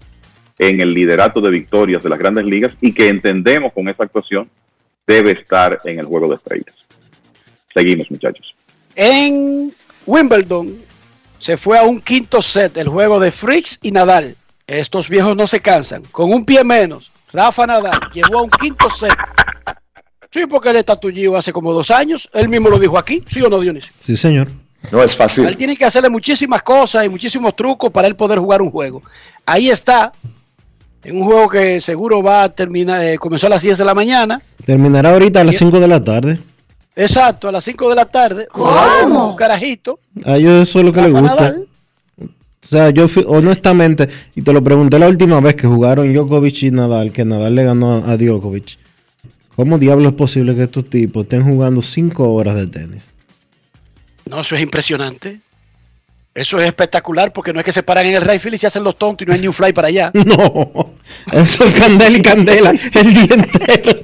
[0.60, 4.49] en el liderato de victorias de las grandes ligas y que entendemos con esa actuación
[5.07, 6.76] debe estar en el juego de estrellas.
[7.73, 8.53] Seguimos, muchachos.
[8.95, 9.73] En
[10.06, 10.77] Wimbledon
[11.40, 14.36] se fue a un quinto set el juego de Fricks y Nadal.
[14.68, 16.03] Estos viejos no se cansan.
[16.11, 19.15] Con un pie menos, Rafa Nadal llegó a un quinto set.
[20.31, 22.30] Sí, porque él está tullido hace como dos años.
[22.34, 23.94] Él mismo lo dijo aquí, ¿sí o no, Dionisio?
[23.99, 24.49] Sí, señor.
[24.91, 25.45] No es fácil.
[25.45, 29.02] Él tiene que hacerle muchísimas cosas y muchísimos trucos para él poder jugar un juego.
[29.45, 30.14] Ahí está,
[31.03, 33.93] en un juego que seguro va a terminar, eh, comenzó a las 10 de la
[33.93, 34.41] mañana.
[34.65, 36.39] Terminará ahorita a las 5 de la tarde.
[36.95, 38.47] Exacto, a las 5 de la tarde.
[38.51, 39.30] ¿Cómo?
[39.31, 39.99] Un carajito.
[40.26, 41.35] A ellos eso es lo que les gusta.
[41.35, 41.65] Nadal.
[42.21, 46.63] O sea, yo fui- honestamente, y te lo pregunté la última vez que jugaron Djokovic
[46.63, 48.77] y Nadal, que Nadal le ganó a, a Djokovic.
[49.55, 53.11] ¿Cómo diablos es posible que estos tipos estén jugando 5 horas de tenis?
[54.30, 55.39] No, eso es impresionante.
[56.39, 58.67] Eso es espectacular porque no es que se paran en el right field y se
[58.67, 60.09] hacen los tontos y no hay ni un fly para allá.
[60.25, 60.93] No,
[61.33, 63.99] eso es candela y candela el día entero.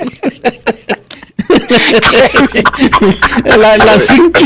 [3.57, 4.39] La- las cinco,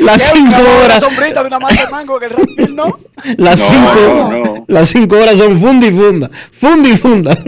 [0.00, 0.36] las ¿Qué?
[0.38, 2.98] cinco horas, Una sombrita de una mata de mango que el right field no.
[3.36, 4.64] las cinco, no.
[4.68, 7.38] las cinco horas son funda y funda, funda y funda.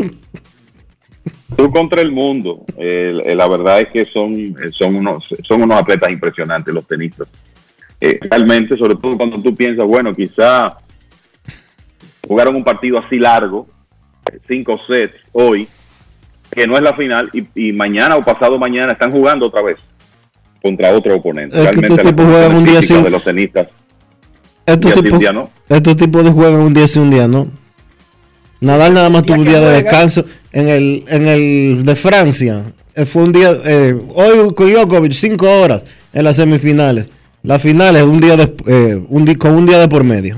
[1.57, 2.65] Tú contra el mundo.
[2.77, 7.29] Eh, la verdad es que son, son, unos, son unos atletas impresionantes los tenistas.
[8.05, 10.71] Eh, realmente, sobre todo cuando tú piensas, bueno, quizá
[12.27, 13.67] jugaron un partido así largo,
[14.33, 15.69] eh, cinco sets hoy,
[16.51, 19.79] que no es la final, y, y mañana o pasado mañana están jugando otra vez
[20.61, 21.55] contra otro oponente.
[21.57, 23.69] Es que Realmente estos las tipos juegan un día sin- de los tenistas
[24.67, 25.51] Estos tipos, no.
[25.69, 27.49] estos tipos de juegan un día sí, un día no.
[28.61, 32.65] Nadal nada más tuvo un que día de descanso en el, en el de Francia.
[32.95, 37.09] eh, Fue un día, eh, hoy con Djokovic, cinco horas en las semifinales.
[37.43, 40.37] Las finales, un día de, eh, un con un día de por medio.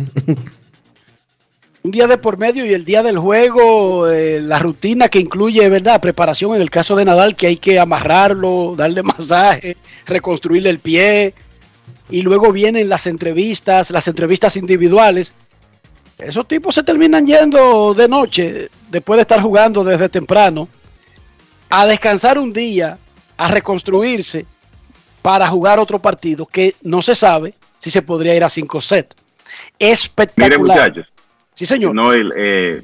[1.82, 5.68] Un día de por medio y el día del juego, eh, la rutina que incluye,
[5.68, 6.00] ¿verdad?
[6.00, 9.76] Preparación en el caso de Nadal, que hay que amarrarlo, darle masaje,
[10.06, 11.34] reconstruirle el pie.
[12.08, 15.34] Y luego vienen las entrevistas, las entrevistas individuales.
[16.16, 20.68] Esos tipos se terminan yendo de noche, después de estar jugando desde temprano,
[21.68, 22.96] a descansar un día,
[23.36, 24.46] a reconstruirse
[25.24, 29.16] para jugar otro partido que no se sabe si se podría ir a 5 sets.
[29.80, 30.90] Mire, Espectacular.
[30.90, 31.06] muchachos.
[31.54, 31.94] Sí, señor.
[31.94, 32.82] No, el, eh,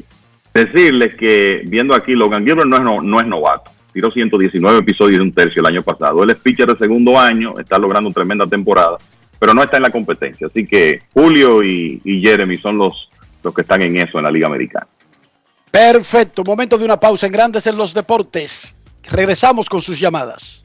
[0.54, 3.70] decirles que viendo aquí, Logan Gilbert no es, no, no es novato.
[3.92, 6.22] Tiró 119 episodios de un tercio el año pasado.
[6.22, 8.96] Él es pitcher de segundo año, está logrando tremenda temporada,
[9.38, 10.46] pero no está en la competencia.
[10.46, 13.10] Así que Julio y, y Jeremy son los,
[13.42, 14.86] los que están en eso en la Liga Americana.
[15.70, 18.80] Perfecto, momento de una pausa en Grandes en los Deportes.
[19.10, 20.64] Regresamos con sus llamadas.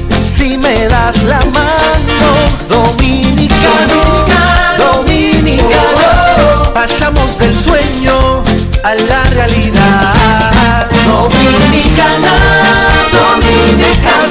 [0.41, 2.29] si me das la mano.
[2.67, 4.01] Dominicano,
[4.77, 8.41] dominicano, pasamos del sueño
[8.83, 10.87] a la realidad.
[11.05, 12.33] Dominicana,
[13.19, 14.30] dominicano, somos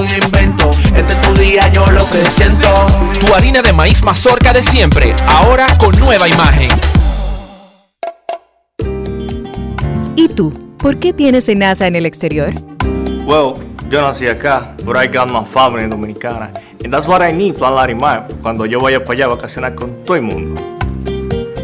[0.01, 0.71] algún invento.
[0.95, 2.67] Este es tu día, yo lo que siento.
[3.19, 6.69] Tu harina de maíz mazorca de siempre, ahora con nueva imagen.
[10.15, 10.51] ¿Y tú?
[10.77, 12.51] ¿Por qué tienes enaza en el exterior?
[13.25, 13.53] Well,
[13.89, 16.51] yo nací acá, but I got my family dominicana.
[16.83, 20.03] And that's what I need, Plan Larimar, cuando yo vaya para allá a vacacionar con
[20.03, 20.80] todo el mundo.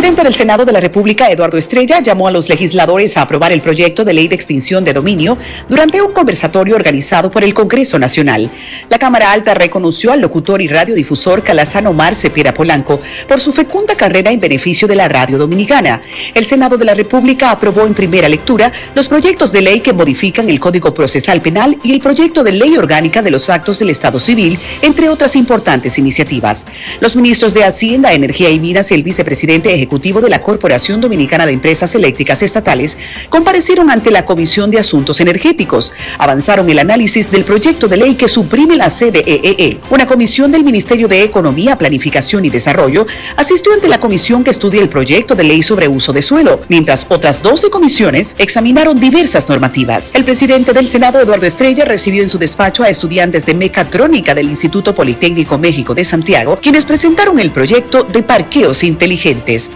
[0.00, 3.60] presidente del Senado de la República, Eduardo Estrella, llamó a los legisladores a aprobar el
[3.60, 5.36] proyecto de ley de extinción de dominio
[5.68, 8.50] durante un conversatorio organizado por el Congreso Nacional.
[8.88, 12.98] La Cámara Alta reconoció al locutor y radiodifusor Calazano Mar Cepeda Polanco
[13.28, 16.00] por su fecunda carrera en beneficio de la radio dominicana.
[16.32, 20.48] El Senado de la República aprobó en primera lectura los proyectos de ley que modifican
[20.48, 24.18] el Código Procesal Penal y el proyecto de ley orgánica de los actos del Estado
[24.18, 26.66] Civil, entre otras importantes iniciativas.
[27.00, 31.46] Los ministros de Hacienda, Energía y Minas y el vicepresidente ejecutivo de la Corporación Dominicana
[31.46, 32.96] de Empresas Eléctricas Estatales
[33.28, 35.92] comparecieron ante la Comisión de Asuntos Energéticos.
[36.16, 39.80] Avanzaron el análisis del proyecto de ley que suprime la CDEE.
[39.90, 43.06] Una comisión del Ministerio de Economía, Planificación y Desarrollo
[43.36, 47.06] asistió ante la comisión que estudia el proyecto de ley sobre uso de suelo, mientras
[47.08, 50.12] otras 12 comisiones examinaron diversas normativas.
[50.14, 54.48] El presidente del Senado, Eduardo Estrella, recibió en su despacho a estudiantes de mecatrónica del
[54.48, 59.70] Instituto Politécnico México de Santiago, quienes presentaron el proyecto de parqueos inteligentes.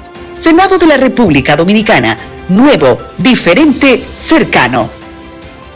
[0.45, 2.19] Senado de la República Dominicana.
[2.51, 5.04] Nuevo, diferente, cercano.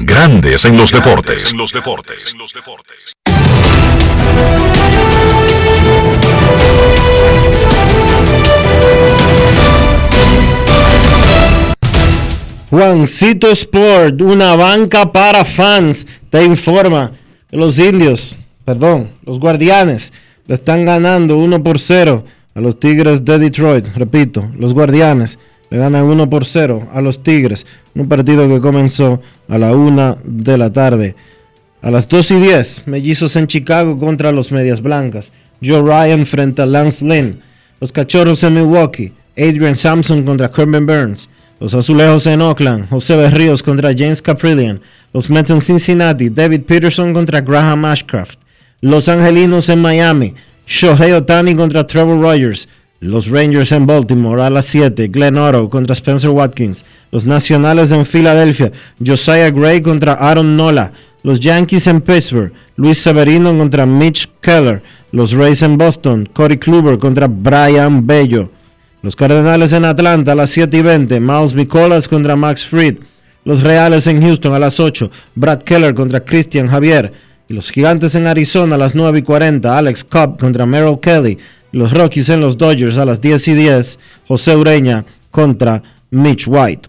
[0.00, 1.52] Grandes en los deportes.
[1.54, 2.32] los deportes.
[12.70, 17.10] Juancito Sport, una banca para fans, te informa
[17.50, 20.12] que los indios, perdón, los guardianes,
[20.46, 23.86] le están ganando 1 por 0 a los Tigres de Detroit.
[23.96, 27.66] Repito, los guardianes le ganan 1 por 0 a los Tigres.
[27.94, 31.14] Un partido que comenzó a la 1 de la tarde.
[31.82, 35.32] A las 2 y 10, mellizos en Chicago contra los Medias Blancas.
[35.62, 37.40] Joe Ryan frente a Lance Lynn.
[37.80, 39.12] Los Cachorros en Milwaukee.
[39.36, 41.28] Adrian Sampson contra Kerben Burns.
[41.60, 42.88] Los Azulejos en Oakland.
[42.88, 44.80] José Berríos contra James Caprillion.
[45.12, 46.28] Los Mets en Cincinnati.
[46.28, 48.40] David Peterson contra Graham Ashcraft.
[48.80, 50.34] Los Angelinos en Miami.
[50.66, 52.68] Shohei Otani contra Trevor Rogers.
[53.00, 55.06] Los Rangers en Baltimore a las 7.
[55.06, 56.84] Glenn Otto contra Spencer Watkins.
[57.12, 58.72] Los Nacionales en Filadelfia.
[59.04, 60.92] Josiah Gray contra Aaron Nola.
[61.22, 62.52] Los Yankees en Pittsburgh.
[62.74, 64.82] Luis Severino contra Mitch Keller.
[65.12, 66.28] Los Rays en Boston.
[66.32, 68.50] Cody Kluber contra Brian Bello.
[69.02, 71.20] Los Cardenales en Atlanta a las 7 y 20.
[71.20, 72.96] Miles Nicolas contra Max Fried.
[73.44, 75.08] Los Reales en Houston a las 8.
[75.36, 77.12] Brad Keller contra Christian Javier.
[77.48, 79.78] Y los Gigantes en Arizona a las 9 y 40.
[79.78, 81.38] Alex Cobb contra Merrill Kelly.
[81.70, 83.98] Los Rockies en los Dodgers a las 10 y 10.
[84.26, 86.88] José Ureña contra Mitch White.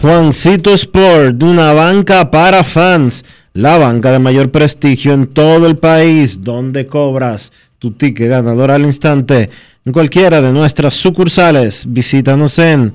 [0.00, 6.44] Juancito Sport, una banca para fans, la banca de mayor prestigio en todo el país,
[6.44, 7.50] donde cobras
[7.80, 9.50] tu ticket ganador al instante
[9.84, 11.86] en cualquiera de nuestras sucursales.
[11.88, 12.94] Visítanos en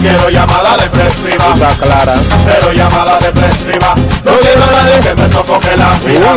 [0.00, 1.54] quiero llamada depresiva.
[1.54, 2.14] Está clara.
[2.44, 3.94] Cero llamada depresiva.
[4.24, 6.36] No quiero a nadie que me sofoque la vida.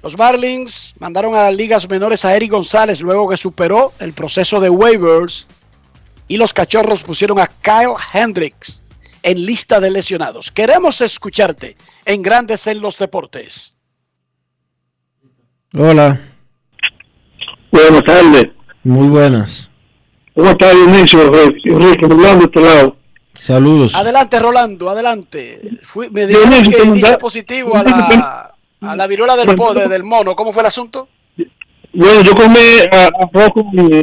[0.03, 4.61] Los Marlins mandaron a las ligas menores a Eric González luego que superó el proceso
[4.61, 5.47] de waivers.
[6.27, 8.83] Y los cachorros pusieron a Kyle Hendricks
[9.23, 10.51] en lista de lesionados.
[10.51, 11.77] Queremos escucharte
[12.07, 13.77] en Grandes en los Deportes.
[15.75, 16.19] Hola,
[17.71, 18.47] Buenas tardes.
[18.83, 19.69] muy buenas.
[20.35, 21.21] ¿Cómo está Dionisio?
[21.65, 22.97] Enrique, hablando de este lado.
[23.35, 23.95] Saludos.
[23.95, 25.61] Adelante, Rolando, adelante.
[25.83, 29.75] Fui- me dijeron Dionisio, que ¿cómo diste positivo a la, a la viruela del, po-
[29.75, 30.35] de- del mono.
[30.35, 31.09] ¿Cómo fue el asunto?
[31.95, 32.59] Bueno, yo comí
[32.91, 33.51] ah, arroz,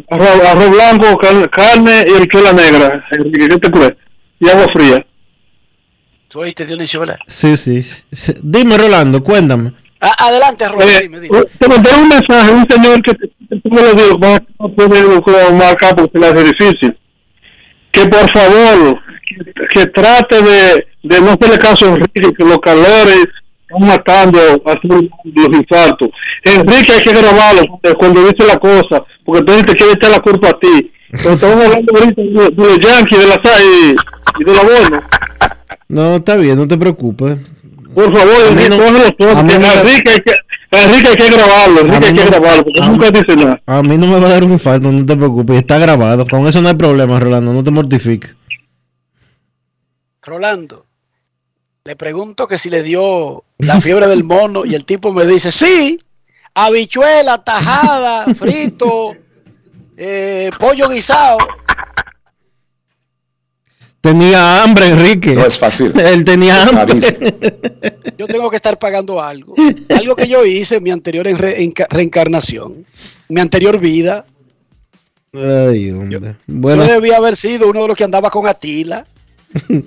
[0.10, 3.03] arroz, arroz blanco, car- carne y habichuela negra.
[3.11, 3.93] Enrique, ¿qué te crees?
[4.39, 5.06] Y agua fría.
[6.27, 7.18] Tú oíste, Dionisio, ¿verdad?
[7.26, 7.81] Sí, sí.
[8.43, 9.73] Dime, Rolando, cuéntame.
[9.99, 11.43] A- adelante, Rolando, Eh, dime, dime.
[11.57, 13.11] te mandaron un mensaje un señor que
[13.49, 14.69] lo digo, a
[15.95, 16.97] porque se difícil.
[17.91, 22.59] Que por favor, que, que trate de, de no hacerle caso a Enrique, que los
[22.59, 23.26] calores
[23.67, 26.09] están matando a todos los infartos.
[26.43, 27.61] Enrique hay que grabarlo
[27.97, 30.91] cuando- dice la cosa, porque entonces te quiere echar la culpa a ti.
[31.11, 33.95] Pero estamos hablando ahorita de, de los Yankees, de la SAI
[34.39, 35.07] y, de la bola.
[35.88, 37.39] No, está bien, no te preocupes.
[37.95, 38.77] Por favor, Enrique, no-
[40.72, 43.62] Enrique hay que, grabarlo, Enrique hay que no- grabarlo, porque nunca mí- dice nada.
[43.66, 45.58] A mí no me va a dar un infarto, no te preocupes.
[45.58, 46.26] Está grabado.
[46.28, 47.54] Con eso no hay problema, Rolando.
[47.54, 48.36] No te mortifiques.
[50.22, 50.86] Rolando,
[51.86, 55.52] le pregunto que si le dio la fiebre del mono y el tipo me dice,
[55.52, 56.00] sí,
[56.54, 59.16] habichuela, tajada, frito,
[59.98, 61.38] eh, pollo guisado.
[64.01, 65.34] Tenía hambre, Enrique.
[65.35, 65.91] No es fácil.
[65.99, 66.85] Él tenía Es hambre.
[66.85, 67.19] rarísimo.
[68.17, 69.53] Yo tengo que estar pagando algo.
[69.89, 72.85] Algo que yo hice en mi anterior re- enca- reencarnación,
[73.30, 74.26] mi anterior vida.
[75.34, 76.19] Ay, hombre.
[76.19, 79.05] Yo Bueno, debía haber sido uno de los que andaba con Atila.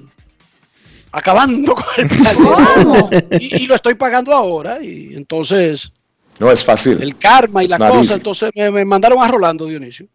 [1.13, 3.39] acabando con el planeta.
[3.39, 4.83] Y, y lo estoy pagando ahora.
[4.83, 5.93] Y entonces,
[6.39, 7.03] No es fácil.
[7.03, 8.15] el karma y la cosa, easy.
[8.15, 10.07] entonces me, me mandaron a Rolando, Dionisio.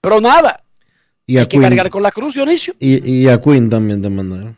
[0.00, 0.60] Pero nada,
[1.32, 1.62] y a hay que Queen.
[1.62, 2.74] cargar con la cruz, Dionisio.
[2.78, 4.56] Y, y a Queen también te mandaron.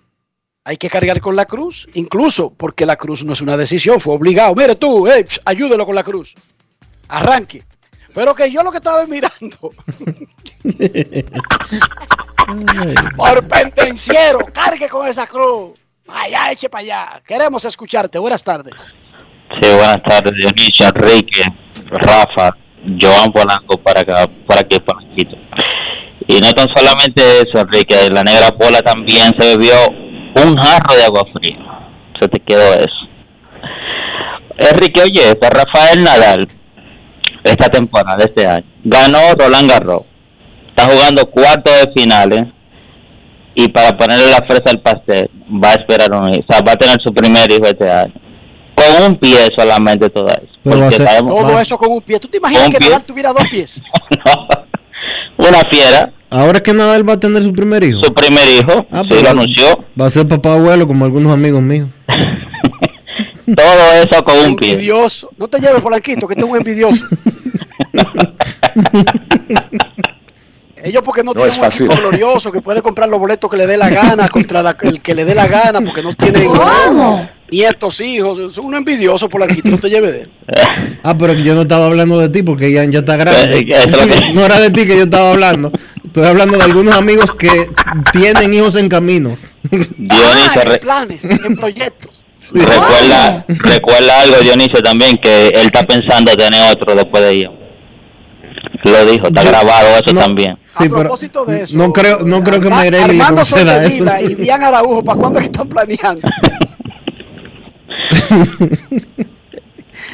[0.65, 4.15] Hay que cargar con la cruz, incluso porque la cruz no es una decisión, fue
[4.15, 4.55] obligado.
[4.55, 6.35] Mire tú, eh, psh, ayúdelo con la cruz.
[7.09, 7.63] Arranque.
[8.15, 9.59] Pero que yo lo que estaba mirando,
[13.17, 15.79] por pendenciero, cargue con esa cruz.
[16.09, 17.23] Allá, eche para allá.
[17.27, 18.19] Queremos escucharte.
[18.19, 18.95] Buenas tardes.
[19.61, 21.43] Sí, buenas tardes, Dionisio, Enrique,
[21.91, 22.57] Rafa,
[23.01, 25.37] Joan Polanco para acá, para aquí, Polanquito.
[26.27, 29.75] Y no tan solamente eso, Enrique, la negra Pola también se bebió
[30.43, 31.59] un jarro de agua fría.
[32.21, 33.09] Se te quedó eso.
[34.57, 36.49] Enrique, oye, pues Rafael Nadal,
[37.43, 40.03] esta temporada, este año, ganó Roland Garros.
[40.69, 42.43] Está jugando cuarto de finales.
[43.57, 45.31] Y para ponerle la fresa al pastel,
[45.63, 46.43] va a esperar un hijo.
[46.49, 48.13] O sea, va a tener su primer hijo este año.
[48.75, 50.49] con un pie solamente todo eso.
[50.65, 52.19] Pero va a Porque ser- sabemos- Todo eso con un pie.
[52.19, 52.89] ¿Tú te imaginas que pie.
[52.89, 53.81] Nadal tuviera dos pies?
[55.37, 58.01] una fiera, Ahora que Nadal va a tener su primer hijo.
[58.03, 61.33] su primer hijo, Ah, sí pues, lo anunció, Va a ser papá abuelo como algunos
[61.33, 61.89] amigos míos.
[63.57, 64.73] todo eso con un pie.
[64.73, 65.31] Envidioso.
[65.37, 67.05] No te lleves, Polanquito, que tú un envidioso.
[70.83, 71.87] Ellos porque no, No tienen es un fácil.
[71.87, 75.01] equipo glorioso que puede comprar los boletos que le dé la gana contra la- el
[75.01, 76.47] que le dé la gana porque no tienen
[77.55, 78.53] nietos, hijos.
[78.55, 80.31] Son un envidioso, Polanquito, no te lleves de él.
[81.07, 83.59] Ah, pero que yo no estaba hablando de ti porque ya, ya está grande.
[83.59, 85.71] Eh, que- no era de ti que yo estaba hablando.
[86.03, 87.67] Estoy hablando de algunos amigos que
[88.11, 89.37] tienen hijos en camino.
[89.71, 92.25] Dionisio, Ah, en planes, en proyectos.
[92.55, 97.53] recuerda, recuerda algo Dionisio también, que él está pensando tener otro después de ello.
[98.85, 100.21] Lo dijo, está grabado eso no.
[100.21, 100.57] también.
[100.67, 103.57] Sí, a pero propósito de eso, no creo, no creo que Armando eso.
[103.57, 106.21] Soldevila y Bian Araujo, ¿para cuándo es que están planeando?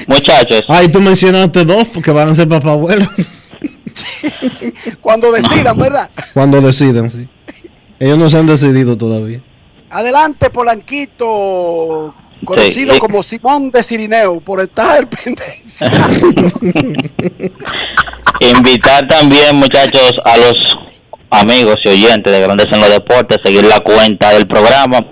[0.07, 3.07] Muchachos, Ay, tú mencionaste dos porque van a ser papá abuelo
[5.01, 6.11] Cuando decidan, ¿verdad?
[6.33, 7.29] cuando decidan, sí.
[7.99, 9.41] Ellos no se han decidido todavía.
[9.91, 12.15] Adelante, Polanquito,
[12.45, 13.01] conocido Sí, sí.
[13.01, 15.91] como Simón de Cirineo, por estar pendencia.
[18.41, 20.57] invitar también muchachos a los
[21.31, 25.05] amigos y oyentes de Grandes en los Deportes, seguir la cuenta del programa,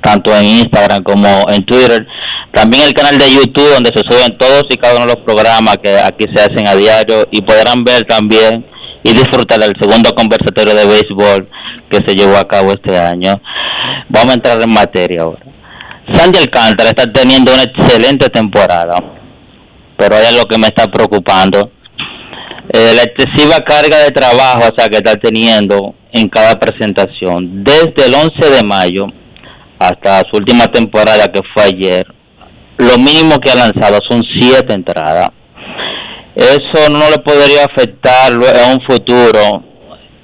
[0.00, 2.06] tanto en Instagram como en Twitter.
[2.52, 5.78] También el canal de YouTube donde se suben todos y cada uno de los programas
[5.78, 8.66] que aquí se hacen a diario y podrán ver también
[9.02, 11.48] y disfrutar del segundo conversatorio de béisbol
[11.90, 13.40] que se llevó a cabo este año.
[14.08, 15.40] Vamos a entrar en materia ahora.
[16.12, 18.98] Sandy Alcántara está teniendo una excelente temporada,
[19.96, 21.70] pero hay algo que me está preocupando.
[22.72, 27.64] Eh, la excesiva carga de trabajo o sea, que está teniendo en cada presentación.
[27.64, 29.06] Desde el 11 de mayo
[29.88, 32.06] hasta su última temporada que fue ayer,
[32.78, 35.28] lo mínimo que ha lanzado son siete entradas.
[36.34, 39.62] Eso no le podría afectar en un futuro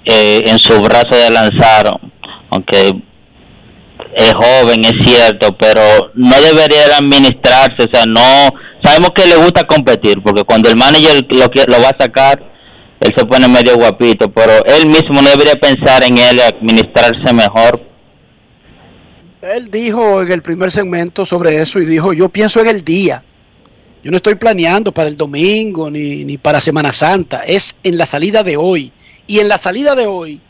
[0.04, 1.90] eh, en su brazo de lanzar,
[2.50, 2.92] aunque
[4.16, 8.20] es joven, es cierto, pero no debería de administrarse, o sea, no,
[8.82, 12.42] sabemos que le gusta competir, porque cuando el manager lo, lo va a sacar,
[13.00, 17.87] él se pone medio guapito, pero él mismo no debería pensar en él administrarse mejor.
[19.54, 23.22] Él dijo en el primer segmento sobre eso y dijo, yo pienso en el día.
[24.02, 28.06] Yo no estoy planeando para el domingo ni, ni para Semana Santa, es en la
[28.06, 28.92] salida de hoy.
[29.26, 30.40] Y en la salida de hoy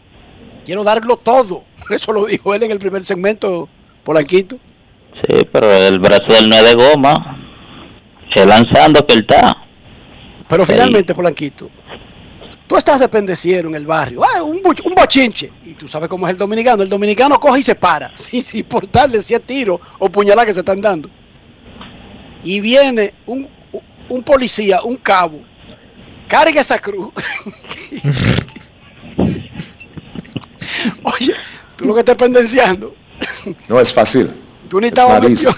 [0.64, 1.64] quiero darlo todo.
[1.90, 3.68] Eso lo dijo él en el primer segmento,
[4.04, 4.58] Polanquito.
[5.26, 7.38] Sí, pero el brazo del no es de goma,
[8.34, 9.56] es lanzando que él está.
[10.48, 11.70] Pero finalmente, Polanquito,
[12.68, 16.26] tú estás de pendeciero en el barrio, ah, un, un bochinche, y tú sabes cómo
[16.28, 16.82] es el dominicano.
[16.82, 20.54] El dominicano coge y se para, sin, sin importarle si es tiro o puñalada que
[20.54, 21.10] se están dando.
[22.44, 23.48] Y viene un,
[24.08, 25.40] un policía, un cabo,
[26.28, 27.10] carga esa cruz.
[31.02, 31.34] Oye,
[31.76, 32.94] tú lo que estás pendenciando,
[33.68, 34.30] No es fácil.
[34.68, 35.56] tú ni estabas metido en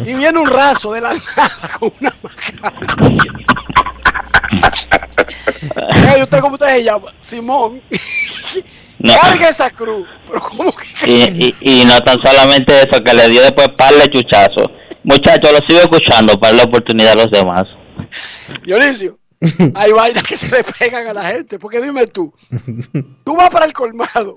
[0.00, 0.08] el.
[0.08, 2.72] Y viene un raso de la nada con una macana.
[6.14, 7.12] Ey, ¿Usted cómo usted se llama?
[7.18, 7.80] Simón.
[8.98, 9.14] No.
[9.20, 10.06] Carga esa cruz.
[10.26, 11.10] Pero ¿cómo que?
[11.10, 14.70] Y, y, y no tan solamente eso, que le dio después par de chuchazos.
[15.04, 17.64] Muchachos, lo sigo escuchando para darle oportunidad a los demás.
[18.64, 19.18] Dionisio,
[19.74, 21.58] hay vainas que se le pegan a la gente.
[21.58, 22.32] Porque dime tú,
[23.24, 24.36] tú vas para el colmado.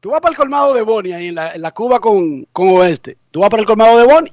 [0.00, 2.68] Tú vas para el colmado de Boni, ahí en la, en la Cuba con, con
[2.70, 3.18] Oeste.
[3.30, 4.30] Tú vas para el colmado de Boni.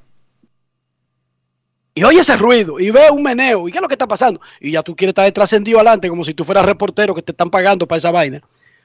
[1.97, 4.39] Y oye ese ruido, y ve un meneo, ¿y qué es lo que está pasando?
[4.61, 7.49] Y ya tú quieres estar trascendido adelante como si tú fueras reportero que te están
[7.49, 8.39] pagando para esa vaina.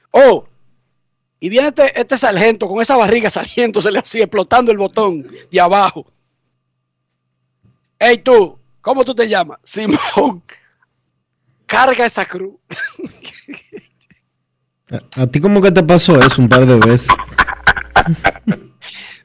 [0.09, 0.47] Oh,
[1.39, 6.07] y viene este, este sargento con esa barriga saliéndosele así, explotando el botón de abajo.
[7.99, 9.59] Hey tú, ¿cómo tú te llamas?
[9.61, 10.41] Simón.
[11.67, 12.55] Carga esa cruz.
[14.89, 17.09] ¿A, a ti cómo que te pasó eso un par de veces?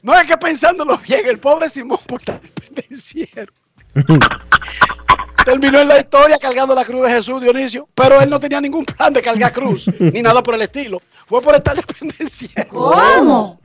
[0.01, 3.51] No es que pensándolo bien, el pobre Simón por tan pendenciero.
[5.45, 8.85] Terminó en la historia cargando la cruz de Jesús, Dionisio, pero él no tenía ningún
[8.85, 11.01] plan de cargar cruz, ni nada por el estilo.
[11.25, 12.67] Fue por estar de pendenciero.
[12.67, 13.59] ¿Cómo?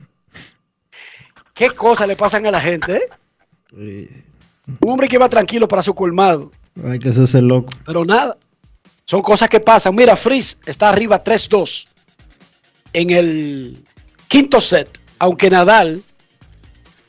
[1.53, 3.01] ¿Qué cosas le pasan a la gente,
[3.73, 4.09] eh?
[4.81, 6.51] Un hombre que iba tranquilo para su colmado,
[6.85, 7.69] Hay que hacerse loco.
[7.85, 8.37] pero nada.
[9.05, 9.93] Son cosas que pasan.
[9.93, 11.87] Mira, Frizz está arriba 3-2
[12.93, 13.85] en el
[14.27, 16.01] quinto set, aunque Nadal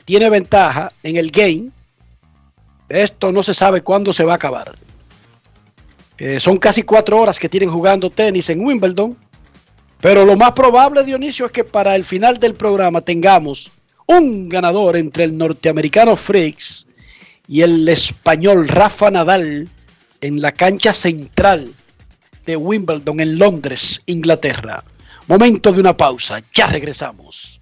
[0.05, 1.69] tiene ventaja en el game.
[2.89, 4.75] Esto no se sabe cuándo se va a acabar.
[6.17, 9.17] Eh, son casi cuatro horas que tienen jugando tenis en Wimbledon.
[9.99, 13.71] Pero lo más probable, Dionisio, es que para el final del programa tengamos
[14.05, 16.87] Un ganador entre el norteamericano Fricks
[17.47, 19.67] y el español Rafa Nadal
[20.21, 21.73] en la cancha central
[22.45, 24.83] de Wimbledon en Londres, Inglaterra.
[25.27, 27.61] Momento de una pausa, ya regresamos.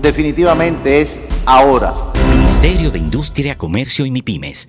[0.00, 1.94] definitivamente es ahora.
[2.30, 4.68] Ministerio de Industria, Comercio y MIPIMES.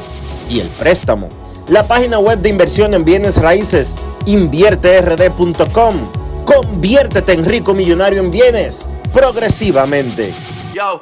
[0.50, 1.30] y el préstamo.
[1.68, 3.96] La página web de inversión en bienes raíces
[4.26, 5.96] invierterd.com.
[6.46, 10.32] Conviértete en rico millonario en bienes progresivamente.
[10.74, 11.02] Yo,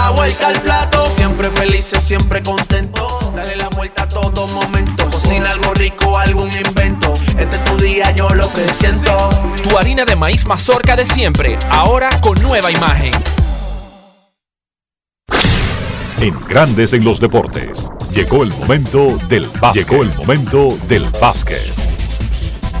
[0.00, 3.32] La vuelta al plato, siempre felices, siempre contento.
[3.34, 5.10] Dale la vuelta a todo momento.
[5.10, 7.12] Cocina algo rico, algún invento.
[7.36, 9.28] Este es tu día, yo lo que siento.
[9.68, 13.12] Tu harina de maíz mazorca de siempre, ahora con nueva imagen.
[16.20, 19.88] En Grandes en los Deportes, llegó el momento del básquet.
[19.88, 21.72] Llegó el momento del básquet.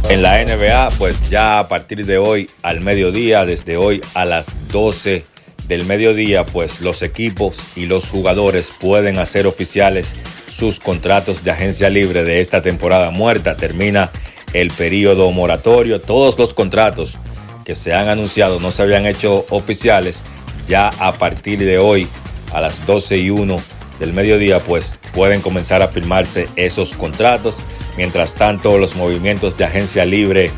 [0.08, 4.46] En la NBA, pues ya a partir de hoy al mediodía, desde hoy a las
[4.68, 5.26] 12
[5.68, 10.16] del mediodía, pues los equipos y los jugadores pueden hacer oficiales
[10.50, 13.56] sus contratos de agencia libre de esta temporada muerta.
[13.56, 14.10] Termina
[14.54, 16.00] el periodo moratorio.
[16.00, 17.18] Todos los contratos
[17.64, 20.24] que se han anunciado no se habían hecho oficiales.
[20.66, 22.08] Ya a partir de hoy
[22.52, 23.56] a las 12 y 1
[24.00, 27.56] del mediodía, pues pueden comenzar a firmarse esos contratos.
[27.96, 30.50] Mientras tanto, los movimientos de agencia libre,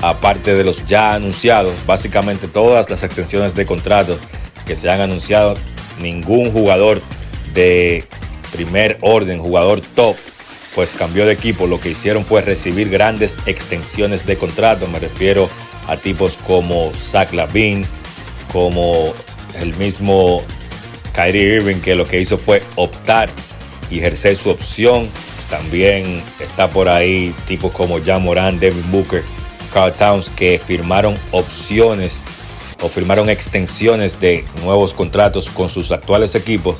[0.00, 4.18] aparte de los ya anunciados, básicamente todas las extensiones de contratos
[4.66, 5.54] que se han anunciado,
[6.00, 7.02] ningún jugador
[7.52, 8.04] de
[8.52, 10.16] primer orden, jugador top,
[10.74, 11.66] pues cambió de equipo.
[11.66, 14.86] Lo que hicieron fue recibir grandes extensiones de contrato.
[14.88, 15.48] Me refiero
[15.88, 17.86] a tipos como Zach Lavin,
[18.52, 19.12] como
[19.60, 20.42] el mismo
[21.14, 23.28] Kyrie Irving, que lo que hizo fue optar
[23.90, 25.08] y ejercer su opción.
[25.50, 29.22] También está por ahí tipos como Jan Moran, Devin Booker,
[29.72, 32.22] Carl Towns, que firmaron opciones
[32.84, 36.76] o firmaron extensiones de nuevos contratos con sus actuales equipos.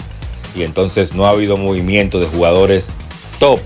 [0.55, 2.93] Y entonces no ha habido movimiento de jugadores
[3.39, 3.59] top.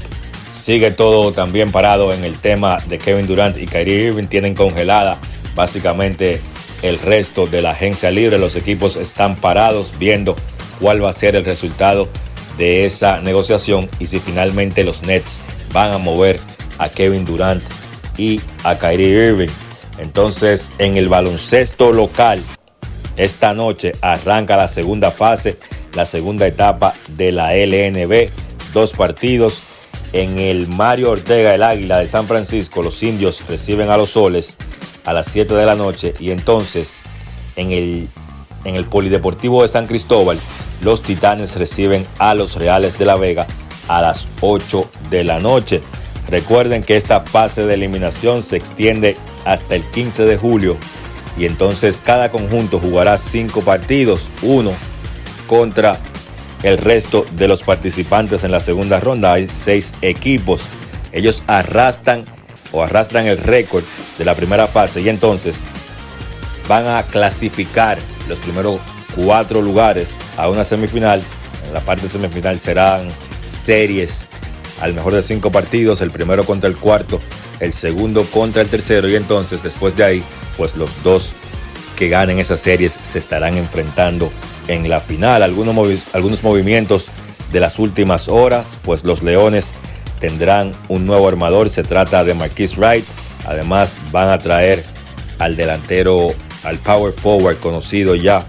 [0.53, 4.27] Sigue todo también parado en el tema de Kevin Durant y Kyrie Irving.
[4.27, 5.19] Tienen congelada
[5.57, 6.41] básicamente
[6.83, 8.39] el resto de la agencia libre.
[8.39, 10.37] Los equipos están parados viendo
[10.81, 12.09] cuál va a ser el resultado
[12.57, 15.41] de esa negociación y si finalmente los Nets
[15.73, 16.39] van a mover
[16.79, 17.63] a Kevin Durant
[18.17, 19.68] y a Kyrie Irving.
[19.99, 22.43] Entonces, en el baloncesto local,
[23.17, 25.59] esta noche arranca la segunda fase,
[25.95, 28.31] la segunda etapa de la LNB.
[28.73, 29.63] Dos partidos.
[30.13, 34.57] En el Mario Ortega, el Águila de San Francisco, los indios reciben a los soles
[35.05, 36.15] a las 7 de la noche.
[36.19, 36.99] Y entonces,
[37.57, 38.09] en el,
[38.65, 40.39] en el Polideportivo de San Cristóbal,
[40.83, 43.47] los Titanes reciben a los Reales de la Vega
[43.89, 45.83] a las 8 de la noche.
[46.31, 50.77] Recuerden que esta fase de eliminación se extiende hasta el 15 de julio
[51.39, 54.73] y entonces cada conjunto jugará cinco partidos, uno
[55.47, 55.99] contra
[56.63, 59.33] el resto de los participantes en la segunda ronda.
[59.33, 60.63] Hay seis equipos.
[61.13, 62.25] Ellos arrastran
[62.73, 63.85] o arrastran el récord
[64.19, 65.61] de la primera fase y entonces
[66.69, 67.97] van a clasificar
[68.29, 68.81] los primeros
[69.17, 71.23] cuatro lugares a una semifinal.
[71.67, 73.09] En la parte semifinal serán
[73.49, 74.25] series
[74.81, 77.21] al mejor de cinco partidos, el primero contra el cuarto,
[77.61, 80.23] el segundo contra el tercero y entonces después de ahí,
[80.57, 81.35] pues los dos
[81.97, 84.31] que ganen esas series se estarán enfrentando
[84.69, 85.43] en la final.
[85.43, 85.77] Algunos,
[86.13, 87.09] algunos movimientos
[87.53, 89.73] de las últimas horas, pues los Leones
[90.21, 93.05] tendrán un nuevo armador, se trata de Marquis Wright,
[93.47, 94.85] además van a traer
[95.39, 96.29] al delantero,
[96.65, 98.45] al power forward conocido ya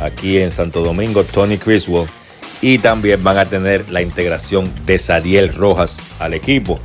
[0.00, 2.08] aquí en Santo Domingo, Tony Criswell,
[2.60, 6.80] y también van a tener la integración de Sadiel Rojas al equipo.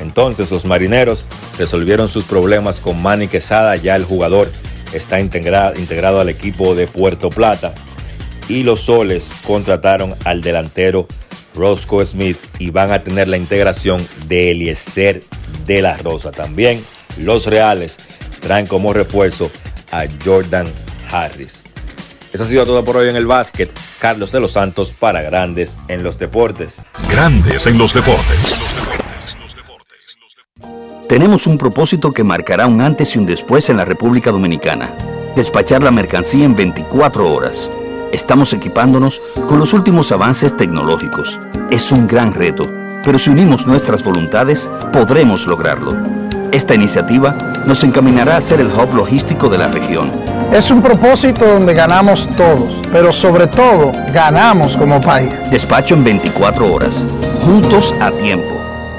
[0.00, 1.24] Entonces los marineros
[1.58, 4.50] resolvieron sus problemas con Manny Quesada, ya el jugador
[4.92, 7.74] está integrado, integrado al equipo de Puerto Plata.
[8.48, 11.06] Y los soles contrataron al delantero
[11.54, 15.22] Roscoe Smith y van a tener la integración de Eliezer
[15.66, 16.30] de la Rosa.
[16.30, 16.84] También
[17.18, 17.98] los reales
[18.40, 19.50] traen como refuerzo
[19.90, 20.66] a Jordan
[21.10, 21.64] Harris.
[22.34, 23.70] Eso ha sido todo por hoy en el básquet.
[24.00, 26.82] Carlos de los Santos para Grandes en los Deportes.
[27.08, 28.56] Grandes en los Deportes.
[31.08, 34.92] Tenemos un propósito que marcará un antes y un después en la República Dominicana.
[35.36, 37.70] Despachar la mercancía en 24 horas.
[38.12, 41.38] Estamos equipándonos con los últimos avances tecnológicos.
[41.70, 42.68] Es un gran reto,
[43.04, 45.96] pero si unimos nuestras voluntades, podremos lograrlo.
[46.50, 50.33] Esta iniciativa nos encaminará a ser el hub logístico de la región.
[50.52, 55.30] Es un propósito donde ganamos todos, pero sobre todo ganamos como país.
[55.50, 57.04] Despacho en 24 horas,
[57.44, 58.52] juntos a tiempo.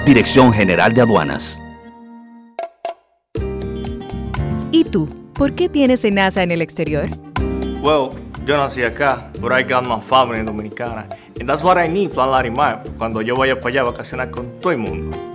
[0.05, 1.61] Dirección General de Aduanas.
[4.71, 5.07] ¿Y tú?
[5.33, 7.07] ¿Por qué tienes NASA en el exterior?
[7.81, 8.09] Well,
[8.45, 11.07] yo nací acá, but I got my family dominicana.
[11.39, 14.59] And that's what I need, Plan Larimar, cuando yo vaya para allá a vacacionar con
[14.59, 15.34] todo el mundo.